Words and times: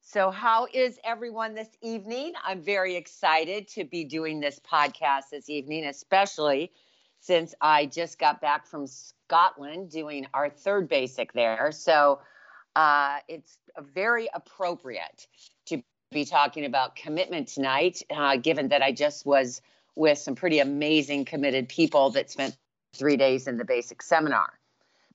So, 0.00 0.30
how 0.30 0.68
is 0.72 0.98
everyone 1.04 1.54
this 1.54 1.68
evening? 1.82 2.32
I'm 2.44 2.62
very 2.62 2.94
excited 2.94 3.68
to 3.68 3.84
be 3.84 4.04
doing 4.04 4.40
this 4.40 4.60
podcast 4.60 5.30
this 5.32 5.50
evening, 5.50 5.84
especially 5.84 6.72
since 7.20 7.54
I 7.60 7.86
just 7.86 8.18
got 8.18 8.40
back 8.40 8.66
from 8.66 8.86
Scotland 8.86 9.90
doing 9.90 10.26
our 10.32 10.48
third 10.48 10.88
basic 10.88 11.32
there. 11.32 11.72
So, 11.72 12.20
uh, 12.76 13.18
it's 13.28 13.58
very 13.94 14.28
appropriate 14.32 15.26
to 15.66 15.82
be 16.12 16.24
talking 16.24 16.64
about 16.64 16.94
commitment 16.94 17.48
tonight, 17.48 18.02
uh, 18.10 18.36
given 18.36 18.68
that 18.68 18.82
I 18.82 18.92
just 18.92 19.26
was 19.26 19.60
with 19.96 20.18
some 20.18 20.34
pretty 20.34 20.60
amazing, 20.60 21.24
committed 21.24 21.68
people 21.68 22.10
that 22.10 22.30
spent 22.30 22.56
three 22.96 23.16
days 23.16 23.46
in 23.46 23.56
the 23.56 23.64
basic 23.64 24.02
seminar. 24.02 24.58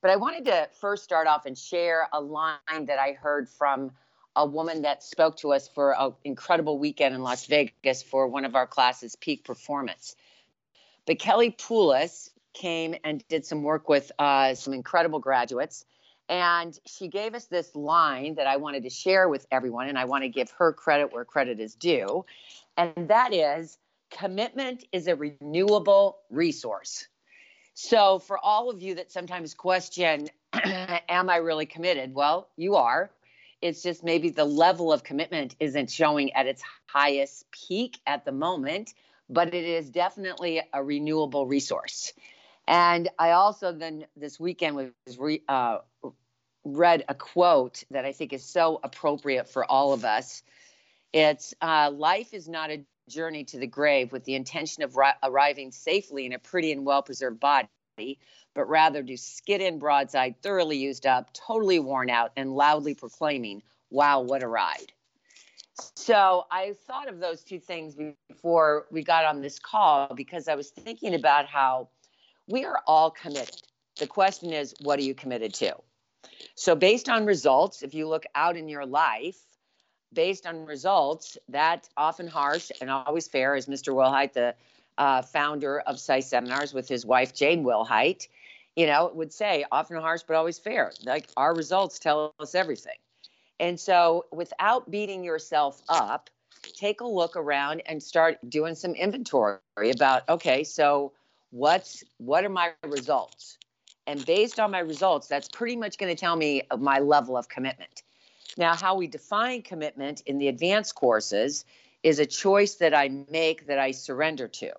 But 0.02 0.12
I 0.12 0.16
wanted 0.16 0.46
to 0.46 0.70
first 0.80 1.04
start 1.04 1.28
off 1.28 1.46
and 1.46 1.58
share 1.58 2.08
a 2.12 2.20
line 2.20 2.86
that 2.88 3.00
I 3.00 3.14
heard 3.14 3.50
from 3.50 3.92
a 4.36 4.46
woman 4.46 4.84
that 4.84 5.04
spoke 5.04 5.38
to 5.38 5.54
us 5.54 5.68
for 5.68 5.94
an 6.00 6.14
incredible 6.24 6.80
weekend 6.80 7.14
in 7.14 7.22
Las 7.22 7.46
Vegas 7.46 8.02
for 8.02 8.28
one 8.28 8.46
of 8.46 8.56
our 8.56 8.66
classes, 8.66 9.16
Peak 9.16 9.44
Performance. 9.44 10.16
But 11.06 11.20
Kelly 11.20 11.52
Poulos 11.52 12.30
came 12.54 12.96
and 13.04 13.26
did 13.28 13.46
some 13.46 13.64
work 13.64 13.90
with 13.90 14.12
uh, 14.18 14.56
some 14.56 14.74
incredible 14.74 15.20
graduates. 15.20 15.86
And 16.30 16.78
she 16.86 17.10
gave 17.10 17.36
us 17.36 17.46
this 17.46 17.76
line 17.76 18.36
that 18.36 18.48
I 18.48 18.58
wanted 18.58 18.84
to 18.84 18.90
share 18.90 19.28
with 19.28 19.46
everyone. 19.52 19.90
And 19.90 20.00
I 20.00 20.06
want 20.06 20.24
to 20.24 20.30
give 20.30 20.50
her 20.52 20.72
credit 20.72 21.12
where 21.12 21.26
credit 21.26 21.60
is 21.60 21.76
due. 21.76 22.26
And 22.78 23.10
that 23.10 23.34
is 23.34 23.78
commitment 24.12 24.86
is 24.92 25.08
a 25.08 25.16
renewable 25.16 26.20
resource. 26.30 27.08
So, 27.84 28.20
for 28.20 28.38
all 28.38 28.70
of 28.70 28.84
you 28.84 28.94
that 28.96 29.12
sometimes 29.12 29.56
question, 29.56 30.30
am 30.54 31.32
I 31.32 31.38
really 31.38 31.66
committed? 31.66 32.14
Well, 32.14 32.48
you 32.56 32.76
are. 32.76 33.10
It's 33.60 33.82
just 33.82 34.04
maybe 34.04 34.30
the 34.30 34.46
level 34.46 34.94
of 34.94 35.04
commitment 35.04 35.56
isn't 35.60 35.90
showing 35.90 36.32
at 36.34 36.46
its 36.46 36.62
highest 36.86 37.48
peak 37.50 38.00
at 38.06 38.24
the 38.24 38.32
moment, 38.32 38.94
but 39.32 39.56
it 39.56 39.66
is 39.66 39.90
definitely 39.90 40.62
a 40.72 40.84
renewable 40.84 41.48
resource. 41.48 42.14
And 42.68 43.10
I 43.18 43.32
also 43.32 43.72
then 43.72 44.06
this 44.16 44.40
weekend 44.40 44.76
was 44.76 45.18
re, 45.18 45.42
uh, 45.50 45.80
read 46.64 47.04
a 47.10 47.16
quote 47.16 47.84
that 47.90 48.06
I 48.06 48.12
think 48.12 48.32
is 48.32 48.46
so 48.46 48.80
appropriate 48.84 49.50
for 49.50 49.66
all 49.66 49.92
of 49.92 50.06
us. 50.06 50.44
It's 51.14 51.56
uh, 51.60 51.90
life 51.90 52.32
is 52.36 52.48
not 52.48 52.70
a 52.70 52.86
journey 53.10 53.44
to 53.46 53.58
the 53.58 53.68
grave 53.68 54.12
with 54.12 54.24
the 54.24 54.36
intention 54.36 54.84
of 54.84 54.96
ri- 54.96 55.14
arriving 55.24 55.72
safely 55.72 56.26
in 56.26 56.34
a 56.34 56.40
pretty 56.40 56.72
and 56.72 56.86
well 56.86 57.02
preserved 57.02 57.40
body, 57.40 57.68
but 58.54 58.66
rather 58.68 59.04
to 59.04 59.18
skid 59.18 59.62
in 59.62 59.80
broadside, 59.80 60.42
thoroughly 60.42 60.78
used 60.78 61.06
up, 61.06 61.34
totally 61.34 61.80
worn 61.80 62.10
out, 62.10 62.32
and 62.36 62.56
loudly 62.56 62.94
proclaiming, 62.94 63.64
Wow, 63.90 64.22
what 64.22 64.42
a 64.42 64.48
ride. 64.48 64.94
So 65.96 66.46
I 66.52 66.76
thought 66.86 67.10
of 67.10 67.20
those 67.20 67.44
two 67.44 67.60
things 67.60 67.96
before 68.30 68.86
we 68.92 69.04
got 69.04 69.26
on 69.26 69.42
this 69.42 69.60
call 69.60 70.14
because 70.16 70.48
I 70.48 70.56
was 70.56 70.70
thinking 70.70 71.16
about 71.16 71.46
how 71.48 71.90
we 72.48 72.66
are 72.66 72.82
all 72.88 73.12
committed. 73.12 73.62
The 73.98 74.08
question 74.08 74.54
is, 74.54 74.74
what 74.82 75.00
are 75.00 75.04
you 75.04 75.14
committed 75.14 75.54
to? 75.56 75.76
So, 76.56 76.76
based 76.76 77.10
on 77.10 77.26
results, 77.26 77.84
if 77.84 77.94
you 77.94 78.08
look 78.08 78.26
out 78.36 78.58
in 78.58 78.68
your 78.68 78.86
life, 78.86 79.38
based 80.14 80.46
on 80.46 80.66
results, 80.66 81.38
that 81.50 81.88
often 81.98 82.28
harsh 82.28 82.72
and 82.82 82.90
always 82.90 83.28
fair, 83.28 83.56
as 83.56 83.68
Mr. 83.68 83.94
Willhite, 83.94 84.34
the 84.34 84.56
uh, 84.98 85.22
founder 85.22 85.80
of 85.82 86.00
PSI 86.00 86.20
Seminars 86.20 86.74
with 86.74 86.88
his 86.88 87.06
wife, 87.06 87.34
Jane 87.34 87.64
Willhite, 87.64 88.28
you 88.76 88.86
know, 88.86 89.12
would 89.14 89.34
say 89.34 89.66
often 89.72 89.98
harsh, 89.98 90.22
but 90.28 90.36
always 90.36 90.60
fair. 90.60 90.92
Like 91.06 91.30
our 91.38 91.56
results 91.56 92.00
tell 92.00 92.34
us 92.40 92.56
everything. 92.56 92.98
And 93.60 93.80
so 93.80 94.26
without 94.32 94.90
beating 94.90 95.24
yourself 95.24 95.82
up, 95.90 96.30
take 96.74 97.02
a 97.02 97.08
look 97.08 97.36
around 97.36 97.82
and 97.86 98.02
start 98.02 98.38
doing 98.50 98.76
some 98.76 98.94
inventory 98.94 99.60
about, 99.78 100.28
okay, 100.30 100.64
so 100.64 101.12
what's, 101.52 102.04
what 102.18 102.44
are 102.46 102.50
my 102.50 102.72
results? 102.84 103.58
And 104.08 104.26
based 104.26 104.60
on 104.60 104.72
my 104.72 104.80
results, 104.80 105.28
that's 105.28 105.48
pretty 105.48 105.76
much 105.76 105.98
going 105.98 106.14
to 106.14 106.20
tell 106.20 106.36
me 106.36 106.64
my 106.80 107.00
level 107.00 107.38
of 107.38 107.50
commitment. 107.50 108.04
Now, 108.58 108.76
how 108.76 108.96
we 108.96 109.08
define 109.08 109.62
commitment 109.62 110.22
in 110.26 110.38
the 110.38 110.48
advanced 110.48 110.96
courses 110.96 111.66
is 112.04 112.20
a 112.20 112.26
choice 112.26 112.76
that 112.76 112.94
I 112.94 113.10
make 113.30 113.68
that 113.68 113.80
I 113.80 113.92
surrender 113.92 114.48
to. 114.48 114.74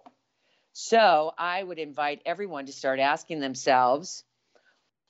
So 0.72 1.32
I 1.36 1.62
would 1.62 1.78
invite 1.78 2.22
everyone 2.26 2.66
to 2.66 2.72
start 2.72 2.98
asking 2.98 3.40
themselves, 3.40 4.24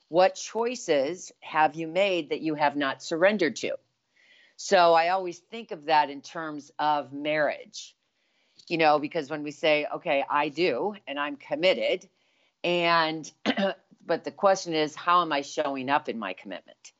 what 0.08 0.34
choices 0.34 1.32
have 1.40 1.74
you 1.74 1.86
made 1.86 2.30
that 2.30 2.40
you 2.40 2.54
have 2.54 2.76
not 2.76 3.02
surrendered 3.02 3.56
to? 3.56 3.76
So 4.56 4.92
I 4.92 5.08
always 5.08 5.38
think 5.38 5.70
of 5.70 5.86
that 5.86 6.10
in 6.10 6.20
terms 6.20 6.70
of 6.78 7.12
marriage, 7.12 7.96
you 8.68 8.76
know, 8.76 8.98
because 8.98 9.30
when 9.30 9.42
we 9.42 9.50
say, 9.50 9.86
okay, 9.94 10.24
I 10.28 10.50
do, 10.50 10.94
and 11.06 11.18
I'm 11.18 11.36
committed, 11.36 12.08
and, 12.62 13.30
but 14.06 14.24
the 14.24 14.30
question 14.30 14.74
is, 14.74 14.94
how 14.94 15.22
am 15.22 15.32
I 15.32 15.40
showing 15.40 15.88
up 15.88 16.08
in 16.08 16.18
my 16.18 16.34
commitment? 16.34 16.92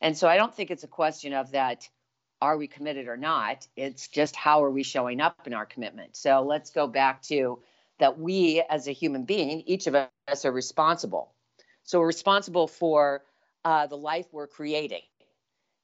And 0.00 0.16
so 0.16 0.28
I 0.28 0.36
don't 0.36 0.54
think 0.54 0.70
it's 0.70 0.84
a 0.84 0.88
question 0.88 1.32
of 1.32 1.52
that 1.52 1.88
are 2.40 2.56
we 2.56 2.66
committed 2.66 3.06
or 3.06 3.16
not? 3.16 3.66
It's 3.76 4.08
just 4.08 4.34
how 4.34 4.64
are 4.64 4.70
we 4.70 4.82
showing 4.82 5.20
up 5.20 5.46
in 5.46 5.52
our 5.52 5.66
commitment. 5.66 6.16
So 6.16 6.42
let's 6.42 6.70
go 6.70 6.86
back 6.86 7.22
to 7.24 7.60
that 7.98 8.18
we 8.18 8.62
as 8.68 8.88
a 8.88 8.92
human 8.92 9.24
being, 9.24 9.62
each 9.66 9.86
of 9.86 9.94
us 9.94 10.44
are 10.44 10.52
responsible. 10.52 11.34
So 11.84 12.00
we're 12.00 12.06
responsible 12.06 12.66
for 12.66 13.22
uh, 13.64 13.86
the 13.86 13.96
life 13.96 14.26
we're 14.32 14.46
creating. 14.46 15.02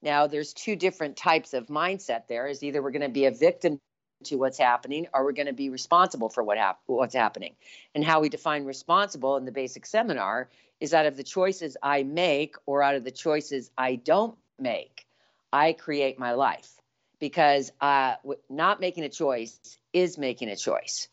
Now, 0.02 0.26
there's 0.26 0.52
two 0.52 0.76
different 0.76 1.16
types 1.16 1.52
of 1.52 1.66
mindset 1.66 2.26
there 2.28 2.46
is 2.46 2.62
either 2.62 2.82
we're 2.82 2.90
going 2.90 3.02
to 3.02 3.08
be 3.08 3.26
a 3.26 3.30
victim 3.30 3.80
to 4.24 4.36
what's 4.36 4.58
happening 4.58 5.06
Are 5.12 5.24
we're 5.24 5.32
going 5.32 5.46
to 5.46 5.52
be 5.52 5.70
responsible 5.70 6.28
for 6.28 6.42
what 6.42 6.58
hap- 6.58 6.80
what's 6.86 7.14
happening. 7.14 7.54
And 7.94 8.04
how 8.04 8.20
we 8.20 8.28
define 8.28 8.64
responsible 8.64 9.36
in 9.36 9.44
the 9.44 9.52
basic 9.52 9.86
seminar 9.86 10.48
is 10.80 10.94
out 10.94 11.06
of 11.06 11.16
the 11.16 11.22
choices 11.22 11.76
I 11.82 12.02
make 12.02 12.56
or 12.66 12.82
out 12.82 12.94
of 12.94 13.04
the 13.04 13.10
choices 13.10 13.70
I 13.76 13.96
don't 13.96 14.36
make, 14.58 15.06
I 15.52 15.72
create 15.72 16.18
my 16.18 16.32
life 16.32 16.70
because 17.18 17.72
uh, 17.80 18.14
not 18.50 18.80
making 18.80 19.04
a 19.04 19.08
choice 19.08 19.58
is 19.92 20.18
making 20.18 20.48
a 20.48 20.56
choice. 20.56 21.08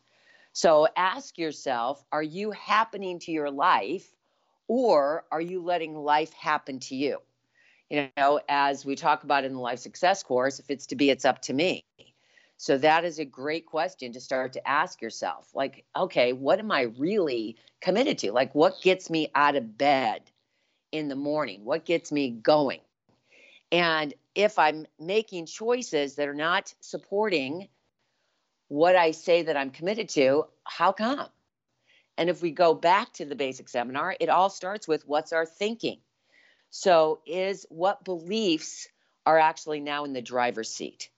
So 0.52 0.88
ask 0.96 1.38
yourself 1.38 2.04
are 2.12 2.24
you 2.24 2.52
happening 2.52 3.20
to 3.20 3.32
your 3.32 3.52
life 3.52 4.08
or 4.68 5.26
are 5.32 5.42
you 5.42 5.62
letting 5.64 5.96
life 5.96 6.34
happen 6.34 6.80
to 6.80 6.96
you? 6.96 7.20
You 7.90 8.10
know, 8.18 8.40
as 8.50 8.86
we 8.86 8.96
talk 8.96 9.24
about 9.24 9.44
in 9.44 9.54
the 9.54 9.60
life 9.60 9.80
success 9.80 10.24
course, 10.24 10.60
if 10.60 10.70
it's 10.70 10.88
to 10.88 10.96
be, 10.96 11.10
it's 11.10 11.26
up 11.26 11.42
to 11.44 11.54
me. 11.54 11.84
So 12.64 12.78
that 12.78 13.04
is 13.04 13.20
a 13.20 13.26
great 13.26 13.66
question 13.66 14.14
to 14.14 14.22
start 14.22 14.54
to 14.54 14.66
ask 14.66 15.02
yourself. 15.02 15.50
Like, 15.54 15.84
okay, 15.94 16.32
what 16.32 16.60
am 16.60 16.72
I 16.72 16.84
really 16.98 17.58
committed 17.82 18.20
to? 18.20 18.32
Like, 18.32 18.56
what 18.56 18.82
gets 18.82 19.10
me 19.10 19.30
out 19.36 19.58
of 19.58 19.78
bed 19.78 20.22
in 20.90 21.10
the 21.10 21.16
morning? 21.18 21.66
What 21.66 21.84
gets 21.84 22.10
me 22.10 22.30
going? 22.30 22.80
And 23.70 24.14
if 24.34 24.58
I'm 24.58 24.86
making 24.98 25.48
choices 25.48 26.16
that 26.16 26.30
are 26.30 26.34
not 26.34 26.74
supporting 26.80 27.68
what 28.70 28.96
I 28.96 29.12
say 29.12 29.44
that 29.44 29.58
I'm 29.58 29.72
committed 29.72 30.08
to, 30.12 30.46
how 30.64 30.94
come? 30.94 31.28
And 32.18 32.30
if 32.30 32.42
we 32.42 32.52
go 32.52 32.74
back 32.74 33.12
to 33.16 33.26
the 33.26 33.36
basic 33.36 33.68
seminar, 33.68 34.16
it 34.22 34.30
all 34.30 34.50
starts 34.50 34.88
with 34.88 35.06
what's 35.06 35.34
our 35.34 35.46
thinking. 35.46 36.00
So, 36.70 37.20
is 37.28 37.66
what 37.68 38.06
beliefs 38.06 38.88
are 39.26 39.38
actually 39.38 39.82
now 39.82 40.06
in 40.06 40.14
the 40.14 40.22
driver's 40.22 40.74
seat? 40.74 41.10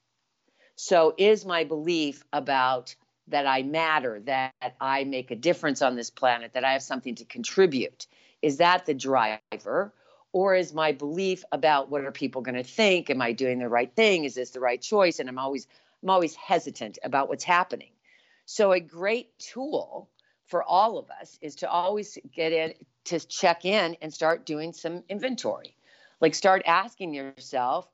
So, 0.76 1.14
is 1.18 1.46
my 1.46 1.64
belief 1.64 2.24
about 2.34 2.96
that 3.28 3.48
I 3.48 3.64
matter, 3.64 4.22
that 4.26 4.54
I 4.80 5.04
make 5.04 5.32
a 5.32 5.36
difference 5.36 5.82
on 5.82 5.96
this 5.96 6.10
planet, 6.10 6.54
that 6.54 6.64
I 6.64 6.74
have 6.74 6.84
something 6.84 7.16
to 7.16 7.26
contribute, 7.26 8.08
is 8.42 8.58
that 8.58 8.86
the 8.86 8.94
driver? 8.94 9.94
Or 10.32 10.54
is 10.54 10.74
my 10.74 10.92
belief 10.92 11.46
about 11.52 11.90
what 11.90 12.04
are 12.04 12.12
people 12.12 12.42
going 12.42 12.56
to 12.56 12.64
think? 12.64 13.10
Am 13.10 13.22
I 13.22 13.32
doing 13.32 13.60
the 13.60 13.70
right 13.70 13.94
thing? 13.96 14.26
Is 14.26 14.36
this 14.36 14.50
the 14.50 14.60
right 14.60 14.82
choice? 14.82 15.20
And 15.20 15.30
I'm 15.30 15.40
always 15.40 15.66
I'm 16.04 16.10
always 16.10 16.36
hesitant 16.36 17.00
about 17.04 17.30
what's 17.30 17.44
happening. 17.44 17.92
So 18.46 18.74
a 18.74 18.80
great 18.80 19.38
tool 19.40 20.10
for 20.46 20.62
all 20.62 20.98
of 20.98 21.10
us 21.10 21.40
is 21.42 21.56
to 21.58 21.70
always 21.70 22.18
get 22.34 22.52
in 22.52 22.74
to 23.06 23.20
check 23.20 23.66
in 23.66 23.98
and 24.02 24.14
start 24.14 24.46
doing 24.46 24.74
some 24.74 25.04
inventory. 25.10 25.76
Like 26.22 26.36
start 26.36 26.64
asking 26.66 27.14
yourself, 27.14 27.88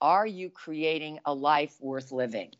are 0.00 0.26
you 0.26 0.50
creating 0.50 1.20
a 1.24 1.34
life 1.34 1.76
worth 1.80 2.12
living? 2.12 2.52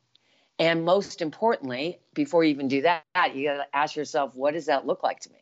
And 0.59 0.85
most 0.85 1.21
importantly, 1.21 1.99
before 2.15 2.45
you 2.45 2.51
even 2.51 2.69
do 2.69 2.83
that, 2.83 3.05
you 3.35 3.45
got 3.45 3.57
to 3.57 3.67
ask 3.77 3.97
yourself, 3.97 4.35
what 4.35 4.55
does 4.55 4.67
that 4.67 4.87
look 4.87 5.03
like 5.03 5.21
to 5.21 5.31
me? 5.31 5.41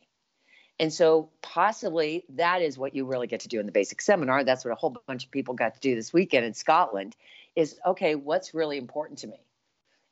And 0.80 0.92
so, 0.92 1.30
possibly, 1.40 2.24
that 2.30 2.60
is 2.60 2.76
what 2.76 2.96
you 2.96 3.04
really 3.04 3.28
get 3.28 3.40
to 3.40 3.48
do 3.48 3.60
in 3.60 3.66
the 3.66 3.72
basic 3.72 4.02
seminar. 4.02 4.42
That's 4.42 4.64
what 4.64 4.72
a 4.72 4.76
whole 4.76 4.96
bunch 5.06 5.24
of 5.24 5.30
people 5.30 5.54
got 5.54 5.74
to 5.74 5.80
do 5.80 5.94
this 5.94 6.12
weekend 6.12 6.44
in 6.44 6.54
Scotland 6.54 7.14
is 7.54 7.78
okay, 7.86 8.16
what's 8.16 8.54
really 8.54 8.76
important 8.76 9.20
to 9.20 9.28
me? 9.28 9.38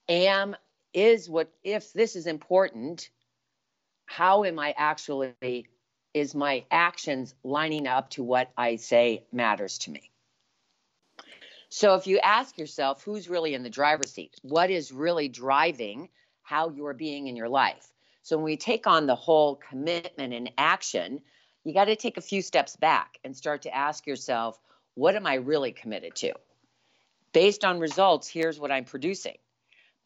Am 0.09 0.55
is 0.95 1.29
what 1.29 1.53
if 1.65 1.93
this 1.93 2.15
is 2.15 2.29
important, 2.29 3.11
how 4.07 4.45
am 4.45 4.61
I 4.61 4.73
actually 4.77 5.67
is 6.15 6.35
my 6.35 6.65
actions 6.71 7.35
lining 7.43 7.89
up 7.89 8.11
to 8.11 8.23
what 8.23 8.53
I 8.57 8.77
say 8.77 9.25
matters 9.33 9.79
to 9.79 9.91
me? 9.91 10.12
So 11.75 11.95
if 11.95 12.07
you 12.07 12.19
ask 12.19 12.59
yourself 12.59 13.03
who's 13.03 13.31
really 13.31 13.55
in 13.55 13.63
the 13.63 13.71
driver's 13.71 14.13
seat, 14.13 14.37
what 14.43 14.69
is 14.69 14.93
really 14.93 15.29
driving 15.29 16.11
how 16.43 16.69
you're 16.69 16.93
being 16.93 17.29
in 17.29 17.35
your 17.35 17.49
life? 17.49 17.95
So 18.23 18.37
when 18.37 18.45
we 18.45 18.59
take 18.59 18.87
on 18.87 19.07
the 19.07 19.15
whole 19.15 19.57
commitment 19.57 20.35
and 20.35 20.53
action, 20.59 21.23
you 21.65 21.73
got 21.73 21.87
to 21.87 21.97
take 21.97 22.19
a 22.19 22.21
few 22.21 22.43
steps 22.43 22.77
back 22.77 23.17
and 23.25 23.35
start 23.35 23.63
to 23.63 23.75
ask 23.75 24.07
yourself, 24.07 24.61
what 24.97 25.17
am 25.17 25.27
I 25.27 25.37
really 25.37 25.73
committed 25.73 26.15
to? 26.17 26.35
Based 27.33 27.65
on 27.65 27.81
results, 27.81 28.29
here's 28.29 28.61
what 28.61 28.71
I'm 28.71 28.85
producing. 28.85 29.39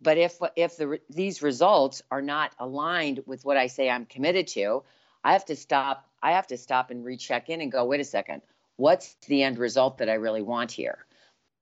But 0.01 0.19
if 0.19 0.39
if 0.55 0.77
the 0.77 1.01
these 1.11 1.43
results 1.43 2.01
are 2.13 2.23
not 2.23 2.53
aligned 2.61 3.25
with 3.27 3.45
what 3.45 3.57
I 3.57 3.67
say 3.67 3.91
I'm 3.91 4.07
committed 4.07 4.47
to, 4.49 4.85
I 5.25 5.33
have 5.33 5.47
to 5.47 5.57
stop. 5.57 6.09
I 6.23 6.31
have 6.31 6.47
to 6.47 6.59
stop 6.59 6.93
and 6.93 7.05
recheck 7.05 7.51
in 7.51 7.61
and 7.61 7.73
go, 7.73 7.85
wait 7.87 7.99
a 7.99 8.05
second, 8.05 8.43
what's 8.77 9.17
the 9.27 9.43
end 9.43 9.59
result 9.59 9.99
that 9.99 10.09
I 10.09 10.15
really 10.15 10.43
want 10.43 10.71
here? 10.71 11.07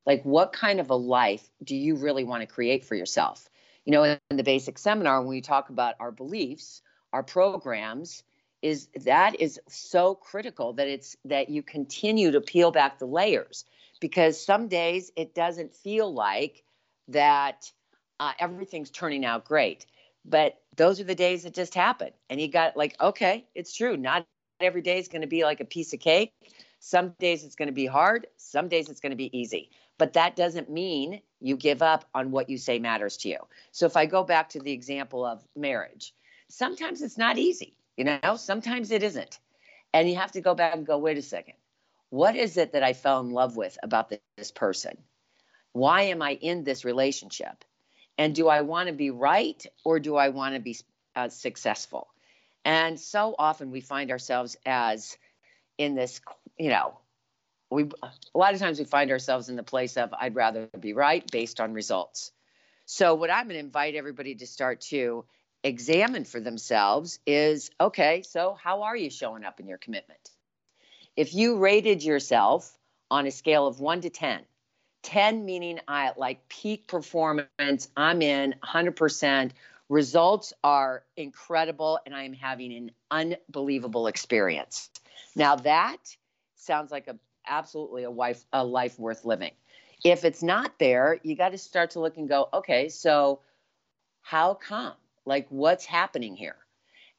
Like, 0.07 0.23
what 0.25 0.53
kind 0.53 0.81
of 0.81 0.91
a 0.91 0.95
life 0.97 1.49
do 1.63 1.77
you 1.77 1.97
really 1.97 2.25
want 2.25 2.43
to 2.43 2.47
create 2.47 2.85
for 2.85 2.95
yourself? 2.95 3.49
You 3.85 3.93
know, 3.93 4.05
in 4.05 4.37
the 4.37 4.43
basic 4.43 4.79
seminar, 4.79 5.21
when 5.21 5.29
we 5.29 5.41
talk 5.41 5.69
about 5.69 5.95
our 6.01 6.11
beliefs, 6.11 6.83
our 7.13 7.23
programs, 7.23 8.23
is 8.63 8.89
that 9.05 9.41
is 9.41 9.61
so 9.69 10.15
critical 10.15 10.73
that 10.75 10.89
it's 10.89 11.17
that 11.27 11.51
you 11.51 11.63
continue 11.63 12.31
to 12.31 12.41
peel 12.41 12.71
back 12.71 12.99
the 12.99 13.07
layers 13.07 13.67
because 14.01 14.43
some 14.43 14.69
days 14.69 15.13
it 15.17 15.35
doesn't 15.35 15.75
feel 15.75 16.13
like 16.13 16.65
that 17.09 17.71
uh, 18.21 18.33
everything's 18.39 18.91
turning 18.91 19.25
out 19.25 19.45
great. 19.45 19.87
But 20.25 20.59
those 20.77 21.01
are 21.01 21.05
the 21.05 21.15
days 21.15 21.43
that 21.43 21.53
just 21.55 21.75
happen. 21.75 22.11
And 22.31 22.41
you 22.41 22.49
got 22.49 22.77
like, 22.77 22.97
okay, 23.01 23.45
it's 23.55 23.77
true. 23.77 23.97
Not 23.97 24.27
every 24.61 24.81
day 24.81 24.99
is 24.99 25.09
going 25.09 25.23
to 25.23 25.29
be 25.29 25.45
like 25.45 25.61
a 25.61 25.65
piece 25.67 25.93
of 25.93 26.01
cake. 26.01 26.33
Some 26.81 27.15
days 27.19 27.45
it's 27.45 27.57
going 27.57 27.69
to 27.69 27.75
be 27.75 27.87
hard. 27.87 28.27
Some 28.37 28.69
days 28.69 28.89
it's 28.89 29.01
going 29.01 29.11
to 29.11 29.17
be 29.17 29.37
easy. 29.39 29.71
But 30.05 30.13
that 30.13 30.37
doesn't 30.37 30.69
mean 30.69 31.23
you 31.41 31.57
give 31.57 31.81
up 31.81 32.05
on 32.15 32.31
what 32.31 32.51
you 32.51 32.59
say 32.59 32.79
matters 32.79 33.17
to 33.17 33.31
you. 33.31 33.39
So 33.73 33.87
if 33.87 33.97
I 33.97 34.05
go 34.05 34.23
back 34.23 34.51
to 34.51 34.61
the 34.61 34.71
example 34.71 35.25
of 35.25 35.43
marriage, 35.57 36.15
sometimes 36.51 37.01
it's 37.01 37.17
not 37.17 37.39
easy. 37.39 37.79
You 37.97 38.05
know, 38.05 38.37
sometimes 38.37 38.91
it 38.91 39.03
isn't. 39.03 39.39
And 39.95 40.07
you 40.07 40.17
have 40.17 40.33
to 40.33 40.43
go 40.43 40.55
back 40.55 40.75
and 40.75 40.87
go, 40.87 40.99
wait 40.99 41.17
a 41.17 41.23
second. 41.23 41.55
What 42.11 42.37
is 42.37 42.59
it 42.59 42.73
that 42.73 42.83
I 42.83 42.93
fell 42.93 43.21
in 43.21 43.31
love 43.31 43.57
with 43.57 43.79
about 43.83 44.13
this 44.37 44.51
person? 44.51 44.99
Why 45.73 46.03
am 46.03 46.21
I 46.21 46.33
in 46.33 46.65
this 46.65 46.85
relationship? 46.85 47.65
And 48.19 48.35
do 48.35 48.49
I 48.49 48.61
want 48.61 48.89
to 48.89 48.95
be 48.95 49.11
right 49.11 49.65
or 49.87 50.01
do 50.01 50.17
I 50.17 50.29
want 50.29 50.55
to 50.55 50.61
be 50.61 50.77
uh, 51.17 51.31
successful? 51.31 52.09
And 52.63 53.01
so 53.01 53.35
often 53.39 53.71
we 53.71 53.81
find 53.81 54.11
ourselves 54.11 54.59
as 54.67 55.17
in 55.79 55.95
this, 55.95 56.21
you 56.59 56.69
know, 56.69 56.99
we 57.75 57.89
a 58.03 58.39
lot 58.39 58.55
of 58.55 58.61
times 58.61 58.79
we 58.79 58.85
find 58.85 59.11
ourselves 59.11 59.49
in 59.49 59.57
the 59.57 59.63
place 59.63 59.97
of 59.97 60.15
I'd 60.19 60.35
rather 60.35 60.69
be 60.79 60.93
right 60.93 61.29
based 61.31 61.61
on 61.61 61.75
results. 61.75 62.33
So 62.87 63.15
what 63.15 63.31
I'm 63.31 63.47
going 63.47 63.55
to 63.55 63.61
invite 63.61 63.95
everybody 63.95 64.35
to 64.37 64.47
start 64.47 64.83
to 64.83 65.25
examine 65.63 66.25
for 66.25 66.41
themselves 66.41 67.19
is 67.27 67.71
okay, 67.81 68.23
so 68.23 68.57
how 68.63 68.83
are 68.83 68.97
you 68.97 69.11
showing 69.11 69.45
up 69.45 69.61
in 69.61 69.67
your 69.67 69.79
commitment? 69.79 70.31
If 71.17 71.35
you 71.35 71.59
rated 71.59 72.03
yourself 72.03 72.71
on 73.11 73.27
a 73.27 73.31
scale 73.31 73.67
of 73.67 73.81
1 73.81 74.03
to 74.03 74.11
10, 74.11 74.43
10 75.05 75.45
meaning 75.45 75.81
I 75.87 76.13
like 76.17 76.49
peak 76.49 76.87
performance. 76.87 77.89
I'm 77.97 78.23
in 78.23 78.55
100%. 78.65 79.51
Results 79.89 80.53
are 80.63 81.05
incredible, 81.17 81.99
and 82.07 82.15
I 82.15 82.25
am 82.25 82.33
having 82.33 82.73
an 82.73 82.91
unbelievable 83.11 84.07
experience. 84.07 84.89
Now, 85.37 85.57
that 85.57 85.99
sounds 86.57 86.91
like 86.91 87.07
a 87.07 87.19
absolutely 87.47 88.05
a 88.05 88.11
life, 88.11 88.45
a 88.53 88.65
life 88.65 88.99
worth 88.99 89.25
living. 89.25 89.53
If 90.05 90.25
it's 90.25 90.43
not 90.43 90.79
there, 90.79 91.19
you 91.23 91.37
got 91.37 91.51
to 91.51 91.59
start 91.59 91.91
to 91.91 92.01
look 92.01 92.17
and 92.17 92.29
go, 92.29 92.49
okay, 92.53 92.89
so 92.89 93.41
how 94.21 94.55
come? 94.55 94.95
Like, 95.25 95.47
what's 95.49 95.85
happening 95.85 96.37
here? 96.37 96.57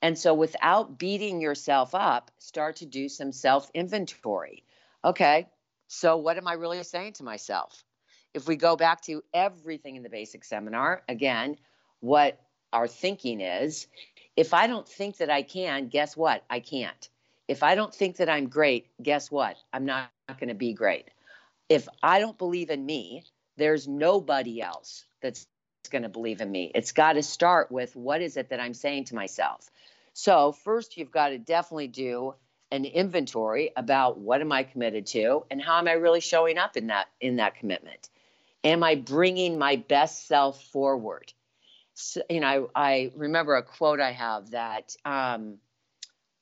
And 0.01 0.17
so, 0.17 0.33
without 0.33 0.99
beating 0.99 1.41
yourself 1.41 1.95
up, 1.95 2.29
start 2.37 2.75
to 2.77 2.85
do 2.85 3.09
some 3.09 3.31
self 3.31 3.71
inventory. 3.73 4.63
Okay, 5.03 5.47
so, 5.87 6.17
what 6.17 6.37
am 6.37 6.47
I 6.47 6.53
really 6.53 6.83
saying 6.83 7.13
to 7.13 7.23
myself? 7.23 7.83
If 8.33 8.47
we 8.47 8.55
go 8.55 8.75
back 8.75 9.01
to 9.03 9.23
everything 9.33 9.95
in 9.95 10.03
the 10.03 10.09
basic 10.09 10.43
seminar, 10.43 11.03
again, 11.07 11.57
what 12.01 12.39
our 12.73 12.87
thinking 12.87 13.39
is 13.41 13.87
if 14.35 14.53
I 14.53 14.67
don't 14.67 14.87
think 14.87 15.17
that 15.17 15.29
I 15.29 15.43
can, 15.43 15.87
guess 15.87 16.17
what? 16.17 16.43
I 16.49 16.59
can't. 16.59 17.09
If 17.47 17.63
I 17.63 17.75
don't 17.75 17.93
think 17.93 18.17
that 18.17 18.29
I'm 18.29 18.49
great, 18.49 18.87
guess 19.01 19.29
what? 19.29 19.57
I'm 19.71 19.85
not, 19.85 20.09
going 20.39 20.49
to 20.49 20.55
be 20.55 20.73
great. 20.73 21.09
If 21.69 21.87
I 22.01 22.19
don't 22.19 22.37
believe 22.37 22.71
in 22.71 22.83
me, 22.83 23.23
there's 23.57 23.87
nobody 23.87 24.61
else 24.61 25.05
that's 25.21 25.47
going 25.91 26.01
to 26.01 26.09
believe 26.09 26.41
in 26.41 26.51
me. 26.51 26.71
It's 26.73 26.91
got 26.91 27.13
to 27.13 27.23
start 27.23 27.71
with 27.71 27.95
what 27.95 28.21
is 28.21 28.37
it 28.37 28.49
that 28.49 28.59
I'm 28.59 28.73
saying 28.73 29.05
to 29.05 29.15
myself? 29.15 29.69
So, 30.13 30.51
first, 30.51 30.97
you've 30.97 31.11
got 31.11 31.29
to 31.29 31.37
definitely 31.37 31.89
do 31.89 32.33
an 32.71 32.85
inventory 32.85 33.71
about 33.77 34.17
what 34.17 34.41
am 34.41 34.51
I 34.51 34.63
committed 34.63 35.05
to 35.07 35.45
and 35.51 35.61
how 35.61 35.77
am 35.77 35.87
I 35.87 35.93
really 35.93 36.21
showing 36.21 36.57
up 36.57 36.77
in 36.77 36.87
that 36.87 37.07
in 37.21 37.37
that 37.37 37.55
commitment. 37.55 38.09
Am 38.63 38.83
I 38.83 38.95
bringing 38.95 39.59
my 39.59 39.75
best 39.75 40.27
self 40.27 40.63
forward? 40.65 41.31
So, 41.93 42.21
you 42.29 42.41
know, 42.41 42.69
I, 42.75 42.89
I, 42.89 43.11
remember 43.15 43.55
a 43.55 43.63
quote 43.63 44.01
I 44.01 44.11
have 44.11 44.51
that 44.51 44.95
um, 45.05 45.59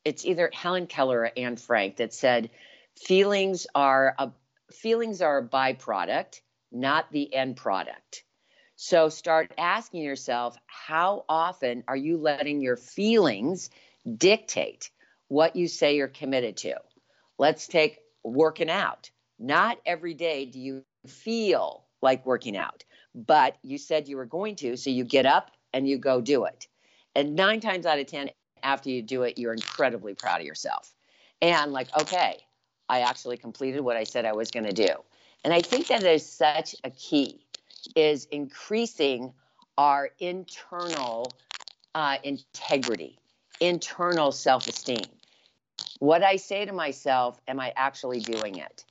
it's 0.05 0.25
either 0.25 0.49
Helen 0.53 0.87
Keller 0.87 1.21
or 1.21 1.31
Anne 1.37 1.57
Frank 1.57 1.97
that 1.97 2.13
said, 2.13 2.49
"Feelings 2.95 3.67
are 3.73 4.15
a 4.17 4.31
feelings 4.71 5.21
are 5.21 5.37
a 5.37 5.47
byproduct, 5.47 6.41
not 6.71 7.11
the 7.11 7.33
end 7.33 7.57
product." 7.57 8.23
So 8.75 9.09
start 9.09 9.53
asking 9.57 10.01
yourself, 10.01 10.57
how 10.65 11.25
often 11.29 11.83
are 11.87 11.95
you 11.95 12.17
letting 12.17 12.59
your 12.59 12.75
feelings 12.75 13.69
dictate 14.17 14.89
what 15.27 15.55
you 15.55 15.67
say 15.67 15.95
you're 15.95 16.07
committed 16.07 16.57
to. 16.57 16.75
Let's 17.37 17.67
take 17.67 17.99
working 18.23 18.69
out. 18.69 19.09
Not 19.39 19.79
every 19.85 20.13
day 20.13 20.45
do 20.45 20.59
you 20.59 20.83
feel 21.07 21.85
like 22.01 22.25
working 22.25 22.55
out, 22.55 22.83
but 23.15 23.57
you 23.63 23.77
said 23.77 24.07
you 24.07 24.17
were 24.17 24.25
going 24.25 24.55
to, 24.57 24.77
so 24.77 24.89
you 24.89 25.03
get 25.05 25.25
up 25.25 25.51
and 25.73 25.87
you 25.87 25.97
go 25.97 26.21
do 26.21 26.45
it. 26.45 26.67
And 27.15 27.35
nine 27.35 27.61
times 27.61 27.85
out 27.85 27.99
of 27.99 28.07
10, 28.07 28.29
after 28.63 28.89
you 28.89 29.01
do 29.01 29.23
it, 29.23 29.37
you're 29.37 29.53
incredibly 29.53 30.13
proud 30.13 30.41
of 30.41 30.47
yourself. 30.47 30.93
And 31.41 31.71
like, 31.71 31.87
okay, 31.99 32.37
I 32.89 33.01
actually 33.01 33.37
completed 33.37 33.81
what 33.81 33.97
I 33.97 34.03
said 34.03 34.25
I 34.25 34.33
was 34.33 34.51
going 34.51 34.65
to 34.65 34.73
do. 34.73 34.93
And 35.43 35.53
I 35.53 35.61
think 35.61 35.87
that 35.87 36.03
is 36.03 36.25
such 36.25 36.75
a 36.83 36.89
key 36.89 37.45
is 37.95 38.25
increasing 38.25 39.33
our 39.77 40.09
internal 40.19 41.31
uh, 41.93 42.17
integrity, 42.23 43.19
internal 43.59 44.31
self-esteem 44.31 45.03
what 46.03 46.21
I 46.21 46.35
say 46.35 46.65
to 46.65 46.73
myself, 46.73 47.39
am 47.47 47.61
I 47.61 47.71
actually 47.77 48.19
doing 48.19 48.57
it? 48.57 48.83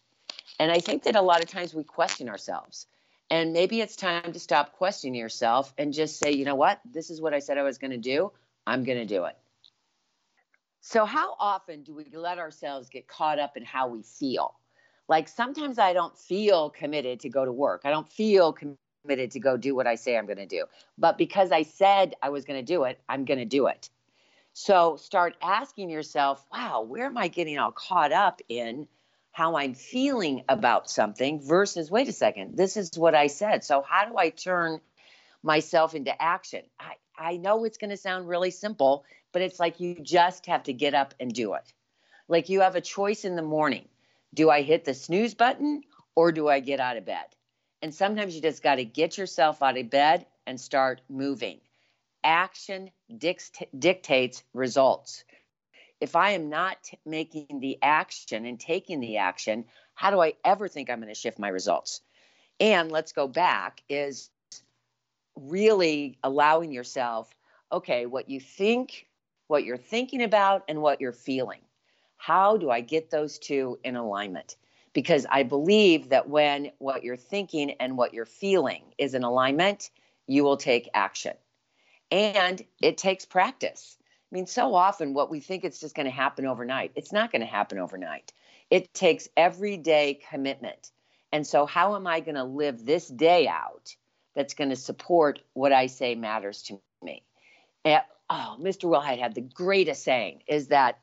And 0.58 0.72
I 0.72 0.80
think 0.80 1.02
that 1.02 1.14
a 1.14 1.20
lot 1.20 1.42
of 1.42 1.50
times 1.50 1.74
we 1.74 1.84
question 1.84 2.30
ourselves. 2.30 2.86
And 3.30 3.52
maybe 3.52 3.82
it's 3.82 3.96
time 3.96 4.32
to 4.32 4.40
stop 4.40 4.72
questioning 4.72 5.14
yourself 5.14 5.74
and 5.76 5.92
just 5.92 6.18
say, 6.18 6.32
you 6.32 6.46
know 6.46 6.54
what? 6.54 6.80
This 6.90 7.10
is 7.10 7.20
what 7.20 7.34
I 7.34 7.40
said 7.40 7.58
I 7.58 7.64
was 7.64 7.76
going 7.76 7.90
to 7.90 7.98
do. 7.98 8.32
I'm 8.66 8.84
going 8.84 8.98
to 8.98 9.04
do 9.04 9.24
it. 9.24 9.36
So, 10.82 11.06
how 11.06 11.36
often 11.38 11.84
do 11.84 11.94
we 11.94 12.04
let 12.12 12.38
ourselves 12.38 12.88
get 12.88 13.06
caught 13.06 13.38
up 13.38 13.56
in 13.56 13.64
how 13.64 13.86
we 13.88 14.02
feel? 14.02 14.54
Like 15.08 15.28
sometimes 15.28 15.78
I 15.78 15.92
don't 15.92 16.18
feel 16.18 16.70
committed 16.70 17.20
to 17.20 17.28
go 17.28 17.44
to 17.44 17.52
work. 17.52 17.82
I 17.84 17.90
don't 17.90 18.08
feel 18.08 18.52
committed 18.52 19.30
to 19.30 19.40
go 19.40 19.56
do 19.56 19.76
what 19.76 19.86
I 19.86 19.94
say 19.94 20.18
I'm 20.18 20.26
going 20.26 20.38
to 20.38 20.46
do. 20.46 20.64
But 20.98 21.18
because 21.18 21.52
I 21.52 21.62
said 21.62 22.14
I 22.20 22.30
was 22.30 22.44
going 22.44 22.58
to 22.58 22.66
do 22.66 22.84
it, 22.84 23.00
I'm 23.08 23.24
going 23.24 23.38
to 23.38 23.44
do 23.44 23.68
it. 23.68 23.90
So 24.54 24.96
start 24.96 25.36
asking 25.40 25.88
yourself, 25.88 26.44
wow, 26.52 26.82
where 26.82 27.06
am 27.06 27.16
I 27.16 27.28
getting 27.28 27.58
all 27.58 27.72
caught 27.72 28.12
up 28.12 28.42
in 28.48 28.88
how 29.30 29.56
I'm 29.56 29.74
feeling 29.74 30.42
about 30.48 30.90
something 30.90 31.40
versus, 31.40 31.90
wait 31.90 32.08
a 32.08 32.12
second, 32.12 32.56
this 32.56 32.76
is 32.76 32.90
what 32.96 33.14
I 33.14 33.28
said. 33.28 33.64
So 33.64 33.84
how 33.88 34.06
do 34.06 34.18
I 34.18 34.30
turn 34.30 34.80
myself 35.44 35.94
into 35.94 36.20
action? 36.20 36.62
I, 36.78 36.94
I 37.16 37.36
know 37.36 37.64
it's 37.64 37.78
going 37.78 37.90
to 37.90 37.96
sound 37.96 38.28
really 38.28 38.50
simple, 38.50 39.04
but 39.32 39.42
it's 39.42 39.60
like 39.60 39.80
you 39.80 39.96
just 40.02 40.46
have 40.46 40.64
to 40.64 40.72
get 40.72 40.94
up 40.94 41.14
and 41.18 41.32
do 41.32 41.54
it. 41.54 41.72
Like 42.28 42.48
you 42.48 42.60
have 42.60 42.76
a 42.76 42.80
choice 42.80 43.24
in 43.24 43.36
the 43.36 43.42
morning. 43.42 43.88
Do 44.34 44.50
I 44.50 44.62
hit 44.62 44.84
the 44.84 44.94
snooze 44.94 45.34
button 45.34 45.82
or 46.14 46.32
do 46.32 46.48
I 46.48 46.60
get 46.60 46.80
out 46.80 46.96
of 46.96 47.04
bed? 47.04 47.26
And 47.82 47.94
sometimes 47.94 48.34
you 48.34 48.40
just 48.40 48.62
got 48.62 48.76
to 48.76 48.84
get 48.84 49.18
yourself 49.18 49.62
out 49.62 49.76
of 49.76 49.90
bed 49.90 50.26
and 50.46 50.60
start 50.60 51.00
moving 51.08 51.60
action 52.24 52.90
dictates 53.16 54.42
results. 54.54 55.24
If 56.00 56.16
I 56.16 56.32
am 56.32 56.48
not 56.48 56.78
making 57.06 57.60
the 57.60 57.78
action 57.82 58.44
and 58.44 58.58
taking 58.58 59.00
the 59.00 59.18
action, 59.18 59.66
how 59.94 60.10
do 60.10 60.20
I 60.20 60.34
ever 60.44 60.68
think 60.68 60.90
I'm 60.90 61.00
going 61.00 61.12
to 61.12 61.18
shift 61.18 61.38
my 61.38 61.48
results? 61.48 62.00
And 62.58 62.90
let's 62.90 63.12
go 63.12 63.28
back 63.28 63.82
is 63.88 64.30
really 65.36 66.18
allowing 66.22 66.72
yourself, 66.72 67.32
okay, 67.70 68.06
what 68.06 68.28
you 68.28 68.40
think, 68.40 69.06
what 69.46 69.64
you're 69.64 69.76
thinking 69.76 70.22
about, 70.22 70.64
and 70.68 70.80
what 70.80 71.00
you're 71.00 71.12
feeling. 71.12 71.60
How 72.16 72.56
do 72.56 72.70
I 72.70 72.80
get 72.80 73.10
those 73.10 73.38
two 73.38 73.78
in 73.84 73.96
alignment? 73.96 74.56
Because 74.92 75.26
I 75.30 75.42
believe 75.42 76.10
that 76.10 76.28
when 76.28 76.70
what 76.78 77.02
you're 77.02 77.16
thinking 77.16 77.72
and 77.80 77.96
what 77.96 78.14
you're 78.14 78.26
feeling 78.26 78.82
is 78.98 79.14
in 79.14 79.24
alignment, 79.24 79.90
you 80.26 80.44
will 80.44 80.56
take 80.56 80.88
action 80.94 81.34
and 82.12 82.62
it 82.80 82.98
takes 82.98 83.24
practice. 83.24 83.96
I 84.00 84.34
mean, 84.34 84.46
so 84.46 84.74
often 84.74 85.14
what 85.14 85.30
we 85.30 85.40
think 85.40 85.64
it's 85.64 85.80
just 85.80 85.94
going 85.94 86.06
to 86.06 86.12
happen 86.12 86.46
overnight, 86.46 86.92
it's 86.94 87.12
not 87.12 87.32
going 87.32 87.40
to 87.40 87.46
happen 87.46 87.78
overnight. 87.78 88.32
It 88.70 88.94
takes 88.94 89.28
everyday 89.36 90.20
commitment. 90.30 90.90
And 91.32 91.46
so, 91.46 91.66
how 91.66 91.96
am 91.96 92.06
I 92.06 92.20
going 92.20 92.36
to 92.36 92.44
live 92.44 92.84
this 92.84 93.08
day 93.08 93.48
out 93.48 93.96
that's 94.34 94.54
going 94.54 94.70
to 94.70 94.76
support 94.76 95.40
what 95.54 95.72
I 95.72 95.86
say 95.86 96.14
matters 96.14 96.62
to 96.64 96.80
me? 97.02 97.24
Oh, 98.34 98.56
Mr. 98.58 98.84
Willhite 98.84 99.18
had 99.18 99.34
the 99.34 99.42
greatest 99.42 100.04
saying 100.04 100.42
is 100.46 100.68
that 100.68 100.98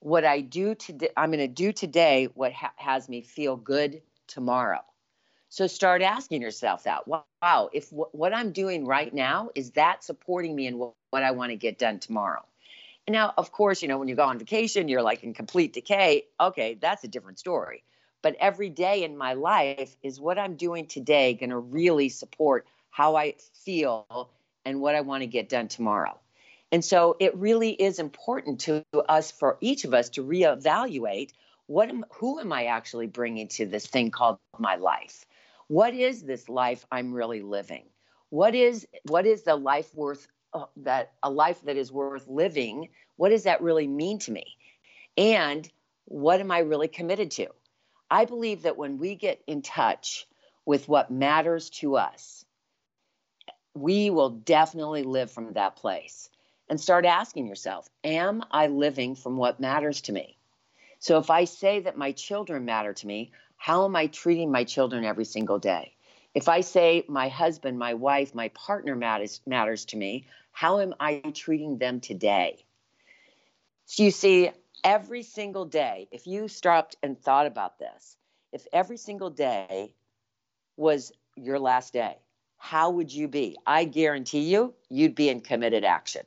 what 0.00 0.24
I 0.24 0.40
do 0.40 0.74
today, 0.74 1.10
I'm 1.16 1.30
going 1.30 1.38
to 1.38 1.46
do 1.46 1.72
today 1.72 2.28
what 2.34 2.52
ha- 2.52 2.72
has 2.74 3.08
me 3.08 3.20
feel 3.20 3.54
good 3.54 4.02
tomorrow. 4.26 4.80
So 5.48 5.68
start 5.68 6.02
asking 6.02 6.42
yourself 6.42 6.82
that. 6.84 7.06
Wow, 7.06 7.70
if 7.72 7.90
w- 7.90 8.08
what 8.10 8.34
I'm 8.34 8.50
doing 8.50 8.84
right 8.84 9.14
now 9.14 9.50
is 9.54 9.70
that 9.72 10.02
supporting 10.02 10.56
me 10.56 10.66
in 10.66 10.74
w- 10.74 10.92
what 11.10 11.22
I 11.22 11.30
want 11.30 11.50
to 11.52 11.56
get 11.56 11.78
done 11.78 12.00
tomorrow. 12.00 12.44
And 13.06 13.12
now, 13.12 13.32
of 13.38 13.52
course, 13.52 13.80
you 13.80 13.86
know, 13.86 13.98
when 13.98 14.08
you 14.08 14.16
go 14.16 14.24
on 14.24 14.40
vacation, 14.40 14.88
you're 14.88 15.02
like 15.02 15.22
in 15.22 15.34
complete 15.34 15.72
decay. 15.72 16.24
Okay, 16.40 16.74
that's 16.80 17.04
a 17.04 17.08
different 17.08 17.38
story. 17.38 17.84
But 18.22 18.34
every 18.40 18.70
day 18.70 19.04
in 19.04 19.16
my 19.16 19.34
life 19.34 19.96
is 20.02 20.18
what 20.20 20.36
I'm 20.36 20.56
doing 20.56 20.86
today 20.86 21.34
going 21.34 21.50
to 21.50 21.58
really 21.58 22.08
support 22.08 22.66
how 22.90 23.14
I 23.14 23.36
feel 23.64 24.30
and 24.66 24.82
what 24.82 24.94
I 24.94 25.00
want 25.00 25.22
to 25.22 25.26
get 25.26 25.48
done 25.48 25.68
tomorrow. 25.68 26.18
And 26.70 26.84
so 26.84 27.16
it 27.18 27.34
really 27.36 27.70
is 27.70 27.98
important 27.98 28.60
to 28.60 28.84
us, 29.08 29.30
for 29.30 29.56
each 29.62 29.84
of 29.84 29.94
us, 29.94 30.10
to 30.10 30.22
reevaluate 30.22 31.30
what 31.66 31.88
am, 31.88 32.04
who 32.18 32.38
am 32.38 32.52
I 32.52 32.66
actually 32.66 33.06
bringing 33.06 33.48
to 33.48 33.66
this 33.66 33.86
thing 33.86 34.10
called 34.10 34.38
my 34.58 34.76
life? 34.76 35.24
what 35.68 35.94
is 35.94 36.22
this 36.22 36.48
life 36.48 36.84
I'm 36.90 37.12
really 37.12 37.42
living? 37.42 37.84
What 38.30 38.54
is 38.54 38.86
what 39.04 39.26
is 39.26 39.42
the 39.42 39.56
life 39.56 39.92
worth 39.94 40.26
uh, 40.52 40.66
that 40.78 41.12
a 41.22 41.30
life 41.30 41.60
that 41.62 41.76
is 41.76 41.92
worth 41.92 42.26
living? 42.28 42.88
What 43.16 43.30
does 43.30 43.44
that 43.44 43.62
really 43.62 43.86
mean 43.86 44.18
to 44.20 44.32
me? 44.32 44.56
And 45.16 45.68
what 46.04 46.40
am 46.40 46.50
I 46.50 46.60
really 46.60 46.88
committed 46.88 47.30
to? 47.32 47.48
I 48.10 48.24
believe 48.24 48.62
that 48.62 48.76
when 48.76 48.98
we 48.98 49.16
get 49.16 49.42
in 49.46 49.62
touch 49.62 50.26
with 50.64 50.88
what 50.88 51.10
matters 51.10 51.70
to 51.70 51.96
us, 51.96 52.44
we 53.76 54.10
will 54.10 54.30
definitely 54.30 55.02
live 55.02 55.30
from 55.30 55.52
that 55.52 55.76
place 55.76 56.30
and 56.68 56.80
start 56.80 57.04
asking 57.04 57.46
yourself, 57.46 57.88
am 58.02 58.42
I 58.50 58.66
living 58.66 59.14
from 59.14 59.36
what 59.36 59.60
matters 59.60 60.00
to 60.02 60.12
me? 60.12 60.36
So 60.98 61.18
if 61.18 61.30
I 61.30 61.44
say 61.44 61.80
that 61.80 61.96
my 61.96 62.12
children 62.12 62.64
matter 62.64 62.94
to 62.94 63.06
me, 63.06 63.32
how 63.56 63.84
am 63.84 63.94
I 63.94 64.06
treating 64.06 64.50
my 64.50 64.64
children 64.64 65.04
every 65.04 65.24
single 65.24 65.58
day? 65.58 65.94
If 66.34 66.48
I 66.48 66.60
say 66.60 67.04
my 67.08 67.28
husband, 67.28 67.78
my 67.78 67.94
wife, 67.94 68.34
my 68.34 68.48
partner 68.48 68.96
matters, 68.96 69.40
matters 69.46 69.84
to 69.86 69.96
me, 69.96 70.26
how 70.52 70.80
am 70.80 70.94
I 70.98 71.22
treating 71.34 71.78
them 71.78 72.00
today? 72.00 72.64
So 73.86 74.02
you 74.02 74.10
see, 74.10 74.50
every 74.84 75.22
single 75.22 75.64
day, 75.64 76.08
if 76.10 76.26
you 76.26 76.48
stopped 76.48 76.96
and 77.02 77.18
thought 77.18 77.46
about 77.46 77.78
this, 77.78 78.16
if 78.52 78.66
every 78.72 78.96
single 78.96 79.30
day 79.30 79.94
was 80.76 81.12
your 81.36 81.58
last 81.58 81.92
day, 81.92 82.16
how 82.58 82.90
would 82.90 83.12
you 83.12 83.28
be? 83.28 83.56
I 83.66 83.84
guarantee 83.84 84.52
you, 84.52 84.74
you'd 84.88 85.14
be 85.14 85.28
in 85.28 85.40
committed 85.40 85.84
action. 85.84 86.26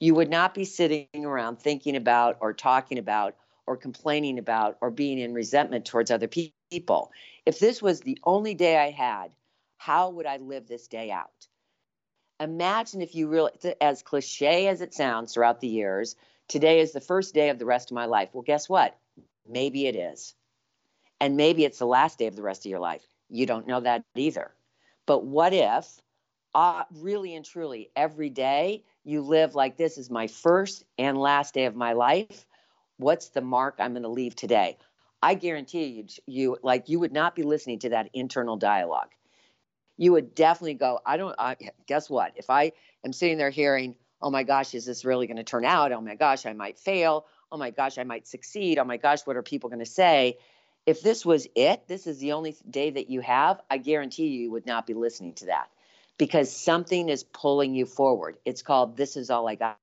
You 0.00 0.14
would 0.14 0.30
not 0.30 0.54
be 0.54 0.64
sitting 0.64 1.06
around 1.24 1.58
thinking 1.58 1.96
about 1.96 2.36
or 2.40 2.52
talking 2.52 2.98
about 2.98 3.36
or 3.66 3.76
complaining 3.76 4.38
about 4.38 4.76
or 4.80 4.90
being 4.90 5.18
in 5.18 5.34
resentment 5.34 5.84
towards 5.84 6.10
other 6.10 6.28
people. 6.28 7.12
If 7.46 7.58
this 7.58 7.80
was 7.80 8.00
the 8.00 8.18
only 8.24 8.54
day 8.54 8.78
I 8.78 8.90
had, 8.90 9.34
how 9.76 10.10
would 10.10 10.26
I 10.26 10.38
live 10.38 10.66
this 10.66 10.88
day 10.88 11.10
out? 11.10 11.46
Imagine 12.40 13.00
if 13.00 13.14
you 13.14 13.28
really, 13.28 13.52
as 13.80 14.02
cliche 14.02 14.66
as 14.68 14.80
it 14.80 14.92
sounds 14.92 15.32
throughout 15.32 15.60
the 15.60 15.68
years, 15.68 16.16
today 16.48 16.80
is 16.80 16.92
the 16.92 17.00
first 17.00 17.32
day 17.34 17.48
of 17.48 17.58
the 17.58 17.66
rest 17.66 17.90
of 17.90 17.94
my 17.94 18.06
life. 18.06 18.30
Well, 18.32 18.42
guess 18.42 18.68
what? 18.68 18.96
Maybe 19.48 19.86
it 19.86 19.96
is. 19.96 20.34
And 21.20 21.36
maybe 21.36 21.64
it's 21.64 21.78
the 21.78 21.86
last 21.86 22.18
day 22.18 22.26
of 22.26 22.36
the 22.36 22.42
rest 22.42 22.66
of 22.66 22.70
your 22.70 22.80
life. 22.80 23.02
You 23.30 23.46
don't 23.46 23.66
know 23.66 23.80
that 23.80 24.04
either. 24.16 24.52
But 25.06 25.24
what 25.24 25.52
if, 25.52 26.00
uh, 26.54 26.84
really 26.94 27.34
and 27.34 27.44
truly, 27.44 27.90
every 27.96 28.30
day 28.30 28.84
you 29.04 29.22
live 29.22 29.54
like 29.54 29.76
this 29.76 29.98
is 29.98 30.10
my 30.10 30.26
first 30.26 30.84
and 30.98 31.18
last 31.18 31.54
day 31.54 31.66
of 31.66 31.74
my 31.74 31.92
life? 31.92 32.46
what's 32.98 33.28
the 33.30 33.40
mark 33.40 33.76
I'm 33.78 33.92
going 33.92 34.02
to 34.02 34.08
leave 34.08 34.36
today? 34.36 34.78
I 35.22 35.34
guarantee 35.34 35.84
you, 35.84 36.06
you 36.26 36.58
like 36.62 36.88
you 36.88 37.00
would 37.00 37.12
not 37.12 37.34
be 37.34 37.42
listening 37.42 37.78
to 37.80 37.90
that 37.90 38.10
internal 38.12 38.56
dialogue. 38.56 39.08
You 39.96 40.12
would 40.12 40.34
definitely 40.34 40.74
go, 40.74 41.00
I 41.06 41.16
don't. 41.16 41.36
Guess 41.86 42.10
what? 42.10 42.32
If 42.36 42.50
I 42.50 42.72
am 43.04 43.12
sitting 43.12 43.38
there 43.38 43.50
hearing, 43.50 43.94
oh 44.20 44.30
my 44.30 44.42
gosh, 44.42 44.74
is 44.74 44.84
this 44.84 45.04
really 45.04 45.26
going 45.26 45.38
to 45.38 45.44
turn 45.44 45.64
out? 45.64 45.92
Oh 45.92 46.00
my 46.00 46.14
gosh, 46.14 46.44
I 46.44 46.52
might 46.52 46.78
fail. 46.78 47.26
Oh 47.50 47.56
my 47.56 47.70
gosh, 47.70 47.96
I 47.96 48.04
might 48.04 48.26
succeed. 48.26 48.78
Oh 48.78 48.84
my 48.84 48.96
gosh, 48.96 49.20
what 49.24 49.36
are 49.36 49.42
people 49.42 49.70
going 49.70 49.84
to 49.84 49.86
say? 49.86 50.38
If 50.86 51.00
this 51.00 51.24
was 51.24 51.48
it, 51.54 51.88
this 51.88 52.06
is 52.06 52.18
the 52.18 52.32
only 52.32 52.56
day 52.68 52.90
that 52.90 53.08
you 53.08 53.20
have. 53.20 53.60
I 53.70 53.78
guarantee 53.78 54.26
you, 54.26 54.42
you 54.42 54.50
would 54.50 54.66
not 54.66 54.86
be 54.86 54.94
listening 54.94 55.34
to 55.34 55.46
that 55.46 55.68
because 56.18 56.54
something 56.54 57.08
is 57.08 57.24
pulling 57.24 57.74
you 57.74 57.86
forward. 57.86 58.36
It's 58.44 58.62
called 58.62 58.96
"This 58.96 59.16
is 59.16 59.30
all 59.30 59.48
I 59.48 59.54
got." 59.54 59.78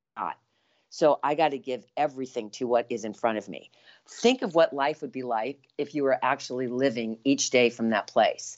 So 0.94 1.20
I 1.24 1.36
got 1.36 1.52
to 1.52 1.58
give 1.58 1.86
everything 1.96 2.50
to 2.52 2.68
what 2.68 2.88
is 2.90 3.06
in 3.06 3.14
front 3.14 3.38
of 3.38 3.48
me. 3.48 3.72
Think 4.10 4.42
of 4.42 4.54
what 4.54 4.74
life 4.74 5.02
would 5.02 5.14
be 5.14 5.24
like 5.24 5.60
if 5.78 5.96
you 5.96 6.04
were 6.04 6.20
actually 6.22 6.68
living 6.68 7.18
each 7.24 7.50
day 7.50 7.70
from 7.70 7.92
that 7.92 8.08
place. 8.08 8.58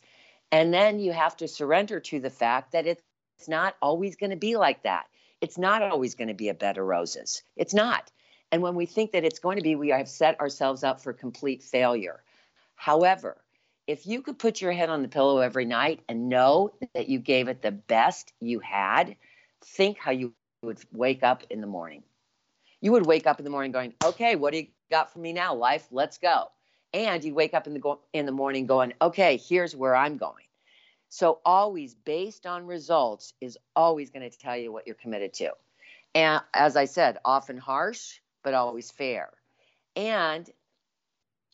And 0.52 0.74
then 0.74 1.00
you 1.00 1.12
have 1.14 1.38
to 1.38 1.48
surrender 1.48 2.00
to 2.00 2.20
the 2.20 2.32
fact 2.32 2.72
that 2.72 2.88
it's 2.88 3.04
not 3.48 3.76
always 3.84 4.16
going 4.16 4.32
to 4.32 4.36
be 4.36 4.58
like 4.58 4.82
that. 4.84 5.06
It's 5.42 5.60
not 5.60 5.84
always 5.84 6.16
going 6.16 6.30
to 6.30 6.34
be 6.34 6.50
a 6.50 6.56
bed 6.56 6.80
of 6.80 6.86
roses. 6.86 7.44
It's 7.56 7.74
not. 7.74 8.12
And 8.52 8.64
when 8.64 8.76
we 8.76 8.88
think 8.88 9.12
that 9.12 9.26
it's 9.26 9.40
going 9.40 9.58
to 9.58 9.64
be, 9.64 9.76
we 9.76 9.90
have 9.90 10.10
set 10.10 10.40
ourselves 10.40 10.84
up 10.84 11.02
for 11.02 11.14
complete 11.14 11.62
failure. 11.62 12.24
However, 12.76 13.44
if 13.88 14.08
you 14.08 14.22
could 14.22 14.40
put 14.40 14.62
your 14.62 14.72
head 14.72 14.90
on 14.90 15.02
the 15.02 15.08
pillow 15.08 15.40
every 15.40 15.66
night 15.66 16.02
and 16.10 16.30
know 16.30 16.74
that 16.94 17.10
you 17.10 17.20
gave 17.20 17.48
it 17.48 17.62
the 17.62 17.72
best 17.72 18.34
you 18.40 18.60
had, 18.60 19.16
think 19.64 19.98
how 19.98 20.12
you 20.12 20.34
would 20.64 20.80
wake 20.94 21.24
up 21.24 21.44
in 21.50 21.62
the 21.62 21.68
morning 21.68 22.04
you 22.84 22.92
would 22.92 23.06
wake 23.06 23.26
up 23.28 23.40
in 23.40 23.46
the 23.46 23.50
morning 23.50 23.72
going, 23.72 23.94
okay, 24.04 24.36
what 24.36 24.52
do 24.52 24.58
you 24.60 24.68
got 24.92 25.12
for 25.14 25.20
me 25.20 25.32
now, 25.32 25.56
life? 25.56 25.88
Let's 25.90 26.18
go. 26.18 26.52
And 26.94 27.24
you 27.24 27.34
wake 27.34 27.54
up 27.54 27.66
in 27.66 27.74
the 27.74 27.80
go- 27.80 28.02
in 28.12 28.26
the 28.26 28.34
morning 28.34 28.66
going, 28.66 28.94
okay, 29.02 29.38
here's 29.38 29.74
where 29.74 29.96
I'm 29.96 30.18
going. 30.18 30.44
So 31.08 31.40
always 31.46 31.96
based 31.96 32.46
on 32.46 32.68
results 32.68 33.34
is 33.40 33.58
always 33.74 34.10
going 34.10 34.30
to 34.30 34.38
tell 34.38 34.58
you 34.58 34.74
what 34.74 34.86
you're 34.86 34.98
committed 34.98 35.34
to. 35.36 35.52
And 36.14 36.42
as 36.54 36.76
I 36.76 36.84
said, 36.84 37.20
often 37.24 37.58
harsh, 37.58 38.20
but 38.44 38.54
always 38.54 38.92
fair. 38.92 39.30
And 39.96 40.50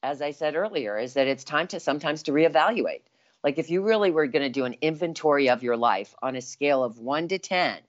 as 0.04 0.22
I 0.22 0.32
said 0.32 0.56
earlier, 0.56 0.98
is 0.98 1.14
that 1.14 1.28
it's 1.28 1.44
time 1.44 1.68
to 1.68 1.80
sometimes 1.80 2.24
to 2.24 2.32
reevaluate. 2.32 3.02
Like 3.44 3.58
if 3.58 3.70
you 3.70 3.84
really 3.84 4.12
were 4.12 4.28
going 4.28 4.44
to 4.44 4.50
do 4.50 4.66
an 4.66 4.76
inventory 4.82 5.50
of 5.50 5.64
your 5.64 5.78
life 5.78 6.14
on 6.22 6.36
a 6.36 6.42
scale 6.42 6.84
of 6.84 7.00
1 7.00 7.30
to 7.30 7.40
10, 7.40 7.80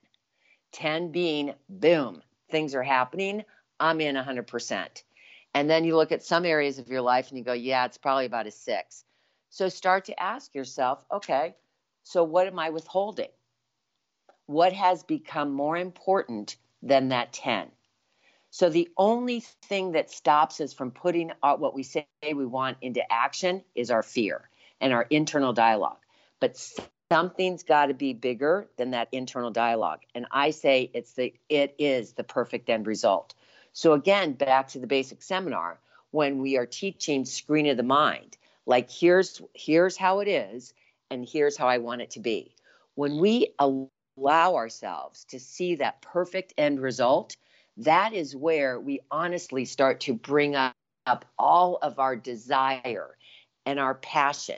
10 0.71 1.11
being 1.11 1.53
boom, 1.69 2.21
things 2.49 2.75
are 2.75 2.83
happening, 2.83 3.43
I'm 3.79 4.01
in 4.01 4.15
100%. 4.15 5.03
And 5.53 5.69
then 5.69 5.83
you 5.83 5.97
look 5.97 6.11
at 6.11 6.23
some 6.23 6.45
areas 6.45 6.79
of 6.79 6.87
your 6.87 7.01
life 7.01 7.29
and 7.29 7.37
you 7.37 7.43
go, 7.43 7.53
yeah, 7.53 7.85
it's 7.85 7.97
probably 7.97 8.25
about 8.25 8.47
a 8.47 8.51
six. 8.51 9.03
So 9.49 9.67
start 9.67 10.05
to 10.05 10.21
ask 10.21 10.55
yourself, 10.55 11.03
okay, 11.11 11.55
so 12.03 12.23
what 12.23 12.47
am 12.47 12.57
I 12.57 12.69
withholding? 12.69 13.27
What 14.45 14.71
has 14.73 15.03
become 15.03 15.51
more 15.51 15.75
important 15.75 16.55
than 16.81 17.09
that 17.09 17.33
10? 17.33 17.69
So 18.51 18.69
the 18.69 18.89
only 18.97 19.39
thing 19.39 19.93
that 19.93 20.11
stops 20.11 20.59
us 20.59 20.73
from 20.73 20.91
putting 20.91 21.31
our, 21.41 21.57
what 21.57 21.73
we 21.73 21.83
say 21.83 22.05
we 22.23 22.45
want 22.45 22.77
into 22.81 23.01
action 23.11 23.63
is 23.75 23.89
our 23.89 24.03
fear 24.03 24.49
and 24.81 24.91
our 24.91 25.07
internal 25.09 25.53
dialogue. 25.53 25.97
But 26.41 26.57
something's 27.09 27.63
got 27.63 27.85
to 27.85 27.93
be 27.93 28.13
bigger 28.13 28.67
than 28.77 28.91
that 28.91 29.07
internal 29.13 29.51
dialogue. 29.51 30.01
And 30.13 30.25
I 30.31 30.51
say 30.51 30.91
it's 30.93 31.13
the 31.13 31.33
it 31.47 31.75
is 31.79 32.11
the 32.13 32.25
perfect 32.25 32.69
end 32.69 32.87
result. 32.87 33.33
So 33.71 33.93
again, 33.93 34.33
back 34.33 34.67
to 34.69 34.79
the 34.79 34.87
basic 34.87 35.21
seminar, 35.21 35.79
when 36.11 36.41
we 36.41 36.57
are 36.57 36.65
teaching 36.65 37.23
screen 37.23 37.67
of 37.67 37.77
the 37.77 37.83
mind, 37.83 38.37
like 38.65 38.91
here's 38.91 39.41
here's 39.53 39.95
how 39.95 40.19
it 40.19 40.27
is 40.27 40.73
and 41.09 41.25
here's 41.25 41.55
how 41.55 41.67
I 41.67 41.77
want 41.77 42.01
it 42.01 42.11
to 42.11 42.19
be. 42.19 42.53
When 42.95 43.17
we 43.17 43.53
allow 43.59 44.55
ourselves 44.55 45.23
to 45.25 45.39
see 45.39 45.75
that 45.75 46.01
perfect 46.01 46.53
end 46.57 46.81
result, 46.81 47.37
that 47.85 48.13
is 48.13 48.35
where 48.35 48.79
we 48.79 49.01
honestly 49.09 49.65
start 49.65 50.01
to 50.01 50.13
bring 50.13 50.55
up, 50.55 50.75
up 51.05 51.25
all 51.37 51.77
of 51.81 51.99
our 51.99 52.15
desire 52.15 53.17
and 53.65 53.79
our 53.79 53.95
passion. 53.95 54.57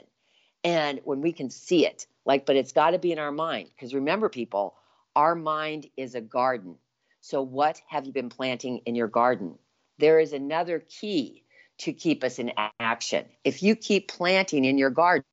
And 0.62 1.00
when 1.04 1.20
we 1.20 1.32
can 1.32 1.50
see 1.50 1.86
it, 1.86 2.06
like, 2.24 2.46
but 2.46 2.56
it's 2.56 2.72
got 2.72 2.90
to 2.90 2.98
be 2.98 3.12
in 3.12 3.18
our 3.18 3.32
mind. 3.32 3.68
Because 3.74 3.94
remember, 3.94 4.28
people, 4.28 4.74
our 5.14 5.34
mind 5.34 5.86
is 5.96 6.14
a 6.14 6.20
garden. 6.20 6.76
So, 7.20 7.42
what 7.42 7.80
have 7.88 8.06
you 8.06 8.12
been 8.12 8.28
planting 8.28 8.78
in 8.86 8.94
your 8.94 9.08
garden? 9.08 9.58
There 9.98 10.18
is 10.18 10.32
another 10.32 10.80
key 10.80 11.44
to 11.78 11.92
keep 11.92 12.24
us 12.24 12.38
in 12.38 12.52
action. 12.80 13.26
If 13.44 13.62
you 13.62 13.76
keep 13.76 14.08
planting 14.08 14.64
in 14.64 14.78
your 14.78 14.90
garden 14.90 15.24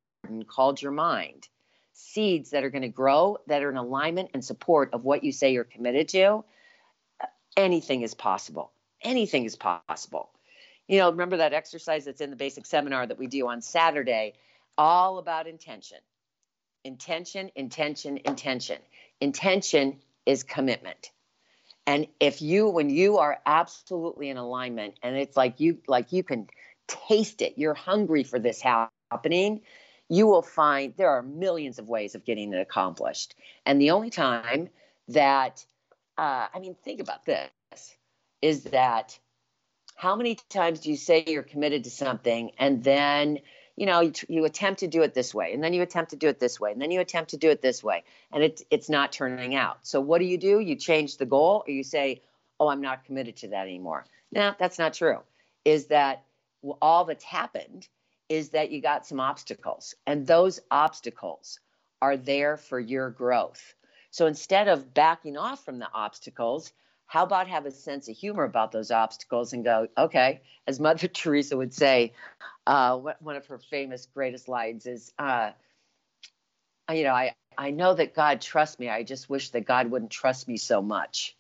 called 0.48 0.82
your 0.82 0.92
mind, 0.92 1.48
seeds 1.94 2.52
that 2.52 2.64
are 2.64 2.70
going 2.70 2.82
to 2.82 2.88
grow, 2.88 3.38
that 3.48 3.64
are 3.64 3.70
in 3.70 3.78
alignment 3.78 4.32
and 4.34 4.44
support 4.44 4.94
of 4.94 5.04
what 5.04 5.24
you 5.24 5.32
say 5.32 5.54
you're 5.54 5.64
committed 5.64 6.10
to, 6.10 6.44
anything 7.58 8.02
is 8.02 8.14
possible. 8.14 8.72
Anything 9.04 9.46
is 9.46 9.56
possible. 9.56 10.30
You 10.88 11.00
know, 11.00 11.12
remember 11.12 11.38
that 11.38 11.54
exercise 11.54 12.06
that's 12.06 12.22
in 12.22 12.30
the 12.30 12.36
basic 12.36 12.66
seminar 12.66 13.08
that 13.08 13.18
we 13.18 13.28
do 13.28 13.48
on 13.48 13.62
Saturday, 13.62 14.34
all 14.78 15.18
about 15.18 15.48
intention 15.48 15.98
intention, 16.84 17.52
intention, 17.56 18.20
intention. 18.26 18.78
Intention 19.20 20.00
is 20.26 20.44
commitment. 20.44 21.12
And 21.88 22.08
if 22.20 22.42
you, 22.42 22.70
when 22.70 22.90
you 22.90 23.18
are 23.18 23.40
absolutely 23.46 24.30
in 24.30 24.38
alignment 24.38 24.96
and 25.02 25.16
it's 25.16 25.36
like 25.36 25.60
you, 25.60 25.80
like 25.88 26.12
you 26.12 26.24
can 26.24 26.48
taste 26.88 27.42
it, 27.42 27.54
you're 27.58 27.74
hungry 27.74 28.24
for 28.24 28.40
this 28.40 28.62
happening, 28.62 29.62
you 30.10 30.28
will 30.28 30.42
find 30.42 30.94
there 30.98 31.10
are 31.10 31.22
millions 31.22 31.80
of 31.80 31.88
ways 31.88 32.16
of 32.16 32.26
getting 32.26 32.54
it 32.54 32.60
accomplished. 32.60 33.36
And 33.66 33.80
the 33.80 33.92
only 33.92 34.10
time 34.10 34.70
that, 35.10 35.66
uh, 36.22 36.48
I 36.54 36.60
mean, 36.60 36.76
think 36.76 37.02
about 37.02 37.26
this 37.26 37.50
is 38.44 38.66
that 38.66 39.18
how 39.96 40.16
many 40.16 40.38
times 40.50 40.82
do 40.82 40.92
you 40.92 40.96
say 40.96 41.24
you're 41.26 41.42
committed 41.42 41.84
to 41.86 41.90
something 41.90 42.52
and 42.60 42.84
then 42.84 43.40
you 43.76 43.88
know 43.88 44.02
you, 44.02 44.14
you, 44.30 44.46
attempt 44.46 44.82
to 44.82 44.88
do 44.88 45.02
it 45.02 45.16
this 45.16 45.34
way 45.34 45.52
and 45.52 45.64
then 45.64 45.74
you 45.74 45.82
attempt 45.82 46.12
to 46.12 46.16
do 46.16 46.28
it 46.28 46.40
this 46.40 46.60
way 46.60 46.72
and 46.72 46.80
then 46.80 46.92
you 46.92 47.00
attempt 47.00 47.32
to 47.32 47.38
do 47.38 47.50
it 47.50 47.64
this 47.64 47.84
way 47.84 48.04
and 48.32 48.44
it, 48.44 48.62
it's 48.70 48.88
not 48.88 49.12
turning 49.12 49.56
out. 49.56 49.80
So 49.82 50.00
what 50.00 50.20
do 50.20 50.26
you 50.26 50.38
do? 50.38 50.60
You 50.60 50.76
change 50.76 51.18
the 51.18 51.26
goal 51.26 51.64
or 51.68 51.72
you 51.72 51.84
say 51.84 52.22
oh 52.60 52.68
i'm 52.68 52.82
not 52.82 53.04
committed 53.04 53.38
to 53.38 53.48
that 53.48 53.64
anymore. 53.64 54.06
No 54.32 54.54
that's 54.60 54.78
not 54.78 54.94
true. 54.94 55.22
Is 55.66 55.88
that 55.88 56.24
all 56.84 57.06
that's 57.06 57.24
happened 57.24 57.88
is 58.30 58.50
that 58.50 58.70
you 58.70 58.80
got 58.80 59.08
some 59.08 59.20
obstacles 59.20 59.96
and 60.06 60.28
those 60.28 60.60
obstacles 60.70 61.60
are 62.00 62.16
there 62.16 62.58
for 62.58 62.80
your 62.80 63.10
growth 63.10 63.74
so 64.12 64.28
instead 64.28 64.68
of 64.68 64.94
backing 64.94 65.38
off 65.38 65.66
from 65.66 65.80
the 65.80 65.88
obstacles 65.94 66.72
how 67.12 67.24
about 67.24 67.50
have 67.50 67.66
a 67.66 67.72
sense 67.72 68.08
of 68.08 68.16
humor 68.16 68.46
about 68.46 68.72
those 68.72 68.90
obstacles 68.90 69.52
and 69.52 69.66
go, 69.66 69.86
okay, 69.98 70.40
as 70.66 70.80
Mother 70.80 71.08
Teresa 71.14 71.58
would 71.58 71.74
say, 71.74 72.14
uh, 72.66 72.98
one 72.98 73.36
of 73.36 73.46
her 73.48 73.58
famous 73.58 74.08
greatest 74.14 74.48
lines 74.48 74.86
is, 74.86 75.12
uh, 75.20 75.52
you 76.90 77.04
know, 77.04 77.12
I, 77.12 77.34
I 77.58 77.72
know 77.72 77.94
that 77.94 78.16
God 78.16 78.40
trusts 78.40 78.80
me. 78.80 78.88
I 78.88 79.04
just 79.04 79.30
wish 79.30 79.50
that 79.50 79.66
God 79.66 79.92
wouldn't 79.92 80.12
trust 80.12 80.48
me 80.48 80.56
so 80.56 80.82
much 80.82 81.36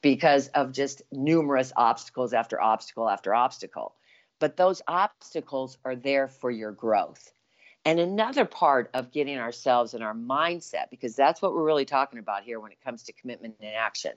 because 0.00 0.48
of 0.48 0.72
just 0.72 1.02
numerous 1.12 1.72
obstacles 1.76 2.32
after 2.32 2.60
obstacle 2.60 3.08
after 3.08 3.32
obstacle. 3.32 3.94
But 4.40 4.56
those 4.56 4.82
obstacles 4.88 5.78
are 5.84 5.94
there 5.94 6.26
for 6.26 6.50
your 6.50 6.72
growth. 6.72 7.32
And 7.84 7.98
another 7.98 8.44
part 8.44 8.90
of 8.94 9.10
getting 9.10 9.38
ourselves 9.38 9.94
and 9.94 10.04
our 10.04 10.14
mindset, 10.14 10.90
because 10.90 11.16
that's 11.16 11.42
what 11.42 11.52
we're 11.52 11.64
really 11.64 11.84
talking 11.84 12.20
about 12.20 12.44
here 12.44 12.60
when 12.60 12.72
it 12.72 12.80
comes 12.84 13.02
to 13.04 13.12
commitment 13.12 13.56
and 13.60 13.74
action 13.74 14.12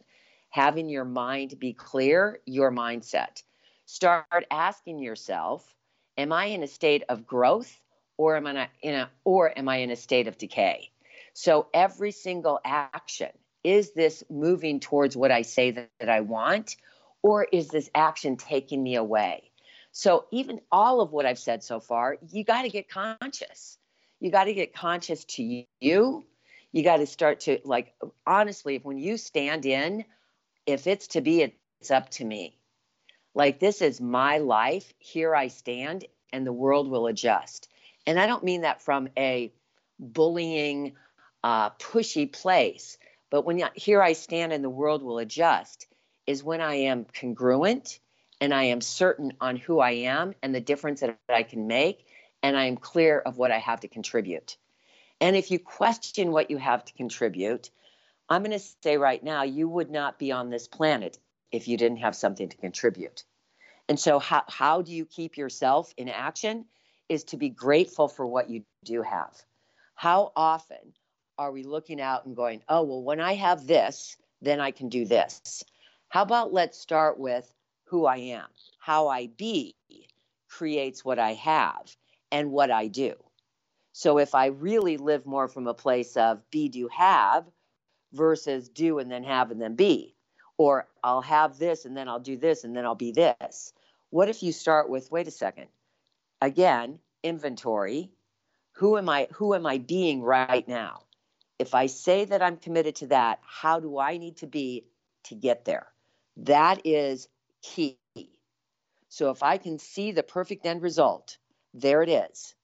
having 0.55 0.87
your 0.87 1.03
mind 1.03 1.59
be 1.59 1.73
clear, 1.73 2.39
your 2.45 2.71
mindset. 2.71 3.43
Start 3.85 4.25
asking 4.49 4.99
yourself, 4.99 5.75
am 6.17 6.31
I 6.31 6.45
in 6.45 6.63
a 6.63 6.67
state 6.67 7.03
of 7.09 7.27
growth 7.27 7.77
or 8.17 8.37
am 8.37 8.47
I 8.47 8.69
in 8.81 8.95
a 8.95 9.09
or 9.25 9.51
am 9.57 9.67
I 9.67 9.77
in 9.77 9.91
a 9.91 9.97
state 9.97 10.29
of 10.29 10.37
decay? 10.37 10.91
So 11.33 11.67
every 11.73 12.11
single 12.11 12.61
action, 12.63 13.31
is 13.65 13.91
this 13.91 14.23
moving 14.29 14.79
towards 14.79 15.17
what 15.17 15.31
I 15.31 15.41
say 15.41 15.71
that, 15.71 15.89
that 15.99 16.07
I 16.07 16.21
want 16.21 16.77
or 17.21 17.43
is 17.43 17.67
this 17.67 17.89
action 17.93 18.37
taking 18.37 18.81
me 18.81 18.95
away? 18.95 19.51
So 19.97 20.25
even 20.31 20.59
all 20.73 20.99
of 20.99 21.13
what 21.13 21.25
I've 21.25 21.39
said 21.39 21.63
so 21.63 21.79
far, 21.79 22.17
you 22.29 22.43
got 22.43 22.63
to 22.63 22.69
get 22.69 22.89
conscious. 22.89 23.77
You 24.19 24.29
got 24.29 24.43
to 24.43 24.53
get 24.53 24.75
conscious 24.75 25.23
to 25.23 25.65
you. 25.79 26.25
You 26.73 26.83
got 26.83 26.97
to 26.97 27.05
start 27.05 27.39
to 27.41 27.59
like 27.63 27.93
honestly, 28.27 28.79
when 28.83 28.97
you 28.97 29.15
stand 29.15 29.65
in 29.65 30.03
if 30.65 30.85
it's 30.85 31.07
to 31.09 31.21
be, 31.21 31.53
it's 31.79 31.91
up 31.91 32.09
to 32.11 32.25
me. 32.25 32.57
Like, 33.33 33.59
this 33.59 33.81
is 33.81 34.01
my 34.01 34.39
life. 34.39 34.93
Here 34.99 35.33
I 35.33 35.47
stand, 35.47 36.05
and 36.33 36.45
the 36.45 36.53
world 36.53 36.89
will 36.89 37.07
adjust. 37.07 37.69
And 38.05 38.19
I 38.19 38.27
don't 38.27 38.43
mean 38.43 38.61
that 38.61 38.81
from 38.81 39.07
a 39.17 39.53
bullying, 39.97 40.93
uh, 41.41 41.69
pushy 41.71 42.31
place, 42.31 42.97
but 43.29 43.45
when 43.45 43.59
you, 43.59 43.67
here 43.75 44.01
I 44.01 44.13
stand 44.13 44.51
and 44.51 44.63
the 44.63 44.69
world 44.69 45.03
will 45.03 45.19
adjust 45.19 45.87
is 46.27 46.43
when 46.43 46.61
I 46.61 46.75
am 46.75 47.05
congruent 47.05 47.99
and 48.41 48.53
I 48.53 48.63
am 48.63 48.81
certain 48.81 49.33
on 49.39 49.55
who 49.55 49.79
I 49.79 49.91
am 49.91 50.33
and 50.41 50.53
the 50.53 50.61
difference 50.61 51.01
that 51.01 51.17
I 51.29 51.43
can 51.43 51.67
make, 51.67 52.05
and 52.43 52.57
I 52.57 52.65
am 52.65 52.77
clear 52.77 53.19
of 53.19 53.37
what 53.37 53.51
I 53.51 53.59
have 53.59 53.81
to 53.81 53.87
contribute. 53.87 54.57
And 55.21 55.35
if 55.35 55.51
you 55.51 55.59
question 55.59 56.31
what 56.31 56.51
you 56.51 56.57
have 56.57 56.83
to 56.85 56.93
contribute, 56.93 57.69
I'm 58.29 58.43
going 58.43 58.57
to 58.57 58.65
say 58.83 58.97
right 58.97 59.23
now, 59.23 59.43
you 59.43 59.69
would 59.69 59.89
not 59.89 60.19
be 60.19 60.31
on 60.31 60.49
this 60.49 60.67
planet 60.67 61.17
if 61.51 61.67
you 61.67 61.77
didn't 61.77 61.97
have 61.97 62.15
something 62.15 62.49
to 62.49 62.57
contribute. 62.57 63.23
And 63.87 63.99
so, 63.99 64.19
how, 64.19 64.43
how 64.47 64.81
do 64.81 64.91
you 64.91 65.05
keep 65.05 65.37
yourself 65.37 65.93
in 65.97 66.09
action? 66.09 66.65
Is 67.07 67.23
to 67.25 67.37
be 67.37 67.49
grateful 67.49 68.07
for 68.07 68.25
what 68.25 68.49
you 68.49 68.63
do 68.83 69.03
have. 69.03 69.31
How 69.93 70.31
often 70.35 70.93
are 71.37 71.51
we 71.51 71.63
looking 71.63 72.01
out 72.01 72.25
and 72.25 72.35
going, 72.35 72.63
oh, 72.67 72.83
well, 72.83 73.03
when 73.03 73.19
I 73.19 73.35
have 73.35 73.67
this, 73.67 74.17
then 74.41 74.59
I 74.59 74.71
can 74.71 74.89
do 74.89 75.05
this? 75.05 75.63
How 76.09 76.23
about 76.23 76.51
let's 76.51 76.79
start 76.79 77.19
with 77.19 77.53
who 77.85 78.05
I 78.05 78.17
am? 78.17 78.47
How 78.79 79.07
I 79.07 79.27
be 79.27 79.75
creates 80.47 81.03
what 81.03 81.19
I 81.19 81.33
have 81.33 81.95
and 82.31 82.51
what 82.51 82.71
I 82.71 82.87
do. 82.87 83.13
So 83.91 84.17
if 84.17 84.35
I 84.35 84.47
really 84.47 84.97
live 84.97 85.25
more 85.25 85.47
from 85.47 85.67
a 85.67 85.73
place 85.73 86.17
of 86.17 86.49
be, 86.49 86.69
do, 86.69 86.89
have, 86.89 87.45
versus 88.13 88.69
do 88.69 88.99
and 88.99 89.11
then 89.11 89.23
have 89.23 89.51
and 89.51 89.61
then 89.61 89.75
be. 89.75 90.15
Or 90.57 90.87
I'll 91.03 91.21
have 91.21 91.57
this 91.57 91.85
and 91.85 91.95
then 91.95 92.07
I'll 92.07 92.19
do 92.19 92.37
this 92.37 92.63
and 92.63 92.75
then 92.75 92.85
I'll 92.85 92.95
be 92.95 93.11
this. 93.11 93.73
What 94.09 94.29
if 94.29 94.43
you 94.43 94.51
start 94.51 94.89
with 94.89 95.11
wait 95.11 95.27
a 95.27 95.31
second. 95.31 95.67
Again, 96.41 96.99
inventory. 97.23 98.11
Who 98.73 98.97
am 98.97 99.09
I 99.09 99.27
who 99.31 99.53
am 99.53 99.65
I 99.65 99.77
being 99.77 100.21
right 100.21 100.67
now? 100.67 101.03
If 101.59 101.73
I 101.73 101.85
say 101.85 102.25
that 102.25 102.41
I'm 102.41 102.57
committed 102.57 102.95
to 102.97 103.07
that, 103.07 103.39
how 103.41 103.79
do 103.79 103.97
I 103.97 104.17
need 104.17 104.37
to 104.37 104.47
be 104.47 104.85
to 105.23 105.35
get 105.35 105.65
there? 105.65 105.87
That 106.37 106.81
is 106.85 107.27
key. 107.73 107.97
So 109.09 109.29
if 109.31 109.43
I 109.43 109.57
can 109.57 109.79
see 109.79 110.11
the 110.11 110.23
perfect 110.23 110.65
end 110.65 110.81
result, 110.81 111.37
there 111.73 112.01
it 112.03 112.09
is. 112.09 112.55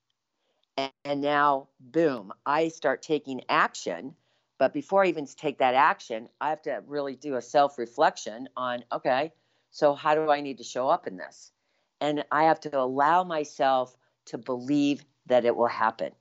And, 0.77 0.91
and 1.05 1.21
now, 1.21 1.69
boom, 1.79 2.33
I 2.45 2.67
start 2.69 3.01
taking 3.01 3.41
action 3.49 4.15
but 4.61 4.73
before 4.73 5.03
I 5.03 5.07
even 5.07 5.25
take 5.25 5.57
that 5.57 5.73
action, 5.73 6.29
I 6.39 6.49
have 6.49 6.61
to 6.61 6.83
really 6.85 7.15
do 7.15 7.35
a 7.35 7.41
self 7.41 7.79
reflection 7.79 8.47
on 8.55 8.83
okay, 8.91 9.31
so 9.71 9.95
how 9.95 10.13
do 10.13 10.29
I 10.29 10.41
need 10.41 10.59
to 10.59 10.63
show 10.63 10.87
up 10.87 11.07
in 11.07 11.17
this? 11.17 11.51
And 11.99 12.23
I 12.31 12.43
have 12.43 12.59
to 12.59 12.79
allow 12.79 13.23
myself 13.23 13.97
to 14.25 14.37
believe 14.37 15.03
that 15.25 15.45
it 15.45 15.55
will 15.55 15.65
happen. 15.65 16.11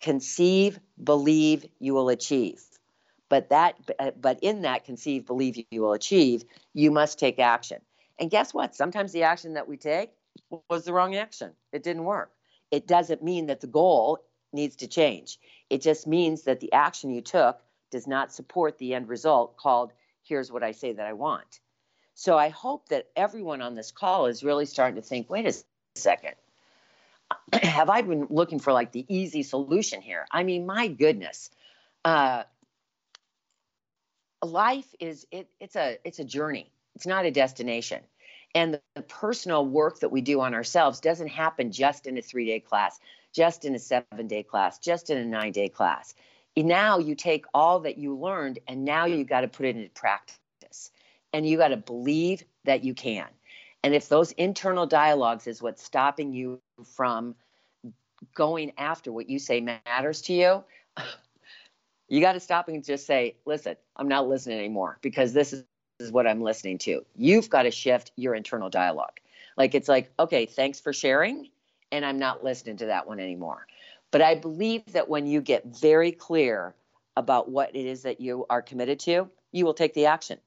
Conceive, 0.00 0.80
believe, 1.04 1.64
you 1.78 1.94
will 1.94 2.08
achieve. 2.08 2.60
But 3.28 3.50
that 3.50 3.76
but 4.20 4.40
in 4.42 4.62
that 4.62 4.84
conceive, 4.84 5.24
believe 5.24 5.56
you 5.70 5.82
will 5.82 5.92
achieve, 5.92 6.42
you 6.74 6.90
must 6.90 7.20
take 7.20 7.38
action. 7.38 7.78
And 8.18 8.30
guess 8.30 8.54
what? 8.54 8.74
Sometimes 8.74 9.12
the 9.12 9.24
action 9.24 9.54
that 9.54 9.68
we 9.68 9.76
take 9.76 10.10
was 10.68 10.84
the 10.84 10.92
wrong 10.92 11.14
action. 11.16 11.52
It 11.72 11.82
didn't 11.82 12.04
work. 12.04 12.32
It 12.70 12.86
doesn't 12.86 13.22
mean 13.22 13.46
that 13.46 13.60
the 13.60 13.66
goal 13.66 14.20
needs 14.52 14.76
to 14.76 14.88
change. 14.88 15.38
It 15.70 15.82
just 15.82 16.06
means 16.06 16.42
that 16.42 16.60
the 16.60 16.72
action 16.72 17.10
you 17.10 17.20
took 17.20 17.60
does 17.90 18.06
not 18.06 18.32
support 18.32 18.78
the 18.78 18.94
end 18.94 19.08
result 19.08 19.56
called 19.56 19.92
here's 20.22 20.50
what 20.50 20.62
I 20.62 20.72
say 20.72 20.92
that 20.92 21.06
I 21.06 21.12
want. 21.12 21.60
So 22.14 22.36
I 22.36 22.48
hope 22.48 22.88
that 22.88 23.08
everyone 23.14 23.62
on 23.62 23.74
this 23.74 23.92
call 23.92 24.26
is 24.26 24.42
really 24.42 24.66
starting 24.66 24.96
to 24.96 25.02
think 25.02 25.30
wait 25.30 25.46
a 25.46 25.54
second. 25.94 26.34
Have 27.52 27.90
I 27.90 28.02
been 28.02 28.26
looking 28.30 28.58
for 28.58 28.72
like 28.72 28.92
the 28.92 29.04
easy 29.08 29.42
solution 29.42 30.00
here? 30.00 30.26
I 30.30 30.42
mean, 30.42 30.66
my 30.66 30.88
goodness. 30.88 31.50
Uh, 32.04 32.44
life 34.42 34.86
is 34.98 35.26
it, 35.30 35.48
it's 35.60 35.76
a 35.76 35.98
it's 36.04 36.18
a 36.18 36.24
journey. 36.24 36.70
It's 36.96 37.06
not 37.06 37.26
a 37.26 37.30
destination. 37.30 38.02
And 38.54 38.74
the, 38.74 38.82
the 38.94 39.02
personal 39.02 39.66
work 39.66 40.00
that 40.00 40.10
we 40.10 40.22
do 40.22 40.40
on 40.40 40.54
ourselves 40.54 40.98
doesn't 41.00 41.28
happen 41.28 41.70
just 41.70 42.06
in 42.06 42.16
a 42.16 42.22
3-day 42.22 42.60
class, 42.60 42.98
just 43.34 43.66
in 43.66 43.74
a 43.74 43.78
7-day 43.78 44.44
class, 44.44 44.78
just 44.78 45.10
in 45.10 45.18
a 45.18 45.36
9-day 45.36 45.68
class. 45.68 46.14
Now 46.56 46.98
you 46.98 47.14
take 47.14 47.44
all 47.52 47.80
that 47.80 47.98
you 47.98 48.16
learned 48.16 48.60
and 48.66 48.84
now 48.84 49.04
you 49.04 49.24
got 49.24 49.42
to 49.42 49.48
put 49.48 49.66
it 49.66 49.76
into 49.76 49.90
practice. 49.90 50.90
And 51.34 51.46
you 51.46 51.58
got 51.58 51.68
to 51.68 51.76
believe 51.76 52.44
that 52.64 52.82
you 52.82 52.94
can. 52.94 53.26
And 53.84 53.94
if 53.94 54.08
those 54.08 54.32
internal 54.32 54.86
dialogues 54.86 55.46
is 55.46 55.60
what's 55.60 55.82
stopping 55.82 56.32
you 56.32 56.62
from 56.96 57.34
going 58.34 58.72
after 58.78 59.12
what 59.12 59.28
you 59.28 59.38
say 59.38 59.60
matters 59.60 60.22
to 60.22 60.32
you, 60.32 60.64
you 62.08 62.22
got 62.22 62.32
to 62.32 62.40
stop 62.40 62.68
and 62.68 62.82
just 62.82 63.06
say, 63.06 63.36
listen, 63.44 63.76
I'm 63.96 64.08
not 64.08 64.26
listening 64.26 64.58
anymore 64.58 64.98
because 65.02 65.34
this 65.34 65.52
is, 65.52 65.64
is 65.98 66.12
what 66.12 66.26
I'm 66.26 66.42
listening 66.42 66.78
to. 66.78 67.04
You've 67.16 67.50
got 67.50 67.62
to 67.62 67.70
shift 67.70 68.12
your 68.16 68.34
internal 68.34 68.68
dialogue. 68.68 69.18
Like 69.56 69.74
it's 69.74 69.88
like, 69.88 70.12
okay, 70.18 70.46
thanks 70.46 70.80
for 70.80 70.92
sharing. 70.92 71.48
And 71.92 72.04
I'm 72.04 72.18
not 72.18 72.44
listening 72.44 72.78
to 72.78 72.86
that 72.86 73.06
one 73.06 73.20
anymore. 73.20 73.66
But 74.10 74.22
I 74.22 74.34
believe 74.34 74.84
that 74.92 75.08
when 75.08 75.26
you 75.26 75.40
get 75.40 75.64
very 75.66 76.12
clear 76.12 76.74
about 77.16 77.50
what 77.50 77.74
it 77.74 77.86
is 77.86 78.02
that 78.02 78.20
you 78.20 78.46
are 78.50 78.62
committed 78.62 79.00
to, 79.00 79.30
you 79.52 79.64
will 79.64 79.74
take 79.74 79.94
the 79.94 80.06
action. 80.06 80.38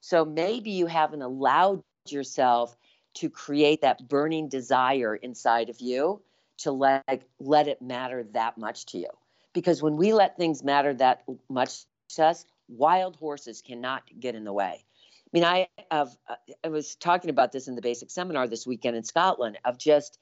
So 0.00 0.24
maybe 0.24 0.70
you 0.70 0.86
haven't 0.86 1.22
allowed 1.22 1.82
yourself 2.08 2.76
to 3.14 3.28
create 3.28 3.82
that 3.82 4.08
burning 4.08 4.48
desire 4.48 5.14
inside 5.14 5.68
of 5.68 5.80
you 5.80 6.20
to 6.58 6.72
let 6.72 7.22
let 7.40 7.68
it 7.68 7.82
matter 7.82 8.24
that 8.32 8.56
much 8.56 8.86
to 8.86 8.98
you 8.98 9.08
because 9.52 9.82
when 9.82 9.96
we 9.96 10.12
let 10.12 10.36
things 10.36 10.62
matter 10.62 10.94
that 10.94 11.24
much 11.48 11.84
to 12.10 12.24
us, 12.24 12.44
wild 12.68 13.16
horses 13.16 13.62
cannot 13.62 14.02
get 14.18 14.34
in 14.34 14.44
the 14.44 14.52
way. 14.52 14.84
I 15.32 15.36
mean, 15.36 15.44
I 15.44 15.68
have, 15.90 16.16
I 16.62 16.68
was 16.68 16.94
talking 16.96 17.30
about 17.30 17.52
this 17.52 17.68
in 17.68 17.74
the 17.74 17.82
basic 17.82 18.10
seminar 18.10 18.46
this 18.46 18.66
weekend 18.66 18.96
in 18.96 19.04
Scotland 19.04 19.58
of 19.64 19.78
just 19.78 20.18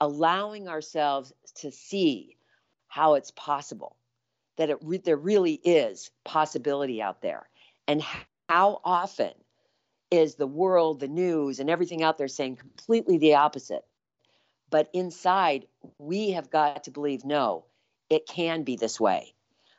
allowing 0.00 0.68
ourselves 0.68 1.32
to 1.56 1.70
see 1.70 2.36
how 2.88 3.14
it's 3.14 3.30
possible 3.32 3.96
that 4.56 4.70
it 4.70 4.78
re- 4.82 4.98
there 4.98 5.16
really 5.16 5.54
is 5.54 6.10
possibility 6.24 7.00
out 7.00 7.22
there 7.22 7.48
and 7.88 8.02
how 8.48 8.80
often 8.84 9.32
is 10.10 10.34
the 10.34 10.46
world 10.46 11.00
the 11.00 11.08
news 11.08 11.58
and 11.58 11.70
everything 11.70 12.02
out 12.02 12.18
there 12.18 12.28
saying 12.28 12.56
completely 12.56 13.16
the 13.18 13.34
opposite 13.34 13.84
but 14.70 14.90
inside 14.92 15.66
we 15.98 16.32
have 16.32 16.50
got 16.50 16.84
to 16.84 16.90
believe 16.90 17.24
no 17.24 17.64
it 18.12 18.26
can 18.26 18.62
be 18.62 18.76
this 18.76 19.00
way. 19.00 19.32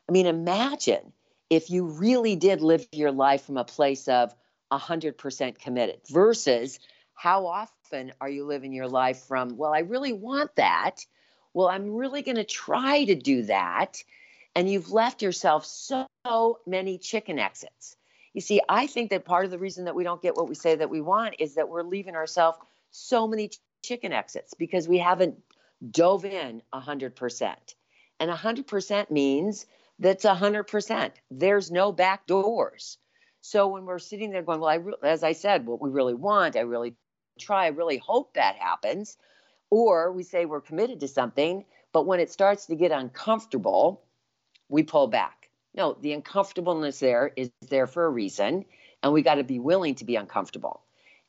I 0.09 0.11
mean, 0.11 0.25
imagine 0.25 1.13
if 1.49 1.69
you 1.69 1.85
really 1.85 2.35
did 2.35 2.61
live 2.61 2.87
your 2.91 3.11
life 3.11 3.43
from 3.45 3.57
a 3.57 3.63
place 3.63 4.07
of 4.07 4.33
100% 4.79 5.59
committed 5.59 5.99
versus 6.09 6.79
how 7.13 7.45
often 7.45 8.11
are 8.19 8.29
you 8.29 8.45
living 8.45 8.73
your 8.73 8.87
life 8.87 9.23
from, 9.27 9.57
well, 9.57 9.73
I 9.73 9.79
really 9.79 10.13
want 10.13 10.55
that. 10.55 11.05
Well, 11.53 11.67
I'm 11.67 11.95
really 11.95 12.21
going 12.21 12.37
to 12.37 12.43
try 12.43 13.03
to 13.05 13.15
do 13.15 13.43
that. 13.43 14.03
And 14.55 14.69
you've 14.69 14.91
left 14.91 15.21
yourself 15.21 15.65
so 15.65 16.59
many 16.65 16.97
chicken 16.97 17.39
exits. 17.39 17.95
You 18.33 18.41
see, 18.41 18.61
I 18.67 18.87
think 18.87 19.11
that 19.11 19.25
part 19.25 19.45
of 19.45 19.51
the 19.51 19.59
reason 19.59 19.85
that 19.85 19.95
we 19.95 20.03
don't 20.03 20.21
get 20.21 20.35
what 20.35 20.49
we 20.49 20.55
say 20.55 20.75
that 20.75 20.89
we 20.89 21.01
want 21.01 21.35
is 21.39 21.55
that 21.55 21.69
we're 21.69 21.83
leaving 21.83 22.15
ourselves 22.15 22.57
so 22.91 23.27
many 23.27 23.51
chicken 23.83 24.11
exits 24.11 24.53
because 24.55 24.87
we 24.87 24.97
haven't 24.97 25.37
dove 25.89 26.25
in 26.25 26.61
100%. 26.73 27.55
And 28.19 28.31
100% 28.31 29.11
means 29.11 29.65
that's 29.99 30.25
100%. 30.25 31.11
There's 31.29 31.71
no 31.71 31.91
back 31.91 32.25
doors. 32.25 32.97
So 33.45 33.67
when 33.67 33.85
we're 33.85 33.99
sitting 33.99 34.31
there 34.31 34.41
going, 34.41 34.61
well, 34.61 34.69
I 34.69 34.75
re- 34.75 34.93
as 35.03 35.21
I 35.21 35.33
said, 35.33 35.65
what 35.65 35.81
we 35.81 35.89
really 35.89 36.13
want, 36.13 36.55
I 36.55 36.61
really 36.61 36.95
try, 37.37 37.65
I 37.65 37.69
really 37.69 37.97
hope 37.97 38.35
that 38.35 38.55
happens. 38.55 39.17
Or 39.69 40.13
we 40.13 40.23
say 40.23 40.45
we're 40.45 40.61
committed 40.61 41.01
to 41.01 41.09
something, 41.09 41.65
but 41.91 42.05
when 42.05 42.21
it 42.21 42.31
starts 42.31 42.67
to 42.67 42.75
get 42.75 42.93
uncomfortable, 42.93 44.01
we 44.69 44.83
pull 44.83 45.07
back. 45.07 45.49
No, 45.75 45.97
the 45.99 46.13
uncomfortableness 46.13 46.99
there 46.99 47.33
is 47.35 47.51
there 47.69 47.85
for 47.85 48.05
a 48.05 48.09
reason, 48.09 48.63
and 49.03 49.11
we 49.11 49.21
got 49.21 49.35
to 49.35 49.43
be 49.43 49.59
willing 49.59 49.95
to 49.95 50.05
be 50.05 50.15
uncomfortable. 50.15 50.81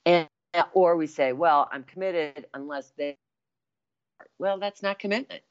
And 0.06 0.28
or 0.72 0.96
we 0.96 1.08
say, 1.08 1.32
well, 1.32 1.68
I'm 1.72 1.82
committed 1.82 2.46
unless 2.54 2.92
they. 2.96 3.16
Well, 4.38 4.60
that's 4.60 4.84
not 4.84 5.00
commitment. 5.00 5.42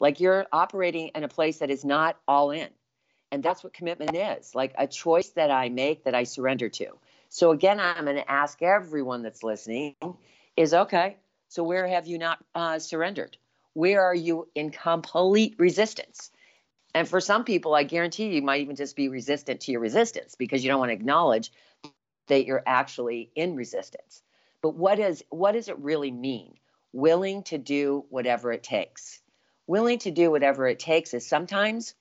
Like 0.00 0.18
you're 0.18 0.46
operating 0.50 1.08
in 1.08 1.24
a 1.24 1.28
place 1.28 1.58
that 1.58 1.70
is 1.70 1.84
not 1.84 2.16
all 2.26 2.52
in. 2.52 2.70
And 3.32 3.42
that's 3.42 3.62
what 3.62 3.72
commitment 3.72 4.14
is 4.14 4.54
like 4.54 4.74
a 4.76 4.86
choice 4.86 5.30
that 5.30 5.50
I 5.50 5.68
make 5.68 6.04
that 6.04 6.14
I 6.14 6.24
surrender 6.24 6.68
to. 6.68 6.88
So, 7.28 7.52
again, 7.52 7.78
I'm 7.78 8.04
going 8.04 8.16
to 8.16 8.30
ask 8.30 8.60
everyone 8.60 9.22
that's 9.22 9.44
listening 9.44 9.94
is 10.56 10.74
okay, 10.74 11.16
so 11.48 11.62
where 11.62 11.86
have 11.86 12.08
you 12.08 12.18
not 12.18 12.44
uh, 12.54 12.80
surrendered? 12.80 13.36
Where 13.72 14.02
are 14.02 14.14
you 14.14 14.48
in 14.54 14.70
complete 14.70 15.54
resistance? 15.58 16.32
And 16.92 17.08
for 17.08 17.20
some 17.20 17.44
people, 17.44 17.72
I 17.72 17.84
guarantee 17.84 18.34
you 18.34 18.42
might 18.42 18.62
even 18.62 18.74
just 18.74 18.96
be 18.96 19.08
resistant 19.08 19.60
to 19.60 19.72
your 19.72 19.80
resistance 19.80 20.34
because 20.34 20.64
you 20.64 20.70
don't 20.70 20.80
want 20.80 20.90
to 20.90 20.94
acknowledge 20.94 21.52
that 22.26 22.46
you're 22.46 22.64
actually 22.66 23.30
in 23.36 23.54
resistance. 23.54 24.22
But 24.60 24.74
what 24.74 24.98
is 24.98 25.22
what 25.30 25.52
does 25.52 25.68
it 25.68 25.78
really 25.78 26.10
mean? 26.10 26.54
Willing 26.92 27.44
to 27.44 27.58
do 27.58 28.04
whatever 28.10 28.50
it 28.50 28.64
takes 28.64 29.20
willing 29.70 30.00
to 30.00 30.10
do 30.10 30.32
whatever 30.32 30.66
it 30.66 30.80
takes 30.80 31.14
is 31.14 31.24
sometimes 31.24 31.94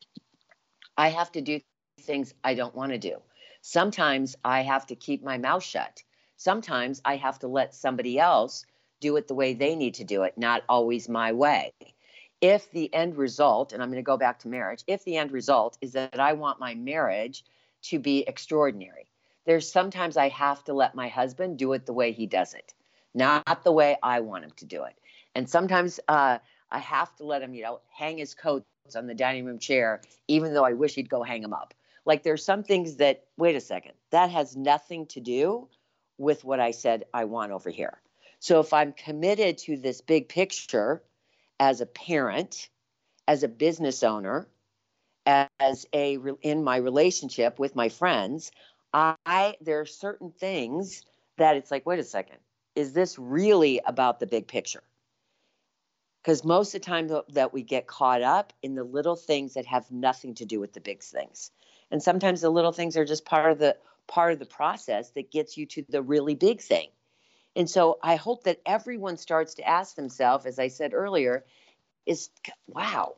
I 0.98 1.10
have 1.10 1.32
to 1.34 1.42
do 1.42 1.60
things 2.02 2.34
I 2.44 2.54
don't 2.54 2.76
want 2.76 2.92
to 2.92 2.98
do. 2.98 3.18
Sometimes 3.62 4.36
I 4.44 4.62
have 4.62 4.88
to 4.88 4.96
keep 4.96 5.24
my 5.24 5.38
mouth 5.38 5.64
shut. 5.64 6.04
Sometimes 6.38 7.02
I 7.04 7.18
have 7.18 7.40
to 7.40 7.48
let 7.48 7.76
somebody 7.76 8.20
else 8.20 8.66
do 9.02 9.18
it 9.18 9.28
the 9.28 9.36
way 9.36 9.54
they 9.54 9.76
need 9.76 9.96
to 9.96 10.04
do 10.04 10.24
it, 10.24 10.38
not 10.38 10.64
always 10.70 11.10
my 11.10 11.34
way. 11.34 11.74
If 12.42 12.72
the 12.72 12.94
end 12.94 13.18
result, 13.18 13.74
and 13.74 13.84
I'm 13.84 13.90
going 13.90 14.04
to 14.04 14.04
go 14.04 14.18
back 14.18 14.40
to 14.40 14.48
marriage, 14.48 14.84
if 14.88 15.04
the 15.04 15.18
end 15.18 15.32
result 15.32 15.78
is 15.82 15.94
that 15.94 16.20
I 16.20 16.34
want 16.34 16.60
my 16.60 16.74
marriage 16.76 17.44
to 17.84 18.00
be 18.00 18.24
extraordinary, 18.26 19.10
there's 19.46 19.72
sometimes 19.72 20.16
I 20.16 20.30
have 20.30 20.64
to 20.66 20.74
let 20.74 20.96
my 20.96 21.10
husband 21.10 21.58
do 21.58 21.74
it 21.74 21.86
the 21.86 21.94
way 21.94 22.12
he 22.12 22.28
does 22.28 22.54
it, 22.54 22.74
not 23.14 23.64
the 23.64 23.72
way 23.72 23.98
I 24.02 24.22
want 24.22 24.46
him 24.46 24.52
to 24.58 24.66
do 24.66 24.84
it. 24.84 24.96
And 25.36 25.50
sometimes 25.50 26.00
uh, 26.08 26.40
I 26.72 26.80
have 26.80 27.14
to 27.18 27.26
let 27.26 27.42
him, 27.42 27.54
you 27.54 27.64
know, 27.64 27.82
hang 27.90 28.18
his 28.18 28.34
coats 28.34 28.66
on 28.96 29.08
the 29.08 29.16
dining 29.16 29.46
room 29.46 29.60
chair, 29.60 30.02
even 30.28 30.54
though 30.54 30.66
I 30.66 30.74
wish 30.74 30.96
he'd 30.96 31.10
go 31.10 31.24
hang 31.24 31.42
them 31.42 31.54
up. 31.54 31.74
Like 32.06 32.24
there's 32.24 32.44
some 32.44 32.64
things 32.64 32.96
that, 32.98 33.26
wait 33.38 33.56
a 33.56 33.62
second, 33.62 33.94
that 34.12 34.32
has 34.32 34.56
nothing 34.56 35.06
to 35.08 35.20
do 35.20 35.68
with 36.18 36.44
what 36.44 36.60
I 36.60 36.72
said 36.72 37.06
I 37.14 37.26
want 37.26 37.52
over 37.52 37.70
here. 37.70 38.02
So 38.40 38.60
if 38.60 38.74
I'm 38.74 38.94
committed 38.94 39.58
to 39.60 39.78
this 39.78 40.02
big 40.02 40.30
picture 40.30 41.04
as 41.60 41.82
a 41.82 41.86
parent, 41.86 42.70
as 43.28 43.44
a 43.44 43.48
business 43.48 44.02
owner, 44.04 44.48
as 45.26 45.86
a 45.94 46.18
in 46.42 46.64
my 46.64 46.78
relationship 46.78 47.60
with 47.60 47.76
my 47.76 47.90
friends, 47.90 48.52
I 48.94 49.56
there 49.62 49.82
are 49.82 49.86
certain 49.86 50.32
things 50.32 51.04
that 51.38 51.56
it's 51.56 51.70
like, 51.70 51.86
wait 51.86 52.00
a 52.00 52.04
second, 52.04 52.38
is 52.76 52.94
this 52.94 53.20
really 53.20 53.82
about 53.86 54.20
the 54.20 54.26
big 54.26 54.48
picture? 54.48 54.82
Because 56.22 56.44
most 56.44 56.76
of 56.76 56.82
the 56.82 56.86
time 56.86 57.10
that 57.30 57.54
we 57.54 57.64
get 57.64 57.88
caught 57.88 58.22
up 58.22 58.54
in 58.62 58.76
the 58.76 58.84
little 58.84 59.16
things 59.16 59.54
that 59.54 59.66
have 59.66 59.90
nothing 59.92 60.36
to 60.36 60.46
do 60.46 60.60
with 60.60 60.74
the 60.74 60.82
big 60.82 61.02
things. 61.02 61.52
And 61.92 62.04
sometimes 62.04 62.42
the 62.42 62.50
little 62.50 62.72
things 62.72 62.98
are 62.98 63.06
just 63.06 63.26
part 63.26 63.52
of 63.52 63.60
the 63.60 63.78
part 64.08 64.34
of 64.34 64.40
the 64.40 64.46
process 64.46 65.12
that 65.12 65.32
gets 65.32 65.56
you 65.56 65.66
to 65.68 65.86
the 65.88 66.02
really 66.02 66.36
big 66.36 66.62
thing. 66.62 66.90
And 67.56 67.70
so 67.70 68.00
i 68.04 68.16
hope 68.16 68.44
that 68.44 68.62
everyone 68.66 69.18
starts 69.18 69.56
to 69.56 69.68
ask 69.68 69.96
themselves 69.96 70.46
as 70.46 70.60
i 70.60 70.68
said 70.68 70.94
earlier 70.94 71.46
is 72.06 72.30
wow 72.68 73.16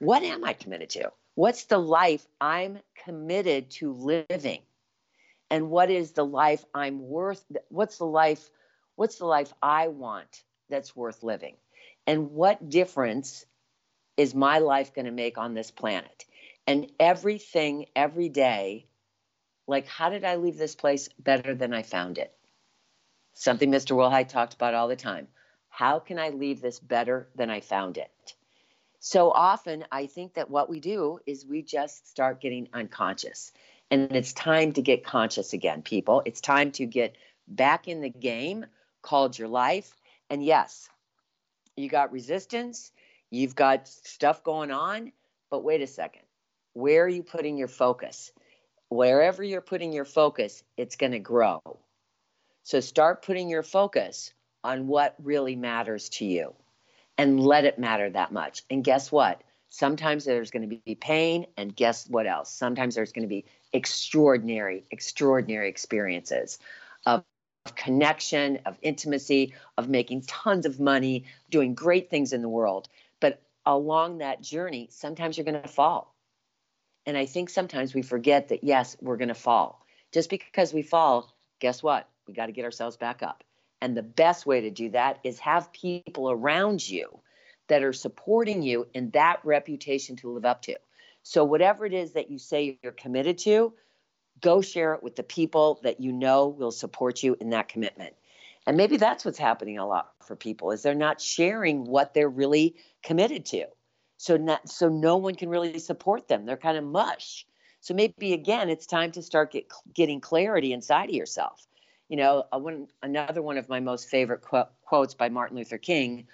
what 0.00 0.22
am 0.22 0.44
i 0.44 0.52
committed 0.52 0.90
to? 0.90 1.12
What's 1.34 1.64
the 1.64 1.78
life 1.78 2.26
i'm 2.40 2.78
committed 3.04 3.70
to 3.72 3.92
living? 3.92 4.62
And 5.50 5.70
what 5.70 5.90
is 5.90 6.12
the 6.12 6.24
life 6.24 6.64
i'm 6.74 7.08
worth 7.08 7.44
what's 7.68 7.98
the 7.98 8.06
life 8.06 8.50
what's 8.96 9.18
the 9.18 9.26
life 9.26 9.52
i 9.62 9.88
want 9.88 10.44
that's 10.68 10.94
worth 10.94 11.22
living 11.22 11.56
and 12.08 12.32
what 12.32 12.68
difference 12.68 13.46
is 14.16 14.34
my 14.34 14.58
life 14.58 14.92
going 14.92 15.04
to 15.04 15.12
make 15.12 15.38
on 15.38 15.54
this 15.54 15.70
planet? 15.70 16.24
And 16.66 16.90
everything, 16.98 17.86
every 17.94 18.28
day, 18.28 18.88
like, 19.68 19.86
how 19.86 20.10
did 20.10 20.24
I 20.24 20.36
leave 20.36 20.58
this 20.58 20.74
place 20.74 21.08
better 21.20 21.54
than 21.54 21.72
I 21.72 21.82
found 21.82 22.18
it? 22.18 22.34
something 23.38 23.70
Mr. 23.70 23.92
Willhite 23.92 24.28
talked 24.28 24.54
about 24.54 24.74
all 24.74 24.88
the 24.88 24.96
time. 24.96 25.28
How 25.68 26.00
can 26.00 26.18
I 26.18 26.30
leave 26.30 26.60
this 26.60 26.80
better 26.80 27.28
than 27.36 27.50
I 27.50 27.60
found 27.60 27.96
it? 27.96 28.34
So 28.98 29.30
often, 29.30 29.84
I 29.92 30.06
think 30.06 30.34
that 30.34 30.50
what 30.50 30.68
we 30.68 30.80
do 30.80 31.20
is 31.24 31.46
we 31.46 31.62
just 31.62 32.08
start 32.08 32.40
getting 32.40 32.68
unconscious. 32.72 33.52
And 33.92 34.14
it's 34.14 34.32
time 34.32 34.72
to 34.72 34.82
get 34.82 35.04
conscious 35.04 35.52
again, 35.52 35.82
people. 35.82 36.22
It's 36.24 36.40
time 36.40 36.72
to 36.72 36.84
get 36.84 37.16
back 37.46 37.86
in 37.86 38.00
the 38.00 38.10
game 38.10 38.66
called 39.02 39.38
your 39.38 39.48
life. 39.48 39.94
And 40.28 40.44
yes, 40.44 40.88
you 41.78 41.88
got 41.88 42.12
resistance, 42.12 42.92
you've 43.30 43.54
got 43.54 43.88
stuff 43.88 44.42
going 44.44 44.70
on, 44.70 45.12
but 45.50 45.64
wait 45.64 45.82
a 45.82 45.86
second. 45.86 46.22
Where 46.74 47.04
are 47.04 47.08
you 47.08 47.22
putting 47.22 47.56
your 47.56 47.68
focus? 47.68 48.32
Wherever 48.88 49.42
you're 49.42 49.60
putting 49.60 49.92
your 49.92 50.04
focus, 50.04 50.62
it's 50.76 50.96
going 50.96 51.12
to 51.12 51.18
grow. 51.18 51.60
So 52.62 52.80
start 52.80 53.22
putting 53.22 53.48
your 53.48 53.62
focus 53.62 54.32
on 54.62 54.86
what 54.86 55.14
really 55.22 55.56
matters 55.56 56.08
to 56.10 56.24
you 56.24 56.54
and 57.16 57.40
let 57.40 57.64
it 57.64 57.78
matter 57.78 58.10
that 58.10 58.32
much. 58.32 58.62
And 58.70 58.84
guess 58.84 59.10
what? 59.10 59.42
Sometimes 59.70 60.24
there's 60.24 60.50
going 60.50 60.68
to 60.68 60.76
be 60.84 60.94
pain, 60.94 61.46
and 61.56 61.74
guess 61.76 62.08
what 62.08 62.26
else? 62.26 62.50
Sometimes 62.50 62.94
there's 62.94 63.12
going 63.12 63.24
to 63.24 63.28
be 63.28 63.44
extraordinary, 63.72 64.84
extraordinary 64.90 65.68
experiences 65.68 66.58
of 67.04 67.22
connection, 67.74 68.60
of 68.66 68.76
intimacy, 68.82 69.54
of 69.76 69.88
making 69.88 70.22
tons 70.22 70.66
of 70.66 70.80
money, 70.80 71.24
doing 71.50 71.74
great 71.74 72.10
things 72.10 72.32
in 72.32 72.42
the 72.42 72.48
world. 72.48 72.88
But 73.20 73.42
along 73.66 74.18
that 74.18 74.40
journey, 74.40 74.88
sometimes 74.90 75.36
you're 75.36 75.44
going 75.44 75.62
to 75.62 75.68
fall. 75.68 76.14
And 77.06 77.16
I 77.16 77.26
think 77.26 77.50
sometimes 77.50 77.94
we 77.94 78.02
forget 78.02 78.48
that, 78.48 78.64
yes, 78.64 78.96
we're 79.00 79.16
going 79.16 79.28
to 79.28 79.34
fall. 79.34 79.84
Just 80.12 80.30
because 80.30 80.72
we 80.72 80.82
fall, 80.82 81.34
guess 81.58 81.82
what? 81.82 82.08
We 82.26 82.34
got 82.34 82.46
to 82.46 82.52
get 82.52 82.64
ourselves 82.64 82.96
back 82.96 83.22
up. 83.22 83.44
And 83.80 83.96
the 83.96 84.02
best 84.02 84.46
way 84.46 84.62
to 84.62 84.70
do 84.70 84.90
that 84.90 85.18
is 85.24 85.38
have 85.40 85.72
people 85.72 86.30
around 86.30 86.86
you 86.86 87.20
that 87.68 87.82
are 87.82 87.92
supporting 87.92 88.62
you 88.62 88.86
in 88.94 89.10
that 89.10 89.40
reputation 89.44 90.16
to 90.16 90.30
live 90.30 90.44
up 90.44 90.62
to. 90.62 90.76
So, 91.22 91.44
whatever 91.44 91.84
it 91.86 91.92
is 91.92 92.12
that 92.12 92.30
you 92.30 92.38
say 92.38 92.78
you're 92.82 92.92
committed 92.92 93.38
to, 93.38 93.74
go 94.40 94.60
share 94.60 94.94
it 94.94 95.02
with 95.02 95.16
the 95.16 95.22
people 95.22 95.80
that 95.82 96.00
you 96.00 96.12
know 96.12 96.48
will 96.48 96.70
support 96.70 97.22
you 97.22 97.36
in 97.40 97.50
that 97.50 97.68
commitment. 97.68 98.14
And 98.66 98.76
maybe 98.76 98.96
that's 98.98 99.24
what's 99.24 99.38
happening 99.38 99.78
a 99.78 99.86
lot 99.86 100.12
for 100.22 100.36
people 100.36 100.72
is 100.72 100.82
they're 100.82 100.94
not 100.94 101.20
sharing 101.20 101.84
what 101.84 102.12
they're 102.12 102.28
really 102.28 102.76
committed 103.02 103.46
to. 103.46 103.64
So 104.18 104.36
not 104.36 104.68
so 104.68 104.88
no 104.88 105.16
one 105.16 105.36
can 105.36 105.48
really 105.48 105.78
support 105.78 106.28
them. 106.28 106.44
They're 106.44 106.56
kind 106.56 106.76
of 106.76 106.84
mush. 106.84 107.46
So 107.80 107.94
maybe 107.94 108.32
again 108.32 108.68
it's 108.68 108.86
time 108.86 109.12
to 109.12 109.22
start 109.22 109.52
get, 109.52 109.72
getting 109.94 110.20
clarity 110.20 110.72
inside 110.72 111.08
of 111.08 111.14
yourself. 111.14 111.66
You 112.08 112.16
know, 112.16 112.44
one, 112.52 112.88
another 113.02 113.42
one 113.42 113.58
of 113.58 113.68
my 113.68 113.80
most 113.80 114.08
favorite 114.08 114.42
quote, 114.42 114.68
quotes 114.82 115.14
by 115.14 115.28
Martin 115.28 115.56
Luther 115.56 115.78
King 115.78 116.26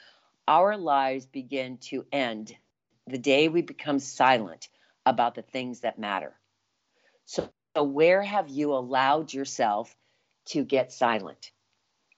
Our 0.48 0.76
lives 0.76 1.26
begin 1.26 1.78
to 1.88 2.04
end 2.10 2.54
the 3.06 3.18
day 3.18 3.48
we 3.48 3.62
become 3.62 3.98
silent 3.98 4.68
about 5.04 5.34
the 5.34 5.42
things 5.42 5.80
that 5.80 5.98
matter. 5.98 6.32
So, 7.26 7.48
so 7.76 7.82
where 7.82 8.22
have 8.22 8.48
you 8.48 8.72
allowed 8.72 9.32
yourself 9.32 9.94
to 10.46 10.64
get 10.64 10.92
silent? 10.92 11.50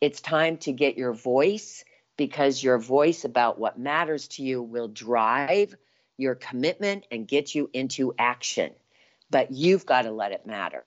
It's 0.00 0.20
time 0.20 0.58
to 0.58 0.72
get 0.72 0.98
your 0.98 1.12
voice 1.12 1.84
because 2.16 2.62
your 2.62 2.78
voice 2.78 3.24
about 3.24 3.58
what 3.58 3.78
matters 3.78 4.28
to 4.28 4.42
you 4.42 4.62
will 4.62 4.88
drive 4.88 5.74
your 6.18 6.34
commitment 6.34 7.06
and 7.10 7.28
get 7.28 7.54
you 7.54 7.70
into 7.72 8.14
action. 8.18 8.72
But 9.30 9.50
you've 9.50 9.86
got 9.86 10.02
to 10.02 10.10
let 10.10 10.32
it 10.32 10.46
matter, 10.46 10.84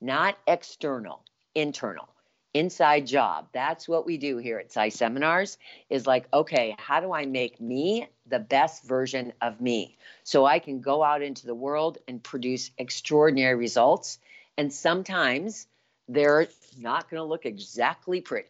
not 0.00 0.38
external 0.46 1.24
internal 1.54 2.08
inside 2.54 3.06
job. 3.06 3.48
That's 3.52 3.88
what 3.88 4.06
we 4.06 4.16
do 4.16 4.38
here 4.38 4.58
at 4.58 4.72
PSI 4.72 4.88
seminars 4.88 5.58
is 5.90 6.06
like 6.06 6.26
okay 6.32 6.74
how 6.78 7.00
do 7.00 7.12
i 7.12 7.26
make 7.26 7.60
me 7.60 8.08
the 8.26 8.38
best 8.38 8.84
version 8.84 9.32
of 9.40 9.60
me? 9.60 9.96
So 10.24 10.44
i 10.44 10.58
can 10.58 10.80
go 10.80 11.02
out 11.02 11.22
into 11.22 11.46
the 11.46 11.54
world 11.54 11.98
and 12.08 12.22
produce 12.22 12.70
extraordinary 12.78 13.54
results. 13.54 14.18
And 14.56 14.72
sometimes 14.72 15.66
they're 16.08 16.48
not 16.78 17.10
going 17.10 17.20
to 17.20 17.24
look 17.24 17.46
exactly 17.46 18.20
pretty. 18.20 18.48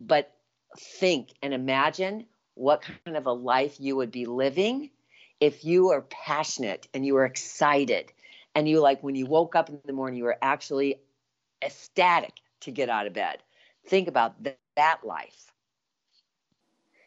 But 0.00 0.32
think 0.78 1.34
and 1.42 1.52
imagine 1.52 2.26
what 2.54 2.82
kind 2.82 3.16
of 3.16 3.26
a 3.26 3.32
life 3.32 3.76
you 3.78 3.96
would 3.96 4.10
be 4.10 4.26
living 4.26 4.90
if 5.40 5.64
you 5.64 5.90
are 5.90 6.02
passionate 6.02 6.86
and 6.94 7.04
you 7.04 7.16
are 7.16 7.24
excited. 7.24 8.12
And 8.54 8.68
you 8.68 8.80
like 8.80 9.02
when 9.02 9.14
you 9.14 9.26
woke 9.26 9.56
up 9.56 9.68
in 9.68 9.80
the 9.84 9.92
morning 9.92 10.18
you 10.18 10.24
were 10.24 10.38
actually 10.40 11.00
ecstatic 11.62 12.32
to 12.62 12.70
get 12.70 12.88
out 12.88 13.06
of 13.06 13.12
bed. 13.12 13.38
Think 13.86 14.08
about 14.08 14.42
th- 14.42 14.56
that 14.76 15.00
life. 15.04 15.52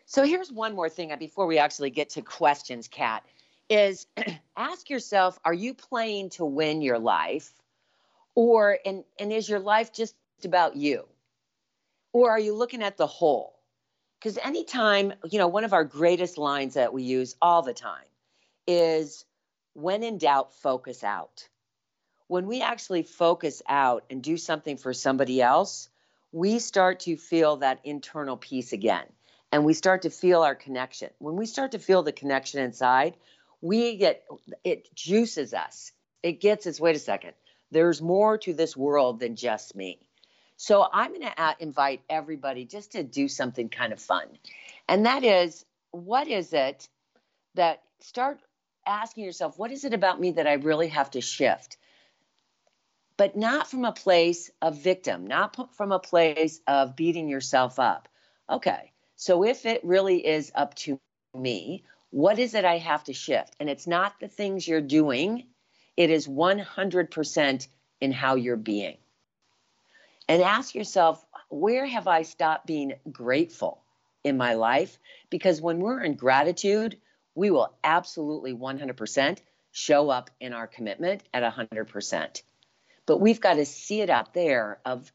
So 0.06 0.24
here's 0.24 0.52
one 0.52 0.76
more 0.76 0.89
thing 0.89 1.12
uh, 1.12 1.18
before 1.18 1.48
we 1.48 1.58
actually 1.58 1.89
get 1.89 2.12
to 2.12 2.22
questions, 2.22 2.88
Kat, 2.88 3.24
is 3.70 4.08
ask 4.58 4.89
yourself, 4.89 5.39
are 5.44 5.54
you 5.54 5.74
playing 5.74 6.30
to 6.32 6.46
win 6.46 6.82
your 6.82 7.00
life? 7.00 7.52
Or 8.36 8.78
and, 8.86 9.04
and 9.20 9.32
is 9.32 9.50
your 9.50 9.60
life 9.60 9.94
just 9.94 10.15
about 10.44 10.76
you? 10.76 11.06
Or 12.13 12.32
are 12.32 12.39
you 12.39 12.54
looking 12.54 12.84
at 12.84 12.98
the 12.98 13.08
whole? 13.08 13.60
Because 14.20 14.38
anytime, 14.38 15.13
you 15.30 15.39
know, 15.39 15.48
one 15.48 15.63
of 15.63 15.74
our 15.74 15.84
greatest 15.84 16.38
lines 16.38 16.76
that 16.76 16.94
we 16.94 17.04
use 17.04 17.36
all 17.41 17.62
the 17.62 17.74
time 17.74 18.06
is 18.68 19.26
when 19.74 20.04
in 20.04 20.18
doubt, 20.18 20.54
focus 20.54 21.04
out 21.04 21.48
when 22.28 22.48
we 22.48 22.62
actually 22.62 23.04
focus 23.04 23.62
out 23.68 24.04
and 24.10 24.22
do 24.22 24.38
something 24.38 24.78
for 24.78 24.94
somebody 24.94 25.42
else, 25.42 25.90
we 26.32 26.60
start 26.60 27.02
to 27.02 27.16
feel 27.18 27.58
that 27.58 27.80
internal 27.84 28.38
peace 28.38 28.74
again 28.74 29.06
and 29.52 29.64
we 29.64 29.74
start 29.74 30.02
to 30.02 30.10
feel 30.10 30.42
our 30.42 30.56
connection. 30.56 31.10
When 31.20 31.36
we 31.36 31.46
start 31.46 31.72
to 31.72 31.80
feel 31.80 32.04
the 32.04 32.12
connection 32.12 32.62
inside, 32.62 33.16
we 33.62 33.96
get 33.98 34.26
it 34.64 34.94
juices 34.96 35.54
us. 35.54 35.92
It 36.24 36.42
gets 36.42 36.68
us, 36.68 36.80
wait 36.80 36.96
a 36.96 37.00
second, 37.00 37.34
there's 37.72 38.02
more 38.02 38.38
to 38.40 38.54
this 38.54 38.76
world 38.76 39.20
than 39.20 39.36
just 39.36 39.76
me. 39.76 40.00
So 40.58 40.88
I'm 40.92 41.14
going 41.14 41.22
to 41.22 41.56
invite 41.60 42.02
everybody 42.10 42.66
just 42.66 42.94
to 42.94 43.04
do 43.04 43.28
something 43.28 43.70
kind 43.70 43.94
of 43.94 44.02
fun. 44.02 44.28
And 44.88 45.06
that 45.06 45.24
is, 45.24 45.66
what 45.92 46.28
is 46.28 46.54
it 46.54 46.88
that 47.56 47.84
start 48.00 48.40
asking 48.86 49.26
yourself, 49.26 49.58
what 49.60 49.72
is 49.72 49.84
it 49.84 49.94
about 49.94 50.20
me 50.20 50.32
that 50.32 50.48
I 50.48 50.54
really 50.54 50.88
have 50.90 51.12
to 51.12 51.22
shift? 51.22 51.78
But 53.17 53.36
not 53.36 53.69
from 53.69 53.86
a 53.86 53.91
place 53.91 54.51
of 54.62 54.78
victim, 54.78 55.25
not 55.28 55.75
from 55.75 55.91
a 55.91 55.99
place 55.99 56.60
of 56.67 56.95
beating 56.95 57.30
yourself 57.30 57.80
up. 57.80 58.08
Okay, 58.49 58.91
so 59.15 59.43
if 59.43 59.65
it 59.65 59.84
really 59.84 60.25
is 60.25 60.51
up 60.56 60.75
to 60.75 60.99
me, 61.34 61.84
what 62.12 62.39
is 62.39 62.54
it 62.54 62.65
I 62.65 62.78
have 62.78 63.04
to 63.06 63.13
shift? 63.13 63.56
And 63.60 63.69
it's 63.69 63.88
not 63.88 64.19
the 64.19 64.28
things 64.28 64.67
you're 64.67 64.82
doing, 64.82 65.45
it 65.97 66.10
is 66.10 66.28
100% 66.28 67.67
in 68.01 68.12
how 68.12 68.36
you're 68.36 68.58
being. 68.58 68.97
And 70.28 70.41
ask 70.41 70.75
yourself, 70.75 71.25
where 71.49 71.86
have 71.86 72.08
I 72.08 72.23
stopped 72.23 72.65
being 72.65 72.93
grateful 73.12 73.82
in 74.23 74.38
my 74.38 74.56
life? 74.56 74.97
Because 75.30 75.62
when 75.62 75.80
we're 75.80 76.04
in 76.04 76.15
gratitude, 76.15 76.97
we 77.36 77.51
will 77.51 77.73
absolutely 77.84 78.54
100% 78.54 79.38
show 79.71 80.10
up 80.10 80.30
in 80.39 80.54
our 80.54 80.67
commitment 80.67 81.21
at 81.34 81.43
100%. 81.43 82.41
But 83.06 83.20
we've 83.20 83.41
got 83.41 83.56
to 83.56 83.65
see 83.65 84.02
it 84.02 84.10
out 84.10 84.34
there 84.34 84.80
of, 84.86 85.12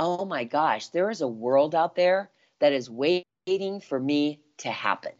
oh 0.00 0.24
my 0.24 0.44
gosh, 0.44 0.88
there 0.88 1.10
is 1.10 1.20
a 1.20 1.28
world 1.28 1.74
out 1.74 1.96
there 1.96 2.30
that 2.60 2.72
is 2.72 2.88
waiting 2.88 3.80
for 3.80 4.00
me 4.00 4.40
to 4.58 4.70
happen. 4.70 5.12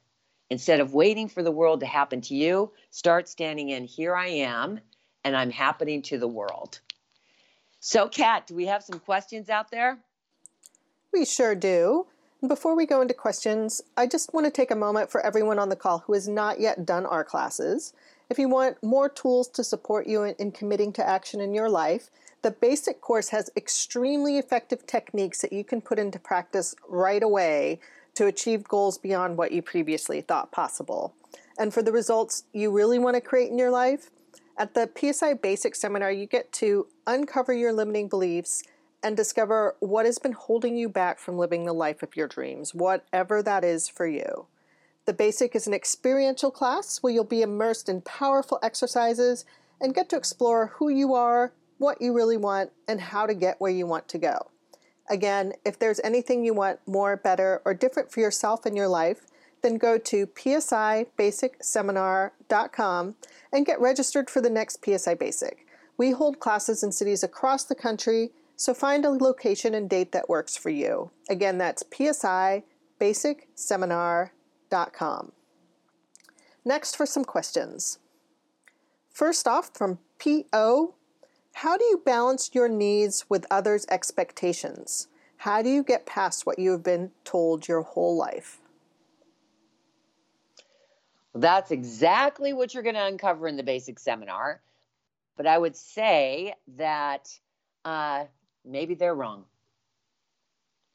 Instead 0.51 0.81
of 0.81 0.95
waiting 0.95 1.29
for 1.29 1.43
the 1.43 1.51
world 1.51 1.81
to 1.81 1.87
happen 1.87 2.21
to 2.23 2.35
you, 2.35 2.73
start 2.91 3.29
standing 3.29 3.71
in, 3.71 3.85
here 3.85 4.15
I 4.15 4.29
am, 4.29 4.81
and 5.25 5.37
I'm 5.37 5.51
happening 5.51 6.03
to 6.03 6.19
the 6.19 6.29
world. 6.29 6.81
So, 7.81 8.09
Kat, 8.09 8.47
do 8.47 8.55
we 8.55 8.67
have 8.67 8.83
some 8.83 8.99
questions 8.99 9.51
out 9.51 9.71
there? 9.71 9.99
We 11.13 11.25
sure 11.25 11.55
do. 11.55 12.07
Before 12.47 12.77
we 12.77 12.87
go 12.87 13.01
into 13.01 13.15
questions, 13.15 13.83
I 13.97 14.07
just 14.07 14.35
want 14.35 14.47
to 14.47 14.51
take 14.51 14.71
a 14.71 14.77
moment 14.77 15.11
for 15.11 15.21
everyone 15.21 15.59
on 15.59 15.71
the 15.71 15.77
call 15.77 16.01
who 16.01 16.13
has 16.13 16.29
not 16.29 16.61
yet 16.61 16.85
done 16.85 17.07
our 17.07 17.25
classes 17.25 17.93
if 18.31 18.39
you 18.39 18.49
want 18.49 18.83
more 18.83 19.09
tools 19.09 19.49
to 19.49 19.65
support 19.65 20.07
you 20.07 20.23
in, 20.23 20.35
in, 20.39 20.53
committing 20.53 20.93
to 20.95 21.07
action 21.07 21.41
in 21.41 21.55
your 21.55 21.69
life, 21.69 22.11
the 22.43 22.51
basic 22.51 23.01
course 23.01 23.29
has 23.31 23.51
extremely 23.57 24.39
effective 24.39 24.87
techniques 24.87 25.41
that 25.43 25.53
you 25.53 25.65
can 25.65 25.81
put 25.81 25.99
into 25.99 26.19
practice 26.19 26.75
right 26.89 27.23
away 27.23 27.81
to 28.15 28.27
achieve 28.27 28.65
goals 28.65 28.99
beyond 28.99 29.37
what 29.37 29.53
you 29.53 29.63
previously 29.63 30.21
thought 30.21 30.53
possible. 30.53 31.15
And 31.59 31.73
for 31.73 31.83
the 31.83 31.93
results 31.93 32.45
you 32.53 32.71
really 32.71 32.99
want 32.99 33.15
to 33.15 33.21
create 33.21 33.51
in 33.51 33.59
your 33.59 33.71
life, 33.71 34.11
at 34.57 34.75
the 34.75 34.89
PSI 34.97 35.35
Basic 35.35 35.75
Seminar, 35.75 36.13
you 36.13 36.27
get 36.27 36.53
to 36.53 36.87
uncover 37.07 37.53
your 37.53 37.73
limiting 37.73 38.09
beliefs 38.09 38.63
and 39.03 39.17
discover 39.17 39.77
what 39.81 40.07
has 40.07 40.19
been 40.19 40.33
holding 40.33 40.77
you 40.77 40.89
back 40.89 41.19
from 41.19 41.37
living 41.37 41.65
the 41.65 41.73
life 41.73 42.03
of 42.03 42.17
your 42.17 42.29
dreams, 42.29 42.75
whatever 42.75 43.43
that 43.43 43.65
is 43.65 43.89
for 43.89 44.07
you. 44.07 44.47
The 45.07 45.13
Basic 45.13 45.55
is 45.55 45.67
an 45.67 45.75
experiential 45.75 46.51
class 46.51 47.03
where 47.03 47.13
you'll 47.13 47.25
be 47.25 47.43
immersed 47.43 47.91
in 47.91 48.01
powerful 48.01 48.59
exercises 48.63 49.45
and 49.79 49.95
get 49.95 50.09
to 50.09 50.17
explore 50.17 50.69
who 50.77 50.89
you 50.89 51.13
are, 51.13 51.53
what 51.77 52.01
you 52.01 52.15
really 52.15 52.39
want, 52.39 52.71
and 52.89 52.99
how 53.01 53.27
to 53.27 53.35
get 53.35 53.61
where 53.61 53.71
you 53.71 53.87
want 53.87 54.09
to 54.09 54.17
go. 54.17 54.51
Again, 55.11 55.53
if 55.67 55.79
there's 55.79 56.01
anything 56.03 56.43
you 56.43 56.55
want 56.55 56.81
more, 56.87 57.19
better, 57.19 57.61
or 57.67 57.75
different 57.75 58.11
for 58.11 58.21
yourself 58.21 58.65
and 58.65 58.75
your 58.75 58.89
life, 58.89 59.27
then 59.61 59.77
go 59.77 59.99
to 59.99 60.27
psibasicseminar.com 60.27 63.15
and 63.53 63.67
get 63.67 63.81
registered 63.81 64.31
for 64.31 64.41
the 64.41 64.49
next 64.49 64.83
PSI 64.83 65.15
Basic. 65.15 65.67
We 65.99 66.13
hold 66.13 66.41
classes 66.41 66.83
in 66.83 66.93
cities 66.93 67.23
across 67.23 67.65
the 67.65 67.75
country, 67.75 68.31
so 68.57 68.73
find 68.73 69.05
a 69.05 69.11
location 69.11 69.75
and 69.75 69.91
date 69.91 70.13
that 70.13 70.31
works 70.31 70.57
for 70.57 70.71
you. 70.71 71.11
Again, 71.29 71.59
that's 71.59 71.83
psibasicseminar.com. 71.83 74.31
Next 76.65 76.97
for 76.97 77.07
some 77.07 77.25
questions. 77.25 77.99
First 79.11 79.47
off, 79.47 79.71
from 79.75 79.99
P.O. 80.19 80.95
How 81.55 81.77
do 81.77 81.85
you 81.85 82.03
balance 82.05 82.51
your 82.53 82.69
needs 82.69 83.27
with 83.29 83.47
others' 83.51 83.87
expectations? 83.89 85.07
How 85.37 85.63
do 85.63 85.69
you 85.69 85.85
get 85.85 86.07
past 86.07 86.47
what 86.47 86.59
you 86.59 86.73
have 86.73 86.83
been 86.83 87.13
told 87.23 87.69
your 87.69 87.83
whole 87.83 88.17
life? 88.17 88.61
That's 91.35 91.71
exactly 91.71 92.53
what 92.53 92.75
you're 92.75 92.83
going 92.83 92.95
to 92.95 93.07
uncover 93.07 93.47
in 93.47 93.57
the 93.57 93.63
basic 93.63 93.99
seminar. 93.99 94.61
But 95.37 95.47
I 95.47 95.59
would 95.59 95.77
say 95.77 96.55
that 96.77 97.29
uh, 97.85 98.25
maybe 98.65 98.95
they're 98.95 99.15
wrong. 99.15 99.45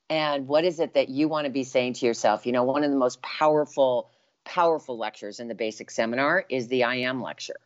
And 0.09 0.47
what 0.47 0.65
is 0.65 0.79
it 0.79 0.95
that 0.95 1.09
you 1.09 1.27
want 1.27 1.45
to 1.45 1.51
be 1.51 1.63
saying 1.63 1.93
to 1.93 2.05
yourself? 2.05 2.45
You 2.45 2.51
know, 2.51 2.63
one 2.63 2.83
of 2.83 2.89
the 2.89 2.97
most 2.97 3.21
powerful, 3.21 4.09
powerful 4.43 4.97
lectures 4.97 5.39
in 5.39 5.47
the 5.47 5.55
basic 5.55 5.91
seminar 5.91 6.45
is 6.49 6.67
the 6.67 6.85
I 6.85 6.95
am 6.95 7.21
lecture. 7.21 7.59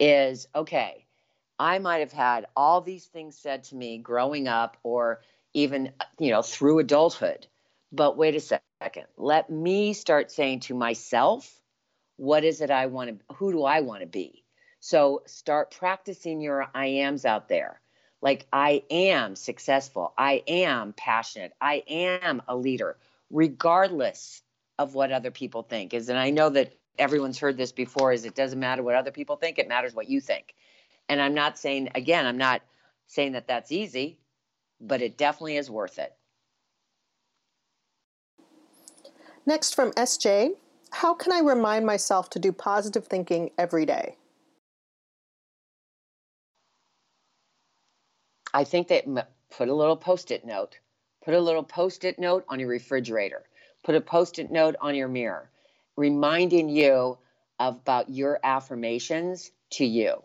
Is 0.00 0.48
okay, 0.54 1.06
I 1.58 1.78
might 1.78 1.98
have 1.98 2.12
had 2.12 2.46
all 2.56 2.80
these 2.80 3.06
things 3.06 3.36
said 3.36 3.64
to 3.64 3.76
me 3.76 3.98
growing 3.98 4.48
up 4.48 4.76
or 4.82 5.20
even, 5.54 5.92
you 6.18 6.30
know, 6.30 6.42
through 6.42 6.78
adulthood. 6.78 7.46
But 7.90 8.16
wait 8.16 8.36
a 8.36 8.40
second. 8.40 9.06
Let 9.16 9.50
me 9.50 9.92
start 9.92 10.30
saying 10.30 10.60
to 10.60 10.74
myself, 10.74 11.52
what 12.16 12.44
is 12.44 12.60
it 12.60 12.70
I 12.70 12.86
want 12.86 13.10
to, 13.10 13.34
who 13.34 13.52
do 13.52 13.64
I 13.64 13.80
want 13.80 14.02
to 14.02 14.06
be? 14.06 14.44
So 14.80 15.22
start 15.26 15.72
practicing 15.76 16.40
your 16.40 16.68
I 16.74 16.86
ams 16.86 17.24
out 17.24 17.48
there. 17.48 17.80
Like, 18.20 18.46
I 18.52 18.82
am 18.90 19.36
successful. 19.36 20.12
I 20.18 20.42
am 20.48 20.92
passionate. 20.94 21.52
I 21.60 21.84
am 21.88 22.42
a 22.48 22.56
leader, 22.56 22.96
regardless 23.30 24.42
of 24.78 24.94
what 24.94 25.12
other 25.12 25.30
people 25.30 25.62
think. 25.62 25.94
Is, 25.94 26.08
and 26.08 26.18
I 26.18 26.30
know 26.30 26.50
that 26.50 26.74
everyone's 26.98 27.38
heard 27.38 27.56
this 27.56 27.72
before, 27.72 28.12
is 28.12 28.24
it 28.24 28.34
doesn't 28.34 28.58
matter 28.58 28.82
what 28.82 28.96
other 28.96 29.12
people 29.12 29.36
think, 29.36 29.58
it 29.58 29.68
matters 29.68 29.94
what 29.94 30.08
you 30.08 30.20
think. 30.20 30.54
And 31.08 31.22
I'm 31.22 31.34
not 31.34 31.58
saying, 31.58 31.90
again, 31.94 32.26
I'm 32.26 32.38
not 32.38 32.62
saying 33.06 33.32
that 33.32 33.48
that's 33.48 33.72
easy, 33.72 34.18
but 34.80 35.00
it 35.00 35.16
definitely 35.16 35.56
is 35.56 35.70
worth 35.70 35.98
it. 35.98 36.12
Next 39.46 39.74
from 39.74 39.92
SJ 39.92 40.56
How 40.90 41.14
can 41.14 41.32
I 41.32 41.40
remind 41.40 41.86
myself 41.86 42.28
to 42.30 42.38
do 42.38 42.52
positive 42.52 43.06
thinking 43.06 43.50
every 43.56 43.86
day? 43.86 44.16
I 48.54 48.64
think 48.64 48.88
that 48.88 49.06
put 49.56 49.68
a 49.68 49.74
little 49.74 49.96
post 49.96 50.30
it 50.30 50.44
note, 50.44 50.78
put 51.24 51.34
a 51.34 51.40
little 51.40 51.62
post 51.62 52.04
it 52.04 52.18
note 52.18 52.44
on 52.48 52.60
your 52.60 52.68
refrigerator, 52.68 53.44
put 53.84 53.94
a 53.94 54.00
post 54.00 54.38
it 54.38 54.50
note 54.50 54.76
on 54.80 54.94
your 54.94 55.08
mirror, 55.08 55.50
reminding 55.96 56.68
you 56.68 57.18
about 57.58 58.10
your 58.10 58.38
affirmations 58.42 59.50
to 59.70 59.84
you. 59.84 60.22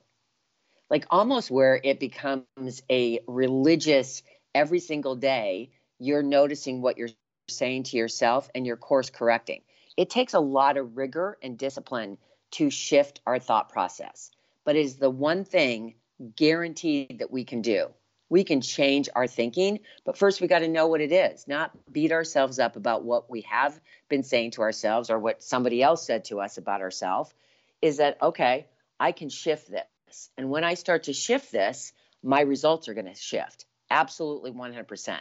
Like 0.89 1.05
almost 1.09 1.51
where 1.51 1.79
it 1.83 1.99
becomes 1.99 2.83
a 2.91 3.19
religious 3.27 4.23
every 4.55 4.79
single 4.79 5.15
day 5.15 5.71
you're 5.99 6.23
noticing 6.23 6.81
what 6.81 6.97
you're 6.97 7.09
saying 7.49 7.83
to 7.83 7.97
yourself 7.97 8.49
and 8.53 8.65
you're 8.65 8.77
course 8.77 9.09
correcting. 9.09 9.61
It 9.97 10.09
takes 10.09 10.33
a 10.33 10.39
lot 10.39 10.77
of 10.77 10.97
rigor 10.97 11.37
and 11.41 11.57
discipline 11.57 12.17
to 12.51 12.69
shift 12.69 13.21
our 13.25 13.39
thought 13.39 13.69
process 13.69 14.31
but 14.65 14.75
it 14.75 14.85
is 14.85 14.97
the 14.97 15.09
one 15.09 15.43
thing 15.43 15.95
guaranteed 16.35 17.19
that 17.19 17.31
we 17.31 17.43
can 17.43 17.61
do 17.61 17.87
we 18.33 18.43
can 18.43 18.61
change 18.61 19.09
our 19.15 19.27
thinking 19.27 19.79
but 20.05 20.17
first 20.17 20.41
we 20.41 20.47
got 20.47 20.59
to 20.59 20.67
know 20.67 20.87
what 20.87 21.01
it 21.01 21.11
is 21.11 21.47
not 21.47 21.71
beat 21.91 22.11
ourselves 22.11 22.57
up 22.59 22.75
about 22.75 23.03
what 23.03 23.29
we 23.29 23.41
have 23.41 23.79
been 24.09 24.23
saying 24.23 24.51
to 24.51 24.61
ourselves 24.61 25.09
or 25.09 25.19
what 25.19 25.43
somebody 25.43 25.81
else 25.81 26.05
said 26.05 26.25
to 26.25 26.39
us 26.39 26.57
about 26.57 26.81
ourselves 26.81 27.33
is 27.81 27.97
that 27.97 28.17
okay 28.21 28.67
i 28.99 29.11
can 29.11 29.29
shift 29.29 29.69
this. 29.69 30.29
And 30.37 30.49
when 30.49 30.63
I 30.63 30.75
start 30.75 31.03
to 31.03 31.13
shift 31.13 31.51
this, 31.51 31.93
my 32.21 32.41
results 32.41 32.87
are 32.87 32.93
going 32.93 33.07
to 33.07 33.15
shift. 33.15 33.65
Absolutely 33.89 34.51
100%. 34.51 35.19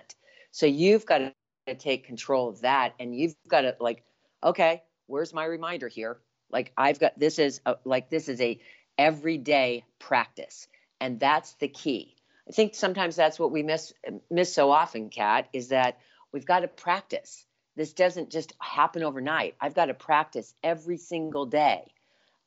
So 0.50 0.66
you've 0.66 1.06
got 1.06 1.34
to 1.66 1.74
take 1.74 2.06
control 2.06 2.48
of 2.48 2.60
that 2.60 2.94
and 3.00 3.14
you've 3.14 3.34
got 3.48 3.62
to 3.62 3.76
like 3.80 4.04
okay, 4.44 4.82
where's 5.06 5.32
my 5.32 5.44
reminder 5.44 5.88
here? 5.88 6.18
Like 6.50 6.72
I've 6.76 6.98
got 6.98 7.18
this 7.18 7.38
is 7.38 7.60
a, 7.64 7.76
like 7.84 8.10
this 8.10 8.28
is 8.28 8.40
a 8.40 8.60
everyday 8.98 9.84
practice. 9.98 10.68
And 11.00 11.18
that's 11.18 11.54
the 11.54 11.68
key. 11.68 12.16
I 12.48 12.52
think 12.52 12.74
sometimes 12.74 13.16
that's 13.16 13.38
what 13.38 13.52
we 13.52 13.62
miss 13.62 13.92
miss 14.30 14.52
so 14.52 14.70
often, 14.70 15.10
Kat, 15.10 15.48
is 15.52 15.68
that 15.68 15.98
we've 16.32 16.46
got 16.46 16.60
to 16.60 16.68
practice. 16.68 17.46
This 17.76 17.92
doesn't 17.92 18.30
just 18.30 18.52
happen 18.58 19.02
overnight. 19.02 19.54
I've 19.60 19.74
got 19.74 19.86
to 19.86 19.94
practice 19.94 20.52
every 20.62 20.98
single 20.98 21.46
day 21.46 21.92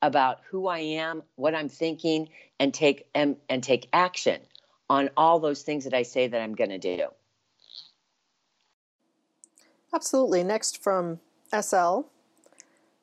about 0.02 0.40
who 0.50 0.68
I 0.68 0.78
am, 0.78 1.22
what 1.34 1.54
I'm 1.54 1.68
thinking, 1.68 2.28
and 2.60 2.72
take 2.72 3.06
and, 3.14 3.36
and 3.48 3.62
take 3.62 3.88
action 3.92 4.40
on 4.88 5.10
all 5.16 5.40
those 5.40 5.62
things 5.62 5.84
that 5.84 5.94
I 5.94 6.02
say 6.02 6.28
that 6.28 6.40
I'm 6.40 6.54
going 6.54 6.70
to 6.70 6.78
do. 6.78 7.06
Absolutely. 9.92 10.44
Next 10.44 10.82
from 10.82 11.20
SL. 11.58 12.02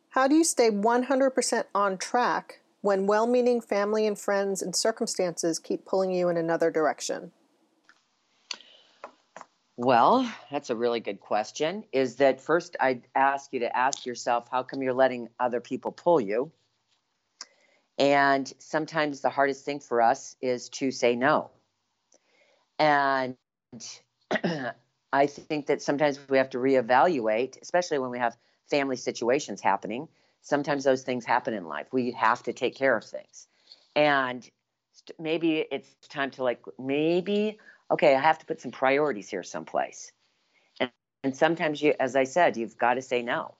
How 0.09 0.27
do 0.27 0.35
you 0.35 0.43
stay 0.43 0.69
100% 0.69 1.63
on 1.73 1.97
track 1.97 2.59
when 2.83 3.07
well 3.07 3.25
meaning 3.25 3.61
family 3.61 4.05
and 4.05 4.19
friends 4.19 4.61
and 4.61 4.75
circumstances 4.75 5.57
keep 5.57 5.85
pulling 5.85 6.11
you 6.11 6.27
in 6.27 6.35
another 6.35 6.69
direction? 6.69 7.31
Well, 9.77 10.29
that's 10.51 10.69
a 10.69 10.75
really 10.75 10.99
good 10.99 11.21
question. 11.21 11.85
Is 11.93 12.17
that 12.17 12.41
first 12.41 12.75
I'd 12.81 13.07
ask 13.15 13.53
you 13.53 13.61
to 13.61 13.75
ask 13.75 14.05
yourself, 14.05 14.49
how 14.51 14.63
come 14.63 14.83
you're 14.83 14.93
letting 14.93 15.29
other 15.39 15.61
people 15.61 15.93
pull 15.93 16.19
you? 16.19 16.51
And 17.97 18.51
sometimes 18.59 19.21
the 19.21 19.29
hardest 19.29 19.63
thing 19.63 19.79
for 19.79 20.01
us 20.01 20.35
is 20.41 20.67
to 20.69 20.91
say 20.91 21.15
no. 21.15 21.51
And 22.79 23.37
I 25.13 25.27
think 25.27 25.67
that 25.67 25.81
sometimes 25.81 26.19
we 26.29 26.37
have 26.37 26.49
to 26.49 26.57
reevaluate, 26.57 27.61
especially 27.61 27.99
when 27.99 28.09
we 28.09 28.19
have 28.19 28.35
family 28.69 28.97
situations 28.97 29.61
happening. 29.61 30.09
Sometimes 30.43 30.83
those 30.83 31.03
things 31.03 31.25
happen 31.25 31.53
in 31.53 31.65
life. 31.65 31.87
We 31.91 32.11
have 32.11 32.43
to 32.43 32.53
take 32.53 32.75
care 32.75 32.95
of 32.95 33.03
things. 33.03 33.47
And 33.95 34.47
maybe 35.17 35.65
it's 35.71 35.95
time 36.09 36.31
to 36.31 36.43
like, 36.43 36.61
maybe, 36.77 37.57
okay, 37.89 38.13
I 38.13 38.19
have 38.19 38.39
to 38.39 38.45
put 38.45 38.61
some 38.61 38.71
priorities 38.71 39.29
here 39.29 39.41
someplace. 39.41 40.11
And, 40.79 40.91
and 41.23 41.35
sometimes 41.35 41.81
you, 41.81 41.95
as 41.99 42.15
I 42.15 42.25
said, 42.25 42.57
you've 42.57 42.77
got 42.77 42.95
to 42.95 43.01
say 43.01 43.21
no. 43.21 43.55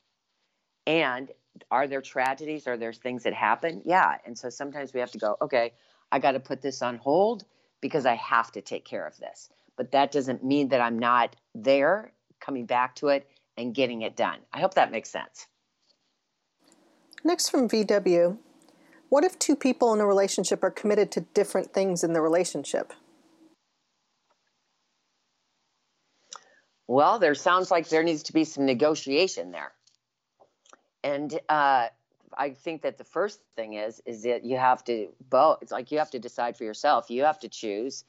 And 0.85 1.31
are 1.71 1.87
there 1.87 2.01
tragedies? 2.01 2.67
Are 2.67 2.77
there 2.77 2.91
things 2.91 3.23
that 3.23 3.33
happen? 3.33 3.81
Yeah. 3.85 4.17
And 4.25 4.37
so 4.37 4.49
sometimes 4.49 4.93
we 4.93 4.99
have 4.99 5.11
to 5.11 5.17
go, 5.17 5.37
okay, 5.41 5.71
I 6.11 6.19
got 6.19 6.33
to 6.33 6.39
put 6.39 6.61
this 6.61 6.81
on 6.81 6.97
hold 6.97 7.45
because 7.79 8.05
I 8.05 8.15
have 8.15 8.51
to 8.51 8.61
take 8.61 8.83
care 8.83 9.07
of 9.07 9.17
this. 9.17 9.49
But 9.77 9.91
that 9.91 10.11
doesn't 10.11 10.43
mean 10.43 10.67
that 10.69 10.81
I'm 10.81 10.99
not 10.99 11.35
there, 11.55 12.11
coming 12.41 12.65
back 12.65 12.95
to 12.95 13.07
it 13.07 13.27
and 13.57 13.73
getting 13.73 14.01
it 14.01 14.17
done. 14.17 14.39
I 14.51 14.59
hope 14.59 14.73
that 14.73 14.91
makes 14.91 15.09
sense. 15.09 15.47
Next 17.23 17.49
from 17.49 17.69
VW 17.69 18.37
What 19.09 19.23
if 19.23 19.39
two 19.39 19.55
people 19.55 19.93
in 19.93 19.99
a 19.99 20.05
relationship 20.05 20.63
are 20.63 20.71
committed 20.71 21.11
to 21.13 21.21
different 21.21 21.73
things 21.73 22.03
in 22.03 22.13
the 22.13 22.21
relationship? 22.21 22.93
Well, 26.87 27.19
there 27.19 27.35
sounds 27.35 27.71
like 27.71 27.89
there 27.89 28.03
needs 28.03 28.23
to 28.23 28.33
be 28.33 28.43
some 28.43 28.65
negotiation 28.65 29.51
there 29.51 29.73
and 31.03 31.39
uh, 31.49 31.87
I 32.37 32.49
think 32.51 32.81
that 32.83 32.97
the 32.97 33.03
first 33.03 33.41
thing 33.55 33.73
is 33.73 34.01
is 34.05 34.23
that 34.23 34.43
you 34.43 34.57
have 34.57 34.83
to 34.85 35.09
both. 35.29 35.59
It's 35.61 35.71
like 35.71 35.91
you 35.91 35.99
have 35.99 36.11
to 36.11 36.19
decide 36.19 36.57
for 36.57 36.63
yourself. 36.63 37.09
You 37.09 37.23
have 37.23 37.39
to 37.39 37.49
choose: 37.49 38.03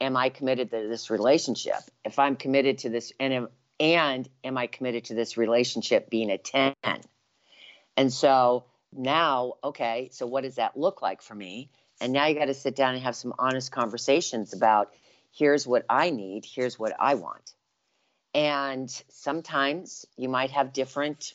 Am 0.00 0.16
I 0.16 0.28
committed 0.28 0.70
to 0.70 0.88
this 0.88 1.10
relationship? 1.10 1.80
If 2.04 2.18
I'm 2.18 2.36
committed 2.36 2.78
to 2.78 2.90
this, 2.90 3.12
and 3.20 3.32
am, 3.32 3.48
and 3.78 4.28
am 4.44 4.58
I 4.58 4.66
committed 4.66 5.04
to 5.06 5.14
this 5.14 5.36
relationship 5.36 6.10
being 6.10 6.30
a 6.30 6.38
ten? 6.38 6.74
And 8.00 8.10
so 8.10 8.64
now, 8.92 9.54
okay, 9.62 10.08
so 10.10 10.26
what 10.26 10.44
does 10.44 10.54
that 10.54 10.74
look 10.74 11.02
like 11.02 11.20
for 11.20 11.34
me? 11.34 11.70
And 12.00 12.14
now 12.14 12.26
you 12.28 12.34
got 12.34 12.46
to 12.46 12.54
sit 12.54 12.74
down 12.74 12.94
and 12.94 13.02
have 13.02 13.14
some 13.14 13.34
honest 13.38 13.70
conversations 13.70 14.54
about 14.54 14.90
here's 15.32 15.66
what 15.66 15.84
I 15.90 16.08
need, 16.08 16.46
here's 16.46 16.78
what 16.78 16.94
I 16.98 17.16
want. 17.16 17.52
And 18.32 18.90
sometimes 19.10 20.06
you 20.16 20.30
might 20.30 20.50
have 20.52 20.72
different 20.72 21.34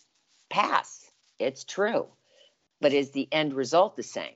paths 0.50 1.06
it's 1.38 1.66
true. 1.66 2.08
But 2.82 2.94
is 2.94 3.12
the 3.12 3.28
end 3.32 3.54
result 3.54 3.96
the 3.96 4.04
same? 4.04 4.34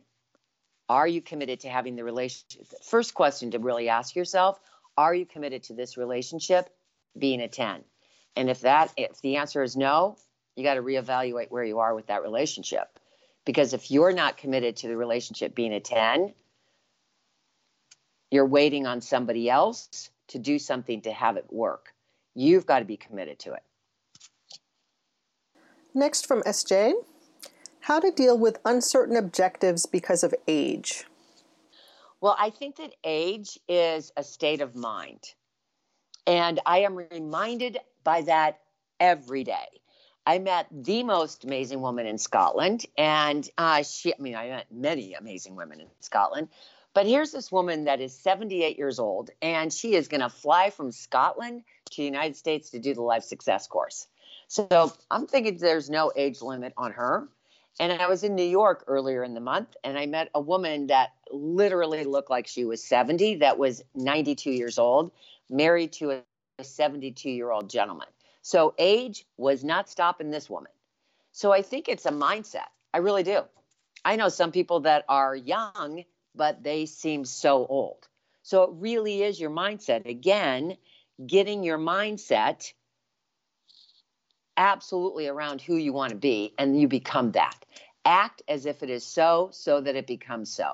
Are 0.87 1.07
you 1.07 1.23
committed 1.23 1.61
to 1.61 1.69
having 1.69 1.95
the 1.95 2.03
relationship? 2.03 2.67
First 2.83 3.15
question 3.15 3.51
to 3.51 3.59
really 3.59 3.89
ask 3.89 4.15
yourself 4.15 4.59
Are 4.97 5.15
you 5.15 5.25
committed 5.25 5.63
to 5.63 5.73
this 5.73 5.97
relationship 5.97 6.69
being 7.17 7.41
a 7.41 7.47
10? 7.47 7.83
And 8.35 8.51
if 8.51 8.61
that 8.61 8.93
if 8.97 9.19
the 9.21 9.37
answer 9.37 9.63
is 9.63 9.75
no, 9.75 10.15
you 10.55 10.63
got 10.63 10.75
to 10.75 10.81
reevaluate 10.81 11.49
where 11.49 11.63
you 11.63 11.79
are 11.79 11.95
with 11.95 12.07
that 12.07 12.23
relationship. 12.23 12.99
Because 13.45 13.73
if 13.73 13.89
you're 13.89 14.11
not 14.11 14.37
committed 14.37 14.75
to 14.77 14.87
the 14.87 14.97
relationship 14.97 15.55
being 15.55 15.73
a 15.73 15.79
10, 15.79 16.33
you're 18.31 18.45
waiting 18.45 18.85
on 18.85 19.01
somebody 19.01 19.49
else 19.49 20.09
to 20.27 20.39
do 20.39 20.59
something 20.59 21.01
to 21.01 21.11
have 21.11 21.37
it 21.37 21.45
work. 21.51 21.93
You've 22.35 22.65
got 22.65 22.79
to 22.79 22.85
be 22.85 22.97
committed 22.97 23.39
to 23.39 23.53
it. 23.53 23.63
Next 25.93 26.27
from 26.27 26.43
SJ 26.43 26.93
How 27.81 27.99
to 27.99 28.11
deal 28.11 28.37
with 28.37 28.59
uncertain 28.65 29.17
objectives 29.17 29.85
because 29.85 30.23
of 30.23 30.35
age. 30.47 31.05
Well, 32.21 32.35
I 32.37 32.49
think 32.49 32.75
that 32.75 32.93
age 33.03 33.57
is 33.67 34.11
a 34.15 34.23
state 34.23 34.61
of 34.61 34.75
mind. 34.75 35.33
And 36.27 36.59
I 36.65 36.79
am 36.79 36.95
reminded 36.95 37.79
by 38.03 38.21
that 38.23 38.59
every 38.99 39.43
day. 39.43 39.81
I 40.25 40.39
met 40.39 40.67
the 40.71 41.03
most 41.03 41.43
amazing 41.43 41.81
woman 41.81 42.05
in 42.05 42.17
Scotland, 42.17 42.85
and 42.97 43.49
uh, 43.57 43.83
she, 43.83 44.13
I 44.13 44.21
mean, 44.21 44.35
I 44.35 44.49
met 44.49 44.67
many 44.71 45.13
amazing 45.13 45.55
women 45.55 45.79
in 45.79 45.87
Scotland, 46.01 46.49
but 46.93 47.05
here's 47.05 47.31
this 47.31 47.51
woman 47.51 47.85
that 47.85 48.01
is 48.01 48.13
78 48.13 48.77
years 48.77 48.99
old, 48.99 49.29
and 49.41 49.71
she 49.71 49.95
is 49.95 50.07
going 50.07 50.21
to 50.21 50.29
fly 50.29 50.69
from 50.69 50.91
Scotland 50.91 51.63
to 51.91 51.97
the 51.97 52.05
United 52.05 52.35
States 52.35 52.71
to 52.71 52.79
do 52.79 52.93
the 52.93 53.01
Life 53.01 53.23
Success 53.23 53.67
course. 53.67 54.07
So 54.47 54.91
I'm 55.11 55.27
thinking 55.27 55.57
there's 55.57 55.89
no 55.89 56.11
age 56.15 56.41
limit 56.41 56.73
on 56.75 56.91
her. 56.93 57.27
And 57.79 57.93
I 57.93 58.07
was 58.07 58.23
in 58.23 58.35
New 58.35 58.43
York 58.43 58.83
earlier 58.87 59.23
in 59.23 59.33
the 59.33 59.39
month, 59.39 59.75
and 59.83 59.97
I 59.97 60.05
met 60.05 60.29
a 60.35 60.41
woman 60.41 60.87
that 60.87 61.11
literally 61.31 62.03
looked 62.03 62.29
like 62.29 62.45
she 62.45 62.65
was 62.65 62.83
70, 62.83 63.35
that 63.35 63.57
was 63.57 63.83
92 63.95 64.51
years 64.51 64.77
old, 64.77 65.11
married 65.49 65.93
to 65.93 66.11
a 66.11 66.63
72 66.63 67.29
year 67.29 67.51
old 67.51 67.69
gentleman. 67.69 68.07
So 68.41 68.73
age 68.77 69.25
was 69.37 69.63
not 69.63 69.89
stopping 69.89 70.31
this 70.31 70.49
woman. 70.49 70.71
So 71.31 71.51
I 71.51 71.61
think 71.61 71.87
it's 71.87 72.05
a 72.05 72.11
mindset. 72.11 72.67
I 72.93 72.99
really 72.99 73.23
do. 73.23 73.41
I 74.03 74.15
know 74.15 74.29
some 74.29 74.51
people 74.51 74.81
that 74.81 75.05
are 75.09 75.35
young, 75.35 76.03
but 76.35 76.63
they 76.63 76.85
seem 76.85 77.25
so 77.25 77.65
old. 77.65 78.07
So 78.43 78.63
it 78.63 78.69
really 78.73 79.23
is 79.23 79.39
your 79.39 79.51
mindset. 79.51 80.05
Again, 80.05 80.77
getting 81.25 81.63
your 81.63 81.77
mindset 81.77 82.73
absolutely 84.57 85.27
around 85.27 85.61
who 85.61 85.75
you 85.75 85.93
want 85.93 86.09
to 86.11 86.17
be, 86.17 86.53
and 86.57 86.79
you 86.79 86.87
become 86.87 87.31
that. 87.31 87.65
Act 88.05 88.41
as 88.47 88.65
if 88.65 88.83
it 88.83 88.89
is 88.89 89.05
so, 89.05 89.49
so 89.51 89.79
that 89.81 89.95
it 89.95 90.07
becomes 90.07 90.53
so. 90.53 90.73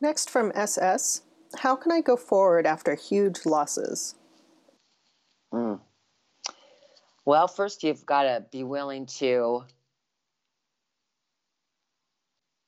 Next 0.00 0.30
from 0.30 0.52
SS 0.54 1.22
How 1.58 1.76
can 1.76 1.92
I 1.92 2.00
go 2.00 2.16
forward 2.16 2.66
after 2.66 2.94
huge 2.94 3.46
losses? 3.46 4.14
Mm. 5.52 5.80
Well, 7.24 7.48
first, 7.48 7.82
you've 7.82 8.06
got 8.06 8.22
to 8.24 8.44
be 8.50 8.62
willing 8.62 9.06
to. 9.18 9.64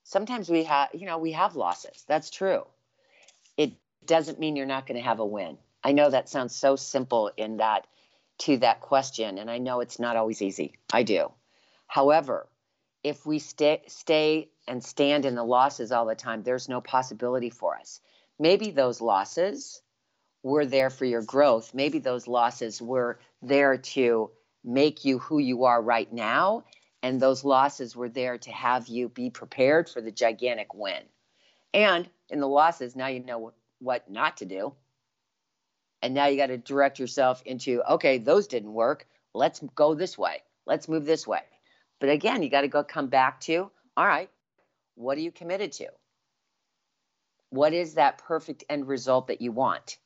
Sometimes 0.05 0.49
we 0.49 0.65
have, 0.65 0.89
you 0.95 1.07
know, 1.07 1.19
we 1.19 1.33
have 1.33 1.55
losses. 1.55 2.05
That's 2.09 2.31
true. 2.31 2.67
It 3.57 3.73
doesn't 4.05 4.41
mean 4.41 4.57
you're 4.57 4.67
not 4.67 4.87
going 4.87 4.97
to 4.97 5.07
have 5.07 5.21
a 5.21 5.27
win. 5.27 5.59
I 5.85 5.93
know 5.93 6.11
that 6.11 6.29
sounds 6.29 6.55
so 6.55 6.77
simple 6.77 7.31
in 7.37 7.59
that 7.59 7.87
to 8.39 8.57
that 8.59 8.81
question, 8.81 9.39
and 9.39 9.51
I 9.51 9.59
know 9.59 9.81
it's 9.81 9.99
not 9.99 10.17
always 10.17 10.43
easy. 10.43 10.75
I 10.93 11.03
do. 11.03 11.33
However, 11.87 12.49
if 13.05 13.27
we 13.27 13.39
stay 13.39 13.83
stay 13.87 14.49
and 14.67 14.83
stand 14.83 15.25
in 15.25 15.35
the 15.35 15.45
losses 15.45 15.93
all 15.93 16.07
the 16.07 16.15
time, 16.15 16.43
there's 16.43 16.69
no 16.69 16.81
possibility 16.81 17.51
for 17.51 17.77
us. 17.77 18.01
Maybe 18.39 18.71
those 18.71 19.01
losses 19.01 19.83
were 20.43 20.67
there 20.67 20.91
for 20.91 21.05
your 21.05 21.23
growth. 21.23 21.75
Maybe 21.75 21.99
those 21.99 22.27
losses 22.27 22.81
were 22.81 23.19
there 23.43 23.79
to 23.79 24.31
make 24.65 25.05
you 25.05 25.19
who 25.19 25.39
you 25.39 25.65
are 25.65 25.83
right 25.83 26.13
now. 26.13 26.65
And 27.03 27.21
those 27.21 27.45
losses 27.45 27.95
were 27.95 28.09
there 28.09 28.39
to 28.39 28.51
have 28.51 28.89
you 28.89 29.09
be 29.09 29.31
prepared 29.31 29.89
for 29.89 30.01
the 30.01 30.11
gigantic 30.11 30.75
win. 30.75 31.03
And 31.75 32.09
in 32.29 32.41
the 32.41 32.49
losses, 32.49 32.97
now 32.97 33.07
you 33.07 33.21
know 33.21 33.53
what 33.79 34.11
not 34.11 34.39
to 34.39 34.45
do. 34.45 34.75
And 36.03 36.15
now 36.15 36.27
you 36.27 36.37
got 36.37 36.47
to 36.47 36.59
direct 36.59 36.99
yourself 36.99 37.43
into, 37.45 37.83
okay, 37.89 38.19
those 38.19 38.47
didn't 38.47 38.73
work. 38.73 39.07
Let's 39.35 39.61
go 39.75 39.95
this 39.95 40.17
way. 40.17 40.43
Let's 40.67 40.89
move 40.89 41.05
this 41.05 41.27
way. 41.27 41.43
But 42.01 42.11
again, 42.11 42.43
you 42.43 42.51
got 42.51 42.61
to 42.61 42.69
go 42.69 42.85
come 42.85 43.09
back 43.09 43.41
to, 43.43 43.71
all 43.97 44.07
right, 44.07 44.31
what 44.95 45.19
are 45.19 45.23
you 45.23 45.33
committed 45.33 45.73
to? 45.73 45.89
What 47.51 47.73
is 47.73 47.95
that 47.95 48.19
perfect 48.19 48.65
end 48.69 48.89
result 48.89 49.29
that 49.29 49.41
you 49.41 49.53
want? 49.53 49.99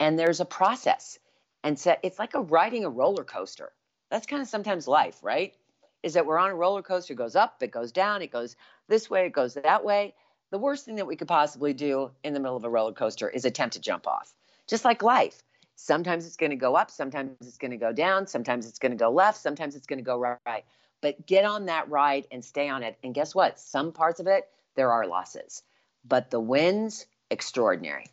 And 0.00 0.18
there's 0.18 0.40
a 0.40 0.44
process. 0.44 1.18
And 1.62 1.78
so 1.78 1.96
it's 2.02 2.18
like 2.18 2.34
a 2.34 2.40
riding 2.40 2.84
a 2.84 2.90
roller 2.90 3.24
coaster. 3.24 3.72
That's 4.10 4.26
kind 4.26 4.42
of 4.42 4.48
sometimes 4.48 4.86
life, 4.86 5.18
right? 5.22 5.54
Is 6.02 6.14
that 6.14 6.26
we're 6.26 6.38
on 6.38 6.50
a 6.50 6.54
roller 6.54 6.82
coaster, 6.82 7.14
it 7.14 7.16
goes 7.16 7.34
up, 7.34 7.62
it 7.62 7.70
goes 7.70 7.90
down, 7.90 8.22
it 8.22 8.30
goes 8.30 8.56
this 8.88 9.10
way, 9.10 9.26
it 9.26 9.32
goes 9.32 9.54
that 9.54 9.84
way. 9.84 10.14
The 10.50 10.58
worst 10.58 10.84
thing 10.84 10.96
that 10.96 11.06
we 11.06 11.16
could 11.16 11.28
possibly 11.28 11.72
do 11.72 12.10
in 12.22 12.32
the 12.32 12.40
middle 12.40 12.56
of 12.56 12.64
a 12.64 12.70
roller 12.70 12.92
coaster 12.92 13.28
is 13.28 13.44
attempt 13.44 13.74
to 13.74 13.80
jump 13.80 14.06
off 14.06 14.36
just 14.66 14.84
like 14.84 15.02
life. 15.02 15.42
Sometimes 15.76 16.26
it's 16.26 16.36
going 16.36 16.50
to 16.50 16.56
go 16.56 16.74
up, 16.74 16.90
sometimes 16.90 17.36
it's 17.40 17.58
going 17.58 17.70
to 17.70 17.76
go 17.76 17.92
down, 17.92 18.26
sometimes 18.26 18.66
it's 18.66 18.78
going 18.78 18.92
to 18.92 18.96
go 18.96 19.10
left, 19.10 19.38
sometimes 19.38 19.76
it's 19.76 19.86
going 19.86 19.98
to 19.98 20.04
go 20.04 20.18
right. 20.18 20.64
But 21.02 21.26
get 21.26 21.44
on 21.44 21.66
that 21.66 21.88
ride 21.90 22.26
and 22.30 22.42
stay 22.44 22.68
on 22.68 22.82
it. 22.82 22.96
And 23.04 23.14
guess 23.14 23.34
what? 23.34 23.60
Some 23.60 23.92
parts 23.92 24.18
of 24.18 24.26
it, 24.26 24.48
there 24.74 24.90
are 24.90 25.06
losses, 25.06 25.62
but 26.08 26.30
the 26.30 26.40
wins, 26.40 27.06
extraordinary. 27.30 28.06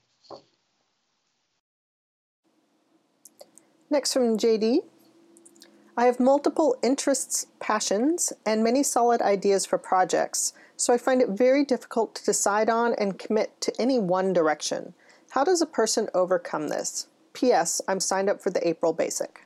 Next 3.90 4.14
from 4.14 4.38
JD. 4.38 4.80
I 5.96 6.06
have 6.06 6.20
multiple 6.20 6.76
interests, 6.82 7.46
passions, 7.60 8.34
and 8.48 8.64
many 8.64 8.82
solid 8.82 9.22
ideas 9.22 9.68
for 9.68 9.78
projects, 9.78 10.54
so 10.76 10.92
I 10.92 10.98
find 10.98 11.22
it 11.22 11.30
very 11.30 11.64
difficult 11.64 12.16
to 12.16 12.26
decide 12.26 12.70
on 12.70 12.96
and 12.96 13.20
commit 13.20 13.62
to 13.62 13.74
any 13.80 14.00
one 14.00 14.34
direction. 14.34 14.96
How 15.30 15.44
does 15.44 15.62
a 15.62 15.68
person 15.68 16.10
overcome 16.16 16.70
this? 16.70 17.08
P.S. 17.34 17.82
I'm 17.88 18.00
signed 18.00 18.30
up 18.30 18.42
for 18.42 18.50
the 18.50 18.68
April 18.68 18.94
Basic. 18.94 19.46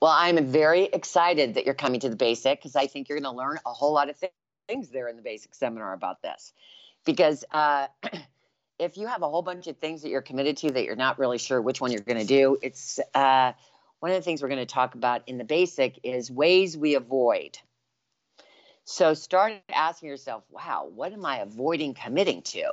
Well, 0.00 0.12
I'm 0.12 0.46
very 0.46 0.84
excited 0.84 1.54
that 1.54 1.66
you're 1.66 1.74
coming 1.74 2.00
to 2.00 2.08
the 2.08 2.16
Basic 2.16 2.58
because 2.58 2.76
I 2.76 2.86
think 2.86 3.08
you're 3.08 3.20
going 3.20 3.30
to 3.30 3.36
learn 3.36 3.58
a 3.66 3.72
whole 3.72 3.92
lot 3.92 4.08
of 4.08 4.16
things 4.68 4.90
there 4.90 5.08
in 5.08 5.16
the 5.16 5.22
Basic 5.22 5.54
seminar 5.54 5.92
about 5.92 6.22
this. 6.22 6.52
Because 7.04 7.44
uh, 7.50 7.88
if 8.78 8.96
you 8.96 9.06
have 9.08 9.22
a 9.22 9.28
whole 9.28 9.42
bunch 9.42 9.66
of 9.66 9.78
things 9.78 10.02
that 10.02 10.10
you're 10.10 10.22
committed 10.22 10.56
to 10.58 10.70
that 10.72 10.84
you're 10.84 10.96
not 10.96 11.18
really 11.18 11.38
sure 11.38 11.60
which 11.60 11.80
one 11.80 11.90
you're 11.90 12.02
going 12.02 12.18
to 12.18 12.26
do, 12.26 12.58
it's 12.62 13.00
uh, 13.14 13.52
one 14.00 14.12
of 14.12 14.16
the 14.16 14.22
things 14.22 14.42
we're 14.42 14.48
going 14.48 14.60
to 14.60 14.66
talk 14.66 14.94
about 14.94 15.22
in 15.26 15.38
the 15.38 15.44
Basic 15.44 15.98
is 16.04 16.30
ways 16.30 16.76
we 16.76 16.94
avoid. 16.94 17.58
So 18.84 19.14
start 19.14 19.54
asking 19.72 20.08
yourself, 20.08 20.44
wow, 20.50 20.88
what 20.94 21.12
am 21.12 21.24
I 21.26 21.38
avoiding 21.38 21.94
committing 21.94 22.42
to? 22.42 22.72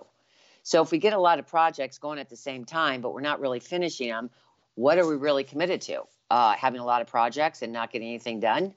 So 0.63 0.81
if 0.81 0.91
we 0.91 0.97
get 0.97 1.13
a 1.13 1.19
lot 1.19 1.39
of 1.39 1.47
projects 1.47 1.97
going 1.97 2.19
at 2.19 2.29
the 2.29 2.37
same 2.37 2.65
time, 2.65 3.01
but 3.01 3.13
we're 3.13 3.21
not 3.21 3.39
really 3.39 3.59
finishing 3.59 4.09
them, 4.09 4.29
what 4.75 4.97
are 4.97 5.07
we 5.07 5.15
really 5.15 5.43
committed 5.43 5.81
to? 5.81 6.03
Uh, 6.31 6.53
having 6.53 6.79
a 6.79 6.85
lot 6.85 7.01
of 7.01 7.07
projects 7.07 7.61
and 7.61 7.71
not 7.71 7.91
getting 7.91 8.07
anything 8.07 8.39
done? 8.39 8.73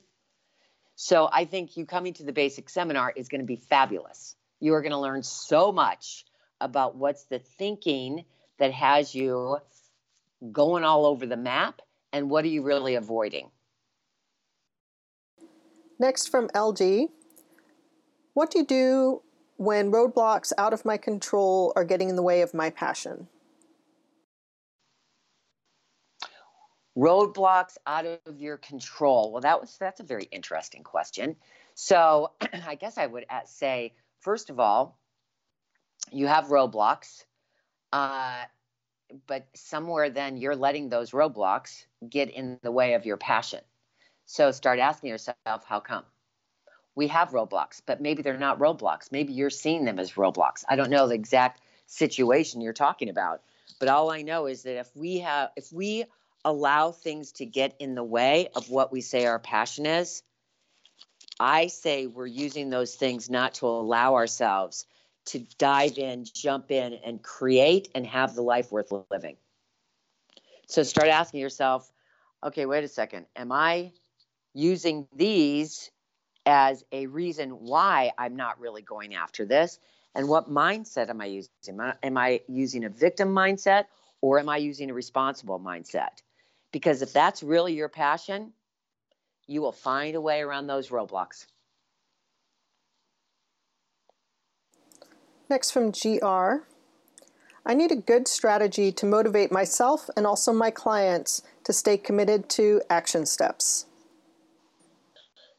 So 1.01 1.29
I 1.33 1.45
think 1.45 1.77
you 1.77 1.87
coming 1.87 2.13
to 2.15 2.25
the 2.25 2.33
basic 2.33 2.69
seminar 2.69 3.13
is 3.15 3.29
going 3.29 3.41
to 3.41 3.47
be 3.47 3.55
fabulous. 3.55 4.35
You 4.59 4.75
are 4.75 4.83
going 4.83 4.91
to 4.91 4.99
learn 4.99 5.23
so 5.23 5.71
much 5.71 6.27
about 6.61 6.97
what's 6.97 7.23
the 7.23 7.39
thinking 7.39 8.25
that 8.59 8.73
has 8.73 9.15
you 9.15 9.59
going 10.51 10.83
all 10.83 11.07
over 11.07 11.25
the 11.25 11.37
map 11.37 11.83
and 12.13 12.29
what 12.29 12.45
are 12.45 12.49
you 12.49 12.63
really 12.63 12.97
avoiding. 12.97 13.49
Next 16.01 16.31
from 16.31 16.49
LG, 16.49 17.11
what 18.35 18.51
do 18.51 18.59
you 18.59 18.67
do 18.67 19.23
when 19.57 19.93
roadblocks 19.93 20.53
out 20.59 20.73
of 20.73 20.85
my 20.85 20.97
control 20.97 21.73
are 21.77 21.85
getting 21.85 22.09
in 22.09 22.17
the 22.17 22.23
way 22.23 22.43
of 22.43 22.55
my 22.55 22.71
passion? 22.71 23.29
Roadblocks 26.99 27.77
out 27.87 28.07
of 28.07 28.41
your 28.41 28.57
control. 28.57 29.33
Well, 29.33 29.43
that 29.43 29.61
was 29.61 29.77
that's 29.79 30.01
a 30.01 30.05
very 30.05 30.25
interesting 30.25 30.83
question. 30.83 31.37
So, 31.75 32.33
I 32.67 32.75
guess 32.75 32.99
I 32.99 33.07
would 33.07 33.27
say 33.47 33.95
first 34.21 34.51
of 34.51 34.59
all, 34.59 34.99
you 36.11 36.27
have 36.27 36.47
roadblocks, 36.47 37.25
uh, 37.93 38.43
but 39.27 39.47
somewhere 39.55 40.11
then 40.11 40.37
you're 40.37 40.57
letting 40.57 40.89
those 40.89 41.13
roadblocks 41.13 41.85
get 42.09 42.31
in 42.31 42.59
the 42.63 42.73
way 42.73 42.95
of 42.95 43.07
your 43.07 43.17
passion. 43.17 43.61
So 44.27 44.51
start 44.51 44.79
asking 44.79 45.11
yourself, 45.11 45.65
how 45.65 45.81
come? 45.81 46.05
we 46.99 47.07
have 47.07 47.31
roadblocks, 47.31 47.81
but 47.87 48.01
maybe 48.01 48.23
they're 48.23 48.37
not 48.37 48.59
roadblocks. 48.59 49.13
Maybe 49.13 49.33
you're 49.33 49.51
seeing 49.51 49.85
them 49.85 50.01
as 50.01 50.15
roadblocks. 50.15 50.65
I 50.69 50.75
don't 50.75 50.91
know 50.91 51.07
the 51.07 51.15
exact 51.15 51.61
situation 51.87 52.61
you're 52.61 52.73
talking 52.73 53.09
about, 53.09 53.41
but 53.79 53.89
all 53.89 54.11
I 54.11 54.23
know 54.23 54.47
is 54.47 54.65
that 54.65 54.81
if 54.81 54.91
we 54.97 55.19
have 55.19 55.51
if 55.55 55.73
we 55.73 56.07
allow 56.45 56.93
things 56.93 57.33
to 57.33 57.47
get 57.47 57.77
in 57.79 57.95
the 57.95 58.05
way 58.05 58.49
of 58.55 58.71
what 58.71 58.93
we 58.93 59.01
say 59.01 59.27
our 59.27 59.39
passion 59.39 59.87
is, 59.87 60.23
I 61.41 61.69
say 61.69 62.07
we're 62.07 62.27
using 62.27 62.71
those 62.71 62.95
things 62.95 63.31
not 63.31 63.55
to 63.55 63.67
allow 63.67 64.15
ourselves 64.15 64.87
to 65.27 65.41
dive 65.59 65.99
in, 65.99 66.25
jump 66.25 66.71
in, 66.71 66.95
and 66.95 67.23
create 67.23 67.89
and 67.95 68.07
have 68.07 68.35
the 68.35 68.43
life 68.43 68.73
worth 68.73 68.93
living. 69.11 69.37
So 70.69 70.83
start 70.83 71.09
asking 71.09 71.41
yourself, 71.41 71.91
okay, 72.45 72.67
wait 72.67 72.85
a 72.85 72.89
second. 72.89 73.27
Am 73.37 73.53
I 73.53 73.93
using 74.55 75.07
these 75.15 75.91
as 76.47 76.85
a 76.93 77.07
reason 77.07 77.51
why 77.51 78.13
I'm 78.17 78.37
not 78.37 78.59
really 78.59 78.83
going 78.83 79.15
after 79.15 79.45
this? 79.45 79.79
And 80.15 80.29
what 80.29 80.51
mindset 80.51 81.11
am 81.11 81.21
I 81.21 81.27
using? 81.27 81.81
Am 82.03 82.17
I 82.17 82.41
using 82.49 82.85
a 82.85 82.89
victim 82.89 83.29
mindset 83.29 83.85
or 84.21 84.39
am 84.39 84.49
I 84.49 84.57
using 84.57 84.91
a 84.91 84.95
responsible 84.95 85.61
mindset? 85.61 86.23
Because 86.73 87.03
if 87.03 87.13
that's 87.13 87.43
really 87.43 87.75
your 87.75 87.89
passion, 87.89 88.53
you 89.47 89.63
will 89.63 89.73
find 89.73 90.15
a 90.15 90.21
way 90.21 90.41
around 90.41 90.67
those 90.67 90.89
roadblocks. 90.89 91.47
Next 95.49 95.71
from 95.71 95.91
GR. 95.91 96.65
I 97.65 97.75
need 97.75 97.91
a 97.91 97.97
good 97.97 98.29
strategy 98.29 98.93
to 98.93 99.07
motivate 99.07 99.51
myself 99.51 100.09
and 100.17 100.27
also 100.27 100.53
my 100.53 100.71
clients 100.71 101.43
to 101.65 101.73
stay 101.73 101.97
committed 101.97 102.49
to 102.51 102.83
action 102.91 103.27
steps. 103.27 103.87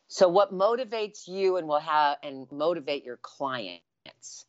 So 0.08 0.28
what 0.28 0.52
motivates 0.52 1.28
you 1.28 1.58
and 1.58 1.68
will 1.68 1.80
have 1.80 2.18
and 2.24 2.52
motivate 2.52 3.06
your 3.06 3.18
clients. 3.18 4.46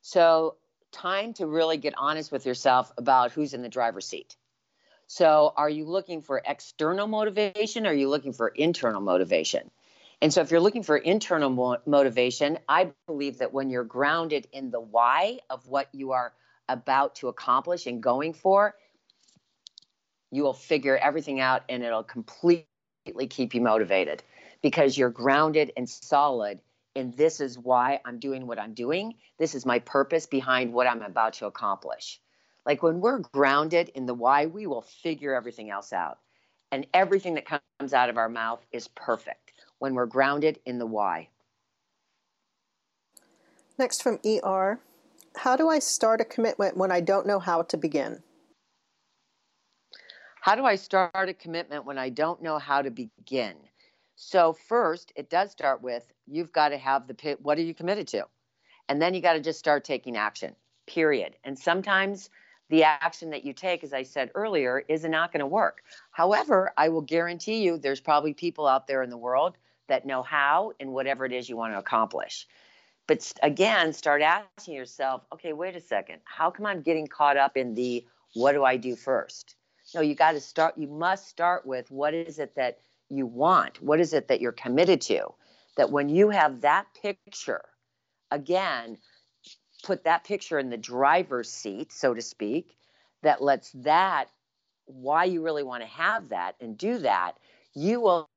So 0.00 0.56
time 0.90 1.34
to 1.34 1.46
really 1.46 1.76
get 1.76 1.94
honest 1.98 2.32
with 2.32 2.46
yourself 2.46 2.92
about 2.96 3.32
who's 3.32 3.52
in 3.52 3.62
the 3.62 3.68
driver's 3.68 4.06
seat. 4.06 4.36
So 5.12 5.52
are 5.58 5.68
you 5.68 5.84
looking 5.84 6.22
for 6.22 6.40
external 6.42 7.06
motivation 7.06 7.86
or 7.86 7.90
are 7.90 7.92
you 7.92 8.08
looking 8.08 8.32
for 8.32 8.48
internal 8.48 9.02
motivation? 9.02 9.70
And 10.22 10.32
so, 10.32 10.40
if 10.40 10.50
you're 10.50 10.60
looking 10.60 10.84
for 10.84 10.96
internal 10.96 11.50
mo- 11.50 11.82
motivation, 11.84 12.58
I 12.66 12.92
believe 13.06 13.36
that 13.40 13.52
when 13.52 13.68
you're 13.68 13.84
grounded 13.84 14.48
in 14.52 14.70
the 14.70 14.80
why 14.80 15.40
of 15.50 15.66
what 15.66 15.88
you 15.92 16.12
are 16.12 16.32
about 16.66 17.16
to 17.16 17.28
accomplish 17.28 17.86
and 17.86 18.02
going 18.02 18.32
for, 18.32 18.74
you 20.30 20.44
will 20.44 20.54
figure 20.54 20.96
everything 20.96 21.40
out 21.40 21.64
and 21.68 21.82
it'll 21.82 22.04
completely 22.04 22.64
keep 23.28 23.54
you 23.54 23.60
motivated 23.60 24.22
because 24.62 24.96
you're 24.96 25.10
grounded 25.10 25.72
and 25.76 25.90
solid 25.90 26.58
and 26.96 27.14
this 27.18 27.40
is 27.40 27.58
why 27.58 28.00
I'm 28.06 28.18
doing 28.18 28.46
what 28.46 28.58
I'm 28.58 28.72
doing. 28.72 29.16
This 29.38 29.54
is 29.54 29.66
my 29.66 29.78
purpose 29.78 30.24
behind 30.24 30.72
what 30.72 30.86
I'm 30.86 31.02
about 31.02 31.34
to 31.34 31.46
accomplish. 31.46 32.18
Like 32.64 32.82
when 32.82 33.00
we're 33.00 33.18
grounded 33.18 33.90
in 33.90 34.06
the 34.06 34.14
why, 34.14 34.46
we 34.46 34.66
will 34.66 34.82
figure 34.82 35.34
everything 35.34 35.70
else 35.70 35.92
out. 35.92 36.18
And 36.70 36.86
everything 36.94 37.34
that 37.34 37.46
comes 37.46 37.92
out 37.92 38.08
of 38.08 38.16
our 38.16 38.28
mouth 38.28 38.64
is 38.72 38.88
perfect 38.88 39.52
when 39.78 39.94
we're 39.94 40.06
grounded 40.06 40.60
in 40.64 40.78
the 40.78 40.86
why. 40.86 41.28
Next 43.78 44.02
from 44.02 44.20
ER 44.24 44.80
How 45.36 45.56
do 45.56 45.68
I 45.68 45.80
start 45.80 46.20
a 46.20 46.24
commitment 46.24 46.76
when 46.76 46.92
I 46.92 47.00
don't 47.00 47.26
know 47.26 47.38
how 47.38 47.62
to 47.62 47.76
begin? 47.76 48.22
How 50.40 50.54
do 50.54 50.64
I 50.64 50.76
start 50.76 51.28
a 51.28 51.34
commitment 51.34 51.84
when 51.84 51.98
I 51.98 52.08
don't 52.08 52.42
know 52.42 52.58
how 52.58 52.82
to 52.82 52.90
begin? 52.90 53.54
So, 54.16 54.52
first, 54.52 55.12
it 55.16 55.30
does 55.30 55.50
start 55.50 55.82
with 55.82 56.12
you've 56.26 56.52
got 56.52 56.68
to 56.68 56.78
have 56.78 57.06
the 57.06 57.14
pit. 57.14 57.40
What 57.40 57.58
are 57.58 57.62
you 57.62 57.74
committed 57.74 58.08
to? 58.08 58.26
And 58.88 59.00
then 59.00 59.14
you 59.14 59.20
got 59.20 59.34
to 59.34 59.40
just 59.40 59.58
start 59.58 59.84
taking 59.84 60.16
action, 60.16 60.54
period. 60.86 61.36
And 61.44 61.58
sometimes 61.58 62.30
the 62.72 62.84
action 62.84 63.28
that 63.28 63.44
you 63.44 63.52
take, 63.52 63.84
as 63.84 63.92
I 63.92 64.02
said 64.02 64.30
earlier, 64.34 64.82
is 64.88 65.04
not 65.04 65.30
going 65.30 65.40
to 65.40 65.46
work. 65.46 65.82
However, 66.10 66.72
I 66.78 66.88
will 66.88 67.02
guarantee 67.02 67.62
you 67.62 67.76
there's 67.76 68.00
probably 68.00 68.32
people 68.32 68.66
out 68.66 68.86
there 68.86 69.02
in 69.02 69.10
the 69.10 69.18
world 69.18 69.58
that 69.88 70.06
know 70.06 70.22
how 70.22 70.72
and 70.80 70.90
whatever 70.90 71.26
it 71.26 71.32
is 71.32 71.50
you 71.50 71.56
want 71.58 71.74
to 71.74 71.78
accomplish. 71.78 72.48
But 73.06 73.30
again, 73.42 73.92
start 73.92 74.22
asking 74.22 74.72
yourself, 74.72 75.20
okay, 75.34 75.52
wait 75.52 75.76
a 75.76 75.82
second. 75.82 76.20
How 76.24 76.50
come 76.50 76.64
I'm 76.64 76.80
getting 76.80 77.06
caught 77.06 77.36
up 77.36 77.58
in 77.58 77.74
the 77.74 78.06
what 78.32 78.52
do 78.52 78.64
I 78.64 78.78
do 78.78 78.96
first? 78.96 79.54
No, 79.94 80.00
you 80.00 80.14
got 80.14 80.32
to 80.32 80.40
start, 80.40 80.78
you 80.78 80.88
must 80.88 81.28
start 81.28 81.66
with 81.66 81.90
what 81.90 82.14
is 82.14 82.38
it 82.38 82.54
that 82.56 82.78
you 83.10 83.26
want? 83.26 83.82
What 83.82 84.00
is 84.00 84.14
it 84.14 84.28
that 84.28 84.40
you're 84.40 84.50
committed 84.50 85.02
to? 85.02 85.34
That 85.76 85.90
when 85.90 86.08
you 86.08 86.30
have 86.30 86.62
that 86.62 86.86
picture, 87.02 87.66
again, 88.30 88.96
put 89.82 90.04
that 90.04 90.24
picture 90.24 90.58
in 90.58 90.70
the 90.70 90.76
driver's 90.76 91.50
seat, 91.50 91.92
so 91.92 92.14
to 92.14 92.22
speak, 92.22 92.76
that 93.22 93.42
lets 93.42 93.70
that, 93.72 94.26
why 94.86 95.24
you 95.24 95.42
really 95.42 95.62
want 95.62 95.82
to 95.82 95.88
have 95.88 96.28
that 96.30 96.56
and 96.60 96.76
do 96.76 96.98
that, 96.98 97.32
you 97.74 98.00
will 98.00 98.28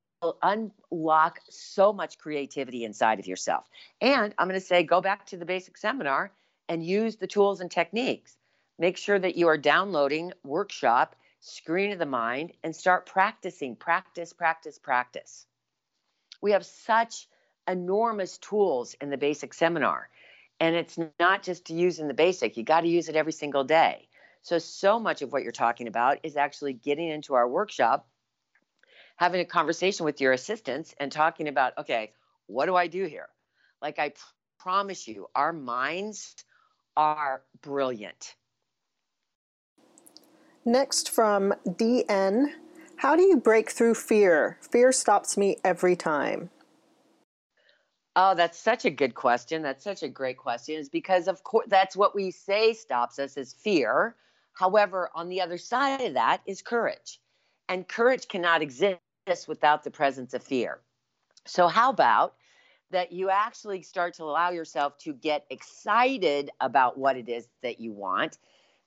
unlock 0.42 1.40
so 1.50 1.92
much 1.92 2.18
creativity 2.18 2.84
inside 2.84 3.18
of 3.18 3.26
yourself. 3.26 3.68
And 4.00 4.34
I'm 4.38 4.48
going 4.48 4.60
to 4.60 4.66
say 4.66 4.82
go 4.82 5.00
back 5.00 5.26
to 5.26 5.36
the 5.36 5.44
basic 5.44 5.76
seminar 5.76 6.32
and 6.68 6.84
use 6.84 7.16
the 7.16 7.26
tools 7.26 7.60
and 7.60 7.70
techniques. 7.70 8.36
Make 8.78 8.96
sure 8.96 9.18
that 9.18 9.36
you 9.36 9.48
are 9.48 9.58
downloading 9.58 10.32
workshop, 10.44 11.16
screen 11.40 11.92
of 11.92 11.98
the 11.98 12.06
mind, 12.06 12.52
and 12.64 12.74
start 12.74 13.06
practicing. 13.06 13.76
Practice, 13.76 14.32
practice, 14.32 14.78
practice. 14.78 15.46
We 16.40 16.52
have 16.52 16.66
such 16.66 17.28
enormous 17.68 18.38
tools 18.38 18.94
in 19.00 19.10
the 19.10 19.16
basic 19.16 19.54
seminar. 19.54 20.08
And 20.60 20.74
it's 20.74 20.98
not 21.18 21.42
just 21.42 21.66
to 21.66 21.74
use 21.74 21.98
in 21.98 22.08
the 22.08 22.14
basic, 22.14 22.56
you 22.56 22.62
got 22.64 22.80
to 22.80 22.88
use 22.88 23.08
it 23.08 23.16
every 23.16 23.32
single 23.32 23.64
day. 23.64 24.08
So, 24.42 24.58
so 24.58 24.98
much 24.98 25.22
of 25.22 25.32
what 25.32 25.42
you're 25.42 25.52
talking 25.52 25.88
about 25.88 26.18
is 26.22 26.36
actually 26.36 26.72
getting 26.72 27.08
into 27.08 27.34
our 27.34 27.48
workshop 27.48 28.08
having 29.16 29.40
a 29.40 29.44
conversation 29.44 30.04
with 30.04 30.20
your 30.20 30.32
assistants 30.32 30.94
and 31.00 31.10
talking 31.10 31.48
about, 31.48 31.76
okay, 31.78 32.12
what 32.46 32.66
do 32.66 32.76
I 32.76 32.86
do 32.86 33.04
here? 33.06 33.28
Like 33.82 33.98
I 33.98 34.12
promise 34.58 35.08
you, 35.08 35.26
our 35.34 35.52
minds 35.52 36.34
are 36.96 37.42
brilliant. 37.62 38.34
Next 40.64 41.10
from 41.10 41.54
DN 41.66 42.46
How 42.96 43.14
do 43.14 43.22
you 43.22 43.36
break 43.36 43.70
through 43.70 43.94
fear? 43.94 44.58
Fear 44.60 44.92
stops 44.92 45.36
me 45.36 45.56
every 45.64 45.96
time. 45.96 46.50
Oh, 48.18 48.34
that's 48.34 48.58
such 48.58 48.86
a 48.86 48.90
good 48.90 49.14
question. 49.14 49.60
That's 49.62 49.84
such 49.84 50.02
a 50.02 50.08
great 50.08 50.38
question. 50.38 50.76
Is 50.76 50.88
because 50.88 51.28
of 51.28 51.44
course 51.44 51.66
that's 51.68 51.94
what 51.94 52.14
we 52.14 52.30
say 52.30 52.72
stops 52.72 53.18
us 53.18 53.36
is 53.36 53.52
fear. 53.52 54.16
However, 54.54 55.10
on 55.14 55.28
the 55.28 55.42
other 55.42 55.58
side 55.58 56.00
of 56.00 56.14
that 56.14 56.40
is 56.46 56.62
courage. 56.62 57.20
And 57.68 57.86
courage 57.86 58.26
cannot 58.28 58.62
exist 58.62 58.98
without 59.46 59.84
the 59.84 59.90
presence 59.90 60.32
of 60.32 60.42
fear. 60.42 60.80
So, 61.46 61.68
how 61.68 61.90
about 61.90 62.34
that 62.90 63.12
you 63.12 63.28
actually 63.28 63.82
start 63.82 64.14
to 64.14 64.24
allow 64.24 64.50
yourself 64.50 64.96
to 64.98 65.12
get 65.12 65.44
excited 65.50 66.50
about 66.60 66.96
what 66.96 67.16
it 67.16 67.28
is 67.28 67.48
that 67.62 67.80
you 67.80 67.92
want? 67.92 68.38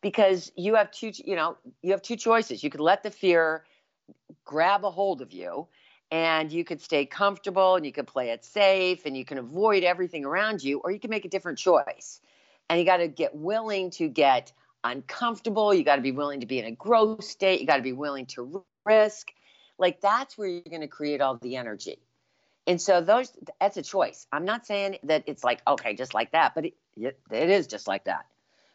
Because 0.01 0.51
you 0.55 0.75
have 0.75 0.89
two, 0.91 1.11
you 1.23 1.35
know, 1.35 1.55
you 1.83 1.91
have 1.91 2.01
two 2.01 2.15
choices. 2.15 2.63
You 2.63 2.71
could 2.71 2.79
let 2.79 3.03
the 3.03 3.11
fear 3.11 3.65
grab 4.45 4.85
a 4.85 4.89
hold 4.89 5.21
of 5.21 5.33
you 5.33 5.67
and 6.11 6.51
you 6.51 6.63
could 6.63 6.81
stay 6.81 7.05
comfortable 7.05 7.75
and 7.75 7.85
you 7.85 7.91
could 7.91 8.07
play 8.07 8.31
it 8.31 8.43
safe 8.43 9.05
and 9.05 9.15
you 9.15 9.25
can 9.25 9.37
avoid 9.37 9.83
everything 9.83 10.25
around 10.25 10.63
you, 10.63 10.79
or 10.79 10.91
you 10.91 10.99
can 10.99 11.09
make 11.09 11.25
a 11.25 11.29
different 11.29 11.57
choice. 11.57 12.19
And 12.69 12.79
you 12.79 12.85
got 12.85 12.97
to 12.97 13.07
get 13.07 13.35
willing 13.35 13.91
to 13.91 14.07
get 14.07 14.51
uncomfortable. 14.83 15.73
You 15.73 15.83
got 15.83 15.97
to 15.97 16.01
be 16.01 16.11
willing 16.11 16.41
to 16.41 16.45
be 16.45 16.59
in 16.59 16.65
a 16.65 16.71
growth 16.71 17.23
state. 17.23 17.61
You 17.61 17.67
got 17.67 17.77
to 17.77 17.83
be 17.83 17.93
willing 17.93 18.25
to 18.27 18.63
risk. 18.85 19.31
Like 19.77 20.01
that's 20.01 20.37
where 20.37 20.47
you're 20.47 20.61
going 20.61 20.81
to 20.81 20.87
create 20.87 21.21
all 21.21 21.37
the 21.37 21.55
energy. 21.55 21.99
And 22.67 22.79
so 22.79 23.01
those 23.01 23.31
that's 23.59 23.77
a 23.77 23.81
choice. 23.81 24.27
I'm 24.31 24.45
not 24.45 24.65
saying 24.65 24.97
that 25.03 25.23
it's 25.25 25.43
like 25.43 25.61
okay, 25.67 25.95
just 25.95 26.13
like 26.13 26.31
that, 26.33 26.53
but 26.53 26.65
it, 26.65 26.73
it 26.95 27.49
is 27.49 27.67
just 27.67 27.87
like 27.87 28.03
that. 28.05 28.25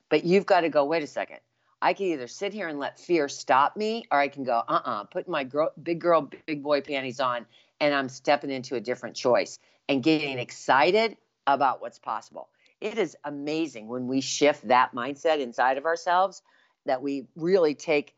But 0.09 0.25
you've 0.25 0.47
got 0.47 0.63
to 0.63 0.69
go. 0.69 0.85
Wait 0.85 1.03
a 1.03 1.07
second. 1.07 1.39
I 1.85 1.93
can 1.93 2.07
either 2.07 2.29
sit 2.29 2.55
here 2.55 2.69
and 2.69 2.79
let 2.79 2.99
fear 2.99 3.29
stop 3.29 3.77
me, 3.77 4.07
or 4.11 4.19
I 4.19 4.29
can 4.29 4.43
go, 4.43 4.55
uh 4.57 4.65
uh-uh, 4.73 4.91
uh, 4.91 5.05
put 5.05 5.29
my 5.29 5.45
girl, 5.45 5.71
big 5.83 6.01
girl, 6.01 6.31
big 6.47 6.63
boy 6.63 6.81
panties 6.81 7.21
on, 7.21 7.45
and 7.79 7.93
I'm 7.95 8.09
stepping 8.09 8.51
into 8.51 8.75
a 8.77 8.81
different 8.81 9.15
choice 9.15 9.59
and 9.87 10.03
getting 10.03 10.39
excited 10.39 11.19
about 11.47 11.83
what's 11.83 11.99
possible. 11.99 12.49
It 12.81 12.97
is 12.97 13.19
amazing 13.23 13.87
when 13.89 14.09
we 14.09 14.23
shift 14.23 14.67
that 14.69 14.95
mindset 14.95 15.41
inside 15.41 15.77
of 15.77 15.85
ourselves 15.85 16.41
that 16.87 17.03
we 17.03 17.27
really 17.37 17.75
take 17.75 18.15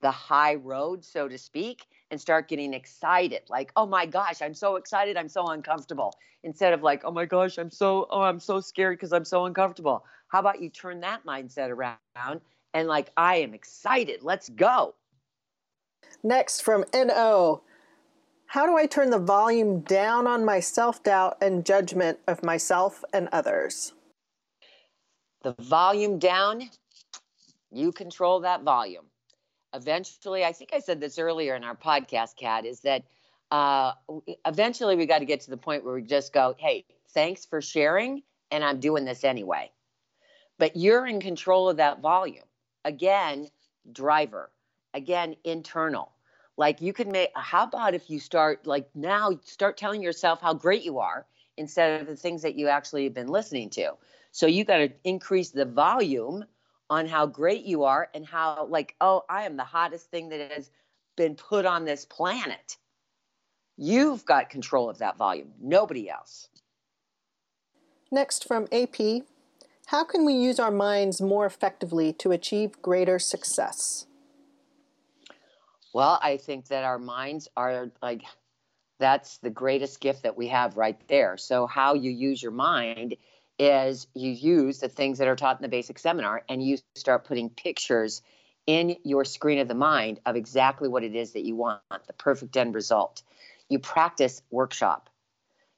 the 0.00 0.12
high 0.12 0.54
road, 0.54 1.04
so 1.04 1.26
to 1.26 1.36
speak, 1.36 1.86
and 2.12 2.20
start 2.20 2.46
getting 2.46 2.74
excited 2.74 3.42
like 3.48 3.72
oh 3.74 3.86
my 3.86 4.06
gosh 4.06 4.40
i'm 4.40 4.54
so 4.54 4.76
excited 4.76 5.16
i'm 5.16 5.28
so 5.28 5.48
uncomfortable 5.48 6.14
instead 6.44 6.72
of 6.72 6.80
like 6.80 7.02
oh 7.04 7.10
my 7.10 7.24
gosh 7.24 7.58
i'm 7.58 7.72
so 7.72 8.06
oh 8.10 8.20
i'm 8.20 8.38
so 8.38 8.60
scared 8.60 8.96
because 8.96 9.12
i'm 9.12 9.24
so 9.24 9.46
uncomfortable 9.46 10.04
how 10.28 10.38
about 10.38 10.62
you 10.62 10.68
turn 10.68 11.00
that 11.00 11.26
mindset 11.26 11.70
around 11.70 12.40
and 12.74 12.88
like 12.88 13.10
i 13.16 13.36
am 13.36 13.54
excited. 13.54 14.22
Let's 14.22 14.48
go. 14.48 14.94
Next 16.22 16.60
from 16.60 16.84
no 16.94 17.62
how 18.46 18.66
do 18.66 18.76
i 18.76 18.86
turn 18.86 19.10
the 19.10 19.18
volume 19.18 19.80
down 19.80 20.26
on 20.26 20.44
my 20.44 20.60
self-doubt 20.60 21.38
and 21.40 21.64
judgment 21.64 22.18
of 22.28 22.44
myself 22.44 23.02
and 23.12 23.28
others? 23.32 23.92
The 25.42 25.54
volume 25.58 26.18
down 26.18 26.70
you 27.74 27.92
control 27.92 28.40
that 28.40 28.62
volume. 28.62 29.06
Eventually, 29.74 30.44
I 30.44 30.52
think 30.52 30.70
I 30.72 30.78
said 30.78 31.00
this 31.00 31.18
earlier 31.18 31.56
in 31.56 31.64
our 31.64 31.74
podcast, 31.74 32.36
Kat, 32.36 32.64
is 32.64 32.80
that 32.80 33.02
uh, 33.50 33.92
eventually 34.46 34.94
we 34.96 35.06
got 35.06 35.18
to 35.18 35.24
get 35.24 35.40
to 35.42 35.50
the 35.50 35.56
point 35.56 35.84
where 35.84 35.94
we 35.94 36.02
just 36.02 36.32
go, 36.32 36.54
hey, 36.58 36.84
thanks 37.12 37.44
for 37.44 37.60
sharing 37.60 38.22
and 38.50 38.64
I'm 38.64 38.78
doing 38.78 39.04
this 39.04 39.24
anyway. 39.24 39.70
But 40.58 40.76
you're 40.76 41.06
in 41.06 41.20
control 41.20 41.68
of 41.68 41.78
that 41.78 42.00
volume. 42.00 42.44
Again, 42.84 43.48
driver. 43.92 44.50
Again, 44.94 45.36
internal. 45.44 46.12
Like 46.56 46.80
you 46.80 46.92
can 46.92 47.10
make, 47.10 47.30
how 47.34 47.64
about 47.64 47.94
if 47.94 48.08
you 48.08 48.20
start, 48.20 48.66
like 48.66 48.88
now, 48.94 49.38
start 49.44 49.76
telling 49.76 50.02
yourself 50.02 50.40
how 50.40 50.54
great 50.54 50.84
you 50.84 50.98
are 50.98 51.26
instead 51.56 52.00
of 52.00 52.06
the 52.06 52.16
things 52.16 52.42
that 52.42 52.54
you 52.54 52.68
actually 52.68 53.04
have 53.04 53.14
been 53.14 53.28
listening 53.28 53.70
to. 53.70 53.92
So 54.30 54.46
you 54.46 54.64
got 54.64 54.78
to 54.78 54.92
increase 55.04 55.50
the 55.50 55.64
volume 55.64 56.44
on 56.90 57.06
how 57.06 57.26
great 57.26 57.64
you 57.64 57.84
are 57.84 58.08
and 58.14 58.26
how, 58.26 58.66
like, 58.68 58.94
oh, 59.00 59.22
I 59.28 59.44
am 59.44 59.56
the 59.56 59.64
hottest 59.64 60.10
thing 60.10 60.28
that 60.28 60.52
has 60.52 60.70
been 61.16 61.34
put 61.34 61.64
on 61.64 61.84
this 61.84 62.04
planet. 62.04 62.76
You've 63.76 64.24
got 64.24 64.50
control 64.50 64.90
of 64.90 64.98
that 64.98 65.16
volume, 65.16 65.52
nobody 65.60 66.08
else. 66.08 66.48
Next 68.10 68.46
from 68.46 68.68
AP 68.70 69.24
How 69.86 70.02
can 70.02 70.24
we 70.24 70.32
use 70.32 70.58
our 70.58 70.70
minds 70.70 71.20
more 71.20 71.44
effectively 71.44 72.12
to 72.14 72.32
achieve 72.32 72.80
greater 72.80 73.18
success? 73.18 74.06
Well, 75.92 76.18
I 76.22 76.38
think 76.38 76.68
that 76.68 76.84
our 76.84 76.98
minds 76.98 77.48
are 77.56 77.90
like, 78.02 78.22
that's 78.98 79.38
the 79.38 79.50
greatest 79.50 80.00
gift 80.00 80.22
that 80.22 80.36
we 80.36 80.48
have 80.48 80.76
right 80.76 80.98
there. 81.08 81.36
So, 81.36 81.66
how 81.66 81.94
you 81.94 82.10
use 82.10 82.42
your 82.42 82.52
mind 82.52 83.16
is 83.58 84.06
you 84.14 84.30
use 84.30 84.80
the 84.80 84.88
things 84.88 85.18
that 85.18 85.28
are 85.28 85.36
taught 85.36 85.58
in 85.58 85.62
the 85.62 85.68
basic 85.68 85.98
seminar 85.98 86.42
and 86.48 86.62
you 86.62 86.78
start 86.96 87.24
putting 87.24 87.50
pictures 87.50 88.22
in 88.66 88.96
your 89.04 89.24
screen 89.24 89.58
of 89.58 89.68
the 89.68 89.74
mind 89.74 90.18
of 90.24 90.34
exactly 90.34 90.88
what 90.88 91.04
it 91.04 91.14
is 91.14 91.32
that 91.32 91.44
you 91.44 91.54
want, 91.54 91.82
the 92.06 92.12
perfect 92.14 92.56
end 92.56 92.74
result. 92.74 93.22
You 93.68 93.78
practice 93.78 94.42
workshop, 94.50 95.10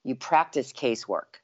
you 0.04 0.14
practice 0.14 0.72
casework. 0.72 1.40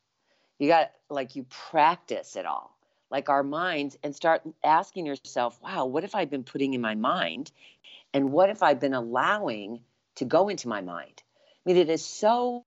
You 0.59 0.69
got 0.69 0.93
like 1.11 1.37
you 1.37 1.45
practice 1.71 2.37
it 2.37 2.47
all, 2.47 2.77
like 3.11 3.29
our 3.29 3.43
minds, 3.43 3.97
and 4.03 4.15
start 4.15 4.43
asking 4.63 5.07
yourself, 5.07 5.59
wow, 5.63 5.87
what 5.87 6.03
have 6.03 6.15
I 6.15 6.25
been 6.25 6.45
putting 6.45 6.75
in 6.75 6.81
my 6.81 6.95
mind? 6.95 7.51
And 8.15 8.33
what 8.33 8.49
have 8.49 8.63
I 8.63 8.75
been 8.75 8.95
allowing 8.95 9.81
to 10.17 10.25
go 10.25 10.49
into 10.49 10.69
my 10.69 10.83
mind? 10.83 11.23
I 11.65 11.71
mean, 11.71 11.77
it 11.77 11.89
is 11.89 12.05
so 12.05 12.65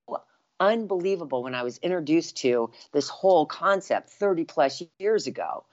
unbelievable 0.60 1.44
when 1.44 1.56
I 1.56 1.64
was 1.64 1.78
introduced 1.80 2.38
to 2.38 2.72
this 2.92 3.10
whole 3.10 3.46
concept 3.46 4.10
30 4.10 4.46
plus 4.46 4.82
years 5.00 5.28
ago 5.28 5.66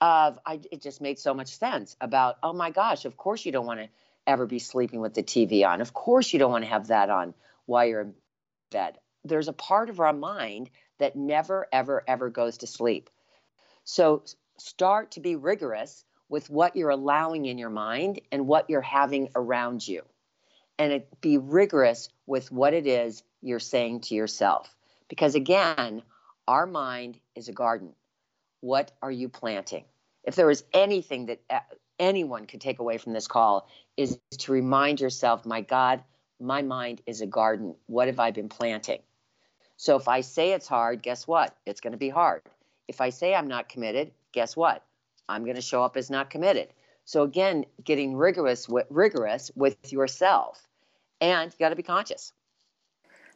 of 0.00 0.38
I, 0.46 0.60
it 0.70 0.80
just 0.82 1.00
made 1.00 1.18
so 1.18 1.34
much 1.34 1.48
sense 1.58 1.96
about 2.00 2.36
oh 2.42 2.52
my 2.52 2.70
gosh 2.70 3.04
of 3.04 3.16
course 3.16 3.44
you 3.44 3.52
don't 3.52 3.66
want 3.66 3.80
to 3.80 3.88
ever 4.26 4.46
be 4.46 4.60
sleeping 4.60 5.00
with 5.00 5.14
the 5.14 5.24
tv 5.24 5.66
on 5.66 5.80
of 5.80 5.92
course 5.92 6.32
you 6.32 6.38
don't 6.38 6.52
want 6.52 6.62
to 6.62 6.70
have 6.70 6.88
that 6.88 7.10
on 7.10 7.34
while 7.66 7.84
you're 7.84 8.02
in 8.02 8.14
bed 8.70 8.98
there's 9.24 9.48
a 9.48 9.52
part 9.52 9.90
of 9.90 9.98
our 9.98 10.12
mind 10.12 10.70
that 10.98 11.16
never 11.16 11.66
ever 11.72 12.04
ever 12.06 12.30
goes 12.30 12.58
to 12.58 12.66
sleep 12.66 13.10
so 13.84 14.22
start 14.58 15.12
to 15.12 15.20
be 15.20 15.36
rigorous 15.36 16.04
with 16.28 16.50
what 16.50 16.76
you're 16.76 16.90
allowing 16.90 17.46
in 17.46 17.58
your 17.58 17.70
mind 17.70 18.20
and 18.30 18.46
what 18.46 18.68
you're 18.68 18.80
having 18.80 19.28
around 19.34 19.86
you 19.86 20.02
and 20.78 21.02
be 21.20 21.38
rigorous 21.38 22.08
with 22.26 22.52
what 22.52 22.74
it 22.74 22.86
is 22.86 23.22
you're 23.40 23.60
saying 23.60 24.00
to 24.00 24.14
yourself 24.14 24.74
because 25.08 25.34
again 25.34 26.02
our 26.46 26.66
mind 26.66 27.18
is 27.34 27.48
a 27.48 27.52
garden 27.52 27.92
what 28.60 28.92
are 29.02 29.10
you 29.10 29.28
planting? 29.28 29.84
If 30.24 30.34
there 30.34 30.46
was 30.46 30.64
anything 30.72 31.26
that 31.26 31.40
uh, 31.48 31.60
anyone 31.98 32.46
could 32.46 32.60
take 32.60 32.78
away 32.80 32.98
from 32.98 33.12
this 33.12 33.28
call 33.28 33.68
is 33.96 34.18
to 34.38 34.52
remind 34.52 35.00
yourself, 35.00 35.46
my 35.46 35.60
God, 35.60 36.02
my 36.40 36.62
mind 36.62 37.00
is 37.06 37.20
a 37.20 37.26
garden. 37.26 37.74
What 37.86 38.08
have 38.08 38.20
I 38.20 38.30
been 38.30 38.48
planting? 38.48 39.00
So 39.78 39.96
if 39.96 40.08
I 40.08 40.22
say 40.22 40.52
it's 40.52 40.66
hard, 40.66 41.02
guess 41.02 41.28
what? 41.28 41.56
It's 41.64 41.80
going 41.80 41.92
to 41.92 41.98
be 41.98 42.08
hard. 42.08 42.42
If 42.88 43.00
I 43.00 43.10
say 43.10 43.32
I'm 43.32 43.46
not 43.46 43.68
committed, 43.68 44.10
guess 44.32 44.56
what? 44.56 44.84
I'm 45.28 45.44
going 45.44 45.54
to 45.54 45.62
show 45.62 45.84
up 45.84 45.96
as 45.96 46.10
not 46.10 46.30
committed. 46.30 46.68
So 47.04 47.22
again, 47.22 47.64
getting 47.84 48.16
rigorous 48.16 48.68
with, 48.68 48.86
rigorous 48.90 49.52
with 49.54 49.92
yourself, 49.92 50.66
and 51.20 51.52
you 51.52 51.58
got 51.60 51.68
to 51.68 51.76
be 51.76 51.84
conscious. 51.84 52.32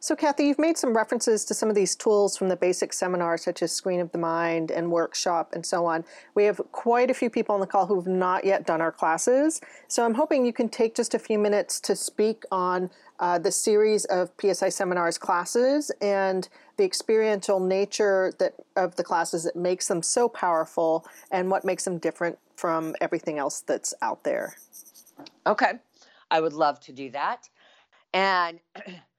So, 0.04 0.16
Kathy, 0.16 0.46
you've 0.46 0.58
made 0.58 0.76
some 0.76 0.96
references 0.96 1.44
to 1.44 1.54
some 1.54 1.68
of 1.68 1.76
these 1.76 1.94
tools 1.94 2.36
from 2.36 2.48
the 2.48 2.56
basic 2.56 2.92
seminar, 2.92 3.38
such 3.38 3.62
as 3.62 3.70
Screen 3.70 4.00
of 4.00 4.10
the 4.10 4.18
Mind 4.18 4.72
and 4.72 4.90
Workshop 4.90 5.52
and 5.52 5.64
so 5.64 5.86
on. 5.86 6.04
We 6.34 6.42
have 6.42 6.60
quite 6.72 7.08
a 7.08 7.14
few 7.14 7.30
people 7.30 7.54
on 7.54 7.60
the 7.60 7.68
call 7.68 7.86
who 7.86 7.94
have 7.94 8.08
not 8.08 8.44
yet 8.44 8.66
done 8.66 8.80
our 8.80 8.90
classes. 8.90 9.60
So, 9.86 10.04
I'm 10.04 10.14
hoping 10.14 10.44
you 10.44 10.52
can 10.52 10.68
take 10.68 10.96
just 10.96 11.14
a 11.14 11.20
few 11.20 11.38
minutes 11.38 11.78
to 11.82 11.94
speak 11.94 12.42
on 12.50 12.90
uh, 13.20 13.38
the 13.38 13.52
series 13.52 14.04
of 14.06 14.32
PSI 14.40 14.70
seminars 14.70 15.18
classes 15.18 15.92
and 16.00 16.48
the 16.78 16.84
experiential 16.84 17.60
nature 17.60 18.32
that 18.40 18.54
of 18.74 18.96
the 18.96 19.04
classes 19.04 19.44
that 19.44 19.54
makes 19.54 19.86
them 19.86 20.02
so 20.02 20.28
powerful 20.28 21.06
and 21.30 21.48
what 21.48 21.64
makes 21.64 21.84
them 21.84 21.98
different 21.98 22.36
from 22.56 22.96
everything 23.00 23.38
else 23.38 23.60
that's 23.60 23.94
out 24.02 24.24
there. 24.24 24.56
Okay, 25.46 25.74
I 26.28 26.40
would 26.40 26.54
love 26.54 26.80
to 26.80 26.92
do 26.92 27.08
that. 27.12 27.48
And 28.12 28.58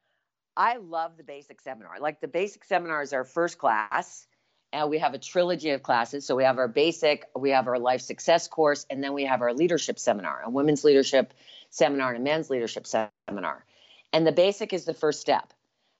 I 0.56 0.78
love 0.78 1.18
the 1.18 1.24
basic 1.24 1.62
seminar. 1.62 1.99
Like 1.99 2.22
the 2.22 2.28
basic 2.28 2.64
seminar 2.64 3.01
is 3.01 3.14
our 3.14 3.24
first 3.24 3.58
class, 3.58 4.28
and 4.72 4.89
we 4.89 4.99
have 4.99 5.14
a 5.14 5.20
trilogy 5.20 5.72
of 5.72 5.84
classes. 5.84 6.26
So 6.26 6.36
we 6.36 6.43
have 6.43 6.58
our 6.58 6.68
basic, 6.68 7.26
we 7.36 7.51
have 7.51 7.68
our 7.68 7.80
life 7.80 8.01
success 8.01 8.47
course, 8.47 8.86
and 8.89 9.04
then 9.04 9.14
we 9.14 9.26
have 9.26 9.41
our 9.41 9.54
leadership 9.54 9.99
seminar, 9.99 10.41
a 10.43 10.49
women's 10.49 10.84
leadership 10.84 11.34
seminar, 11.70 12.14
and 12.14 12.22
a 12.22 12.24
men's 12.24 12.49
leadership 12.49 12.86
seminar. 12.88 13.66
And 14.12 14.28
the 14.28 14.32
basic 14.32 14.74
is 14.74 14.86
the 14.86 14.93
first 14.93 15.22
step. 15.22 15.54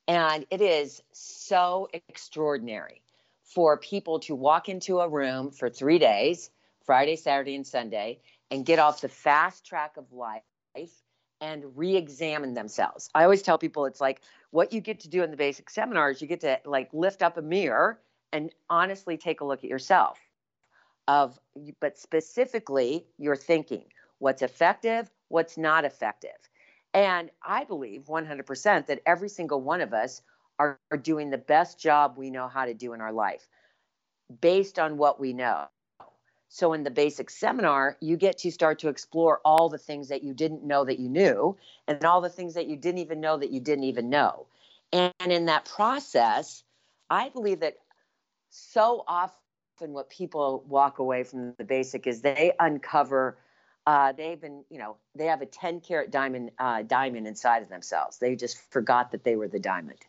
And 0.08 0.46
it 0.52 0.62
is 0.62 1.02
so 1.14 1.88
extraordinary 1.94 3.02
for 3.44 3.78
people 3.78 4.20
to 4.22 4.36
walk 4.36 4.70
into 4.70 5.00
a 5.00 5.08
room 5.08 5.52
for 5.52 5.70
three 5.70 6.00
days 6.00 6.50
Friday, 6.86 7.16
Saturday, 7.16 7.56
and 7.56 7.66
Sunday 7.66 8.20
and 8.52 8.66
get 8.66 8.78
off 8.78 9.02
the 9.02 9.10
fast 9.10 9.66
track 9.66 9.98
of 9.98 10.12
life 10.12 10.44
and 11.44 11.66
re 11.76 11.98
examine 11.98 12.54
themselves. 12.54 13.10
I 13.14 13.26
always 13.26 13.42
tell 13.42 13.58
people 13.58 13.86
it's 13.86 14.00
like 14.00 14.22
what 14.52 14.72
you 14.72 14.80
get 14.80 15.02
to 15.02 15.10
do 15.10 15.24
in 15.24 15.30
the 15.30 15.36
basic 15.38 15.70
seminars, 15.70 16.22
you 16.22 16.28
get 16.28 16.40
to 16.42 16.58
like 16.64 16.90
lift 16.94 17.22
up 17.22 17.38
a 17.38 17.42
mirror 17.42 18.00
and 18.32 18.50
honestly 18.70 19.18
take 19.18 19.42
a 19.42 19.46
look 19.46 19.64
at 19.64 19.70
yourself 19.70 20.18
of 21.10 21.38
but 21.82 21.98
specifically 21.98 23.06
your 23.18 23.36
thinking 23.36 23.84
what's 24.20 24.42
effective 24.42 25.12
what's 25.28 25.58
not 25.58 25.84
effective 25.84 26.32
and 26.94 27.30
i 27.46 27.66
believe 27.66 28.04
100% 28.04 28.86
that 28.86 29.02
every 29.06 29.28
single 29.28 29.60
one 29.62 29.82
of 29.82 29.94
us 29.94 30.22
are, 30.60 30.80
are 30.92 30.98
doing 30.98 31.30
the 31.30 31.38
best 31.38 31.78
job 31.78 32.18
we 32.18 32.30
know 32.30 32.48
how 32.48 32.64
to 32.66 32.74
do 32.74 32.94
in 32.94 33.02
our 33.02 33.12
life 33.12 33.50
based 34.40 34.80
on 34.80 34.98
what 34.98 35.20
we 35.20 35.34
know 35.34 35.66
so 36.54 36.74
in 36.74 36.84
the 36.84 36.92
basic 36.92 37.30
seminar 37.30 37.98
you 38.00 38.16
get 38.16 38.38
to 38.38 38.52
start 38.52 38.80
to 38.80 38.90
explore 38.90 39.40
all 39.44 39.70
the 39.70 39.78
things 39.78 40.10
that 40.10 40.24
you 40.24 40.34
didn't 40.34 40.64
know 40.64 40.86
that 40.86 41.00
you 41.00 41.10
knew 41.10 41.58
and 41.88 42.04
all 42.06 42.22
the 42.22 42.30
things 42.30 42.54
that 42.54 42.68
you 42.68 42.76
didn't 42.76 43.00
even 43.00 43.20
know 43.20 43.38
that 43.38 43.52
you 43.52 43.60
didn't 43.60 43.86
even 43.86 44.10
know 44.10 44.46
and 44.94 45.32
in 45.32 45.46
that 45.46 45.66
process, 45.66 46.64
I 47.10 47.30
believe 47.30 47.62
that 47.62 47.78
so 48.52 49.04
often 49.08 49.34
what 49.80 50.10
people 50.10 50.64
walk 50.68 51.00
away 51.00 51.24
from 51.24 51.56
the 51.58 51.64
basic 51.64 52.06
is 52.06 52.22
they 52.22 52.54
uncover 52.60 53.38
uh, 53.86 54.14
they've 54.14 54.40
been, 54.40 54.64
you 54.70 54.78
know, 54.78 54.96
they 55.14 55.26
have 55.26 55.42
a 55.42 55.46
10 55.46 55.82
carat 55.82 56.10
diamond 56.10 56.52
uh, 56.58 56.84
diamond 56.84 57.28
inside 57.28 57.64
of 57.64 57.68
themselves. 57.68 58.18
They 58.18 58.38
just 58.38 58.58
forgot 58.72 59.12
that 59.12 59.26
they 59.26 59.36
were 59.36 59.50
the 59.50 59.60
diamond. 59.60 60.00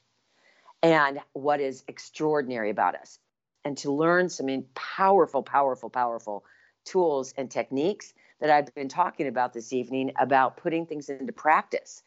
And 0.80 1.18
what 1.32 1.60
is 1.60 1.82
extraordinary 1.88 2.70
about 2.70 2.94
us, 2.94 3.18
and 3.64 3.76
to 3.78 3.90
learn 3.92 4.28
some 4.28 4.64
powerful, 4.74 5.42
powerful, 5.42 5.90
powerful 5.90 6.44
tools 6.84 7.32
and 7.36 7.50
techniques 7.50 8.12
that 8.40 8.50
I've 8.50 8.74
been 8.74 8.88
talking 8.88 9.26
about 9.26 9.52
this 9.52 9.72
evening 9.72 10.12
about 10.18 10.56
putting 10.56 10.86
things 10.86 11.08
into 11.08 11.32
practice. 11.32 12.02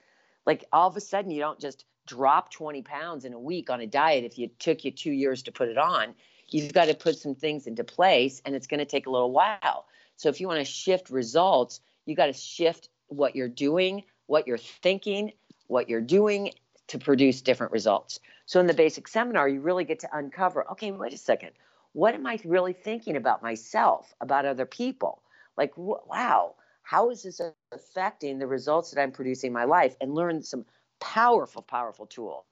Like 0.46 0.66
all 0.72 0.88
of 0.88 0.96
a 0.96 1.02
sudden, 1.02 1.32
you 1.32 1.40
don't 1.40 1.60
just 1.60 1.86
drop 2.06 2.52
20 2.52 2.82
pounds 2.84 3.26
in 3.26 3.34
a 3.34 3.40
week 3.40 3.70
on 3.70 3.82
a 3.82 3.88
diet 3.88 4.24
if 4.24 4.40
it 4.40 4.60
took 4.60 4.86
you 4.86 4.92
two 4.92 5.12
years 5.12 5.44
to 5.44 5.52
put 5.52 5.70
it 5.70 5.78
on. 5.78 6.14
You've 6.50 6.74
got 6.74 6.86
to 6.86 6.94
put 6.94 7.18
some 7.18 7.36
things 7.36 7.68
into 7.68 7.84
place 7.84 8.42
and 8.46 8.56
it's 8.56 8.68
going 8.68 8.80
to 8.80 8.86
take 8.86 9.08
a 9.08 9.10
little 9.10 9.32
while. 9.32 9.86
So 10.16 10.30
if 10.30 10.40
you 10.40 10.48
want 10.48 10.60
to 10.60 10.66
shift 10.66 11.10
results, 11.10 11.82
you 12.06 12.16
got 12.16 12.28
to 12.28 12.34
shift 12.34 12.90
what 13.08 13.36
you're 13.36 13.50
doing, 13.50 14.04
what 14.28 14.48
you're 14.48 14.58
thinking, 14.58 15.34
what 15.68 15.90
you're 15.90 16.02
doing 16.02 16.52
to 16.88 16.98
produce 16.98 17.42
different 17.42 17.74
results. 17.74 18.20
So 18.48 18.62
in 18.62 18.68
the 18.68 18.74
basic 18.74 19.08
seminar, 19.08 19.48
you 19.50 19.62
really 19.62 19.86
get 19.86 20.00
to 20.02 20.18
uncover 20.18 20.70
okay, 20.72 20.92
wait 20.92 21.14
a 21.14 21.18
second. 21.18 21.52
What 21.94 22.16
am 22.16 22.26
I 22.26 22.40
really 22.46 22.74
thinking 22.74 23.18
about 23.18 23.44
myself, 23.44 24.14
about 24.22 24.46
other 24.46 24.66
people? 24.66 25.24
Like, 25.58 25.74
wow, 25.78 26.56
how 26.84 27.12
is 27.12 27.24
this 27.24 27.42
affecting 27.74 28.40
the 28.40 28.48
results 28.48 28.92
that 28.92 29.02
I'm 29.02 29.12
producing 29.12 29.50
in 29.50 29.54
my 29.54 29.66
life? 29.66 29.98
And 30.02 30.16
learn 30.16 30.42
some 30.44 30.66
powerful, 31.02 31.62
powerful 31.62 32.08
tools. 32.08 32.46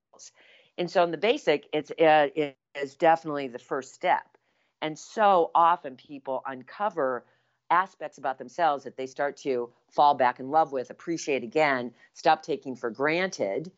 And 0.78 0.92
so 0.92 1.04
in 1.04 1.12
the 1.12 1.18
basic, 1.18 1.68
it's 1.74 1.92
uh, 1.92 2.30
it 2.36 2.58
is 2.76 2.96
definitely 2.96 3.48
the 3.48 3.60
first 3.60 3.94
step. 3.94 4.38
And 4.82 5.00
so 5.00 5.52
often 5.56 5.96
people 5.96 6.44
uncover 6.46 7.26
aspects 7.70 8.18
about 8.18 8.38
themselves 8.38 8.84
that 8.84 8.98
they 8.98 9.08
start 9.08 9.38
to 9.38 9.72
fall 9.90 10.14
back 10.16 10.40
in 10.40 10.50
love 10.52 10.74
with, 10.74 10.90
appreciate 10.90 11.44
again, 11.44 11.94
stop 12.14 12.44
taking 12.44 12.76
for 12.76 12.90
granted, 12.90 13.72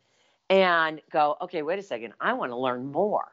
and 0.49 1.01
go, 1.11 1.37
okay, 1.41 1.61
wait 1.61 1.79
a 1.79 1.83
second, 1.83 2.13
I 2.19 2.33
want 2.33 2.51
to 2.51 2.57
learn 2.57 2.91
more. 2.91 3.27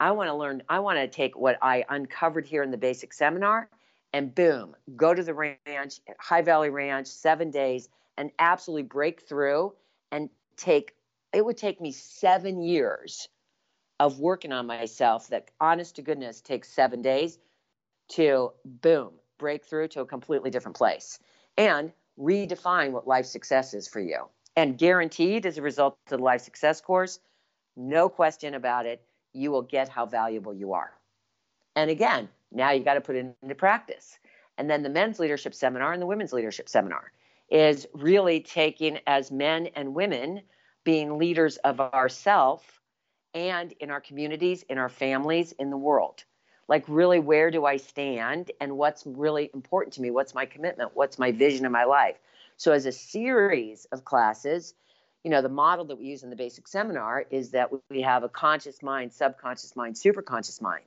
I 0.00 0.12
want 0.12 0.28
to 0.28 0.34
learn, 0.34 0.62
I 0.68 0.80
want 0.80 0.98
to 0.98 1.08
take 1.08 1.36
what 1.36 1.58
I 1.60 1.84
uncovered 1.88 2.46
here 2.46 2.62
in 2.62 2.70
the 2.70 2.76
basic 2.76 3.12
seminar 3.12 3.68
and 4.12 4.34
boom, 4.34 4.74
go 4.96 5.12
to 5.12 5.22
the 5.22 5.34
ranch, 5.34 6.00
High 6.18 6.42
Valley 6.42 6.70
Ranch, 6.70 7.06
seven 7.08 7.50
days, 7.50 7.88
and 8.16 8.30
absolutely 8.38 8.84
break 8.84 9.22
through 9.22 9.74
and 10.10 10.30
take, 10.56 10.94
it 11.32 11.44
would 11.44 11.56
take 11.56 11.80
me 11.80 11.92
seven 11.92 12.62
years 12.62 13.28
of 14.00 14.20
working 14.20 14.52
on 14.52 14.66
myself 14.66 15.28
that 15.28 15.50
honest 15.60 15.96
to 15.96 16.02
goodness 16.02 16.40
takes 16.40 16.68
seven 16.68 17.02
days 17.02 17.38
to 18.08 18.52
boom, 18.64 19.10
break 19.38 19.64
through 19.64 19.88
to 19.88 20.00
a 20.00 20.06
completely 20.06 20.50
different 20.50 20.76
place 20.76 21.18
and 21.56 21.92
redefine 22.18 22.92
what 22.92 23.06
life 23.06 23.26
success 23.26 23.74
is 23.74 23.88
for 23.88 24.00
you. 24.00 24.28
And 24.58 24.76
guaranteed 24.76 25.46
as 25.46 25.56
a 25.56 25.62
result 25.62 25.96
of 26.06 26.18
the 26.18 26.24
life 26.24 26.40
success 26.40 26.80
course, 26.80 27.20
no 27.76 28.08
question 28.08 28.54
about 28.54 28.86
it, 28.86 29.00
you 29.32 29.52
will 29.52 29.62
get 29.62 29.88
how 29.88 30.04
valuable 30.04 30.52
you 30.52 30.72
are. 30.72 30.94
And 31.76 31.92
again, 31.92 32.28
now 32.50 32.72
you 32.72 32.82
got 32.82 32.94
to 32.94 33.00
put 33.00 33.14
it 33.14 33.36
into 33.40 33.54
practice. 33.54 34.18
And 34.56 34.68
then 34.68 34.82
the 34.82 34.88
men's 34.88 35.20
leadership 35.20 35.54
seminar 35.54 35.92
and 35.92 36.02
the 36.02 36.06
women's 36.06 36.32
leadership 36.32 36.68
seminar 36.68 37.12
is 37.48 37.86
really 37.94 38.40
taking 38.40 38.98
as 39.06 39.30
men 39.30 39.68
and 39.76 39.94
women 39.94 40.42
being 40.82 41.18
leaders 41.18 41.58
of 41.58 41.80
ourself 41.80 42.80
and 43.34 43.70
in 43.78 43.92
our 43.92 44.00
communities, 44.00 44.64
in 44.64 44.76
our 44.76 44.88
families, 44.88 45.52
in 45.52 45.70
the 45.70 45.76
world. 45.76 46.24
Like, 46.66 46.84
really, 46.88 47.20
where 47.20 47.52
do 47.52 47.64
I 47.64 47.76
stand 47.76 48.50
and 48.60 48.76
what's 48.76 49.06
really 49.06 49.50
important 49.54 49.94
to 49.94 50.02
me? 50.02 50.10
What's 50.10 50.34
my 50.34 50.46
commitment? 50.46 50.90
What's 50.94 51.16
my 51.16 51.30
vision 51.30 51.64
of 51.64 51.70
my 51.70 51.84
life? 51.84 52.16
So, 52.58 52.72
as 52.72 52.86
a 52.86 52.92
series 52.92 53.86
of 53.92 54.04
classes, 54.04 54.74
you 55.24 55.30
know, 55.30 55.42
the 55.42 55.48
model 55.48 55.84
that 55.86 55.96
we 55.96 56.06
use 56.06 56.22
in 56.22 56.30
the 56.30 56.36
basic 56.36 56.68
seminar 56.68 57.24
is 57.30 57.50
that 57.50 57.70
we 57.88 58.02
have 58.02 58.22
a 58.22 58.28
conscious 58.28 58.82
mind, 58.82 59.12
subconscious 59.12 59.74
mind, 59.76 59.94
superconscious 59.94 60.60
mind. 60.60 60.84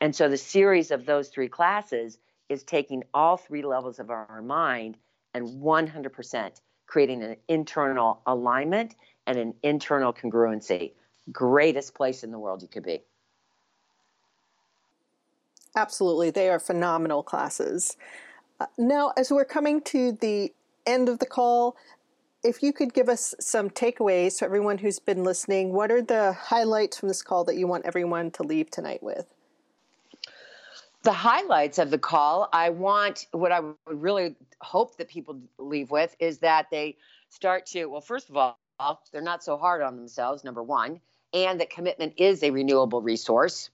And 0.00 0.14
so 0.14 0.28
the 0.28 0.36
series 0.36 0.90
of 0.90 1.06
those 1.06 1.28
three 1.28 1.48
classes 1.48 2.18
is 2.48 2.64
taking 2.64 3.04
all 3.14 3.36
three 3.36 3.62
levels 3.62 3.98
of 3.98 4.10
our 4.10 4.42
mind 4.42 4.96
and 5.32 5.62
100% 5.62 6.60
creating 6.86 7.22
an 7.22 7.36
internal 7.48 8.20
alignment 8.26 8.94
and 9.26 9.38
an 9.38 9.54
internal 9.62 10.12
congruency. 10.12 10.92
Greatest 11.30 11.94
place 11.94 12.24
in 12.24 12.32
the 12.32 12.38
world 12.38 12.62
you 12.62 12.68
could 12.68 12.82
be. 12.82 13.00
Absolutely. 15.76 16.30
They 16.30 16.50
are 16.50 16.58
phenomenal 16.58 17.22
classes. 17.22 17.96
Uh, 18.60 18.66
now, 18.76 19.12
as 19.16 19.30
we're 19.30 19.44
coming 19.44 19.80
to 19.82 20.12
the 20.12 20.52
end 20.86 21.08
of 21.08 21.18
the 21.18 21.26
call, 21.26 21.76
if 22.42 22.62
you 22.62 22.72
could 22.72 22.92
give 22.92 23.08
us 23.08 23.34
some 23.40 23.70
takeaways 23.70 24.38
for 24.38 24.44
everyone 24.44 24.78
who's 24.78 24.98
been 24.98 25.22
listening, 25.22 25.72
what 25.72 25.92
are 25.92 26.02
the 26.02 26.32
highlights 26.32 26.98
from 26.98 27.08
this 27.08 27.22
call 27.22 27.44
that 27.44 27.56
you 27.56 27.66
want 27.66 27.86
everyone 27.86 28.30
to 28.32 28.42
leave 28.42 28.70
tonight 28.70 29.02
with? 29.02 29.26
The 31.02 31.12
highlights 31.12 31.78
of 31.78 31.90
the 31.90 31.98
call, 31.98 32.48
I 32.52 32.70
want 32.70 33.26
what 33.32 33.52
I 33.52 33.60
would 33.60 33.76
really 33.86 34.36
hope 34.60 34.96
that 34.96 35.08
people 35.08 35.40
leave 35.58 35.90
with 35.90 36.14
is 36.18 36.38
that 36.38 36.66
they 36.70 36.96
start 37.28 37.66
to, 37.66 37.86
well, 37.86 38.00
first 38.00 38.28
of 38.28 38.36
all, 38.36 38.58
they're 39.12 39.22
not 39.22 39.42
so 39.42 39.56
hard 39.56 39.82
on 39.82 39.96
themselves, 39.96 40.44
number 40.44 40.62
one, 40.62 41.00
and 41.32 41.60
that 41.60 41.70
commitment 41.70 42.14
is 42.16 42.42
a 42.42 42.50
renewable 42.50 43.02
resource. 43.02 43.70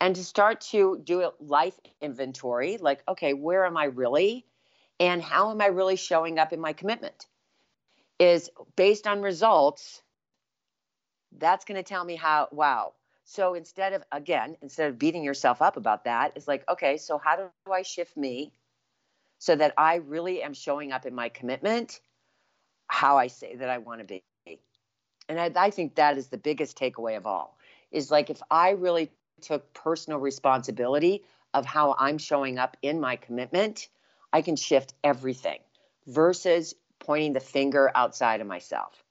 And 0.00 0.16
to 0.16 0.24
start 0.24 0.62
to 0.72 1.00
do 1.04 1.22
a 1.22 1.32
life 1.40 1.78
inventory 2.00 2.78
like 2.78 3.02
okay 3.06 3.34
where 3.34 3.66
am 3.66 3.76
i 3.76 3.84
really 3.84 4.46
and 5.00 5.22
how 5.22 5.50
am 5.50 5.60
i 5.60 5.66
really 5.66 5.96
showing 5.96 6.38
up 6.38 6.52
in 6.52 6.60
my 6.60 6.72
commitment? 6.72 7.26
Is 8.20 8.50
based 8.76 9.06
on 9.06 9.22
results 9.22 10.02
that's 11.38 11.64
going 11.64 11.76
to 11.76 11.82
tell 11.82 12.04
me 12.04 12.16
how 12.16 12.48
wow. 12.52 12.92
So 13.24 13.54
instead 13.54 13.92
of 13.94 14.04
again 14.12 14.56
instead 14.62 14.90
of 14.90 14.98
beating 14.98 15.24
yourself 15.24 15.62
up 15.62 15.76
about 15.76 16.04
that 16.04 16.32
it's 16.36 16.46
like 16.46 16.68
okay 16.68 16.96
so 16.96 17.18
how 17.18 17.36
do 17.36 17.72
i 17.72 17.82
shift 17.82 18.16
me 18.16 18.52
so 19.38 19.56
that 19.56 19.72
i 19.78 19.96
really 19.96 20.42
am 20.42 20.52
showing 20.52 20.92
up 20.92 21.06
in 21.06 21.14
my 21.14 21.28
commitment 21.28 22.00
how 22.88 23.16
i 23.16 23.28
say 23.28 23.56
that 23.56 23.68
i 23.68 23.78
want 23.78 24.00
to 24.00 24.04
be? 24.04 24.22
And 25.28 25.38
I, 25.38 25.52
I 25.54 25.70
think 25.70 25.94
that 25.94 26.18
is 26.18 26.26
the 26.26 26.38
biggest 26.38 26.76
takeaway 26.76 27.16
of 27.16 27.26
all 27.26 27.56
is 27.90 28.10
like 28.10 28.30
if 28.30 28.42
i 28.50 28.70
really 28.70 29.10
took 29.40 29.72
personal 29.72 30.18
responsibility 30.18 31.24
of 31.54 31.66
how 31.66 31.94
I'm 31.98 32.18
showing 32.18 32.58
up 32.58 32.76
in 32.82 33.00
my 33.00 33.16
commitment, 33.16 33.88
I 34.32 34.42
can 34.42 34.56
shift 34.56 34.94
everything 35.02 35.58
versus 36.06 36.74
pointing 36.98 37.32
the 37.32 37.40
finger 37.40 37.90
outside 37.94 38.40
of 38.40 38.46
myself. 38.46 39.02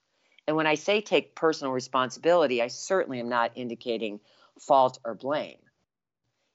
And 0.48 0.56
when 0.56 0.68
I 0.68 0.76
say 0.76 1.02
take 1.02 1.36
personal 1.36 1.74
responsibility, 1.74 2.62
I 2.62 2.68
certainly 2.68 3.20
am 3.20 3.30
not 3.30 3.52
indicating 3.56 4.20
fault 4.60 5.00
or 5.04 5.14
blame. 5.14 5.58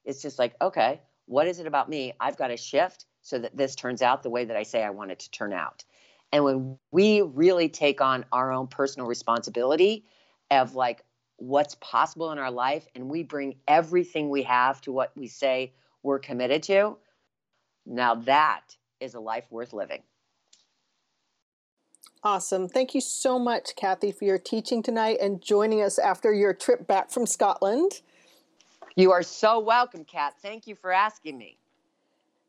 It's 0.03 0.21
just 0.21 0.37
like, 0.37 0.55
okay, 0.61 1.01
what 1.25 1.47
is 1.47 1.59
it 1.59 1.67
about 1.67 1.89
me? 1.89 2.13
I've 2.19 2.37
got 2.37 2.47
to 2.47 2.57
shift 2.57 3.05
so 3.21 3.39
that 3.39 3.55
this 3.55 3.75
turns 3.75 4.01
out 4.01 4.21
the 4.21 4.29
way 4.29 4.45
that 4.45 4.57
I 4.57 4.63
say 4.63 4.83
I 4.83 4.91
want 4.91 5.11
it 5.11 5.19
to 5.19 5.31
turn 5.31 5.53
out. 5.53 5.83
And 6.31 6.43
when 6.43 6.77
we 6.91 7.21
really 7.21 7.69
take 7.69 8.01
on 8.01 8.25
our 8.31 8.51
own 8.51 8.67
personal 8.67 9.07
responsibility 9.07 10.05
of 10.51 10.75
like, 10.75 11.03
what's 11.37 11.75
possible 11.75 12.31
in 12.31 12.39
our 12.39 12.51
life 12.51 12.87
and 12.95 13.09
we 13.09 13.23
bring 13.23 13.55
everything 13.67 14.29
we 14.29 14.43
have 14.43 14.79
to 14.81 14.91
what 14.91 15.11
we 15.15 15.27
say 15.27 15.73
we're 16.03 16.19
committed 16.19 16.63
to, 16.63 16.97
now 17.85 18.15
that 18.15 18.75
is 18.99 19.13
a 19.13 19.19
life 19.19 19.45
worth 19.49 19.73
living. 19.73 20.01
Awesome. 22.23 22.67
Thank 22.67 22.95
you 22.95 23.01
so 23.01 23.37
much, 23.37 23.75
Kathy, 23.75 24.11
for 24.11 24.25
your 24.25 24.39
teaching 24.39 24.81
tonight 24.81 25.17
and 25.21 25.41
joining 25.41 25.83
us 25.83 25.99
after 25.99 26.33
your 26.33 26.53
trip 26.53 26.87
back 26.87 27.11
from 27.11 27.27
Scotland. 27.27 28.01
You 28.95 29.11
are 29.11 29.21
so 29.21 29.59
welcome, 29.59 30.05
Kat. 30.05 30.33
Thank 30.41 30.65
you 30.65 30.75
for 30.75 30.91
asking 30.91 31.37
me. 31.37 31.57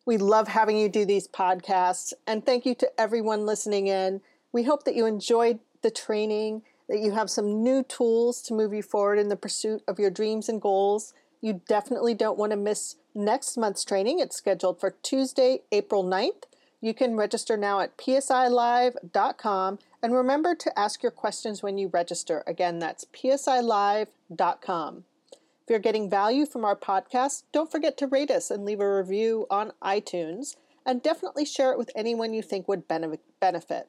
We 0.06 0.16
love 0.16 0.48
having 0.48 0.78
you 0.78 0.88
do 0.88 1.04
these 1.04 1.28
podcasts, 1.28 2.12
and 2.26 2.46
thank 2.46 2.64
you 2.64 2.74
to 2.76 3.00
everyone 3.00 3.44
listening 3.44 3.88
in. 3.88 4.20
We 4.52 4.62
hope 4.62 4.84
that 4.84 4.94
you 4.94 5.04
enjoyed 5.04 5.58
the 5.82 5.90
training 5.90 6.62
that 6.88 7.00
you 7.00 7.12
have 7.12 7.28
some 7.28 7.62
new 7.62 7.82
tools 7.82 8.40
to 8.42 8.54
move 8.54 8.72
you 8.72 8.82
forward 8.82 9.18
in 9.18 9.28
the 9.28 9.36
pursuit 9.36 9.82
of 9.88 9.98
your 9.98 10.10
dreams 10.10 10.48
and 10.48 10.60
goals. 10.60 11.12
You 11.40 11.60
definitely 11.68 12.14
don't 12.14 12.38
want 12.38 12.50
to 12.50 12.56
miss 12.56 12.96
next 13.14 13.56
month's 13.56 13.84
training. 13.84 14.20
It's 14.20 14.36
scheduled 14.36 14.80
for 14.80 14.96
Tuesday, 15.02 15.60
April 15.72 16.04
9th. 16.04 16.44
You 16.80 16.94
can 16.94 17.16
register 17.16 17.56
now 17.56 17.80
at 17.80 17.96
psilive.com 17.96 19.78
and 20.02 20.14
remember 20.14 20.54
to 20.54 20.78
ask 20.78 21.02
your 21.02 21.12
questions 21.12 21.62
when 21.62 21.78
you 21.78 21.88
register. 21.88 22.44
Again, 22.46 22.78
that's 22.78 23.04
psilive.com. 23.04 25.04
If 25.32 25.70
you're 25.70 25.78
getting 25.80 26.08
value 26.08 26.46
from 26.46 26.64
our 26.64 26.76
podcast, 26.76 27.42
don't 27.50 27.72
forget 27.72 27.98
to 27.98 28.06
rate 28.06 28.30
us 28.30 28.50
and 28.50 28.64
leave 28.64 28.80
a 28.80 28.96
review 28.96 29.46
on 29.50 29.72
iTunes, 29.82 30.54
and 30.84 31.02
definitely 31.02 31.44
share 31.44 31.72
it 31.72 31.78
with 31.78 31.90
anyone 31.96 32.32
you 32.32 32.42
think 32.42 32.68
would 32.68 32.86
benefit. 32.86 33.88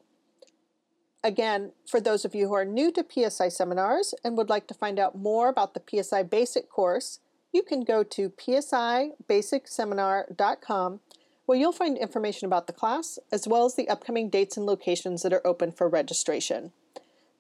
Again, 1.24 1.74
for 1.86 2.00
those 2.00 2.26
of 2.26 2.34
you 2.34 2.48
who 2.48 2.56
are 2.56 2.66
new 2.66 2.91
to 2.93 3.06
PSI 3.08 3.50
seminars 3.50 4.16
and 4.24 4.38
would 4.38 4.50
like 4.50 4.66
to 4.68 4.74
find 4.74 4.98
out 4.98 5.16
more 5.16 5.50
about 5.50 5.76
the 5.76 6.04
PSI 6.04 6.24
Basic 6.24 6.70
course, 6.70 7.20
you 7.58 7.64
can 7.64 7.84
go 7.84 8.03
to 8.03 8.30
psibasicseminar.com 8.30 10.99
where 11.47 11.58
you'll 11.58 11.72
find 11.72 11.97
information 11.97 12.45
about 12.45 12.68
the 12.68 12.74
class 12.74 13.18
as 13.32 13.47
well 13.47 13.66
as 13.66 13.74
the 13.74 13.89
upcoming 13.89 14.30
dates 14.30 14.58
and 14.58 14.68
locations 14.68 15.24
that 15.24 15.34
are 15.34 15.47
open 15.47 15.72
for 15.72 15.89
registration. 15.89 16.72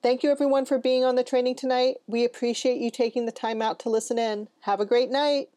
Thank 0.01 0.23
you 0.23 0.31
everyone 0.31 0.65
for 0.65 0.79
being 0.79 1.03
on 1.03 1.13
the 1.15 1.23
training 1.23 1.53
tonight. 1.55 1.97
We 2.07 2.25
appreciate 2.25 2.79
you 2.79 2.89
taking 2.89 3.27
the 3.27 3.31
time 3.31 3.61
out 3.61 3.77
to 3.81 3.91
listen 3.91 4.17
in. 4.17 4.47
Have 4.61 4.79
a 4.79 4.85
great 4.85 5.11
night. 5.11 5.49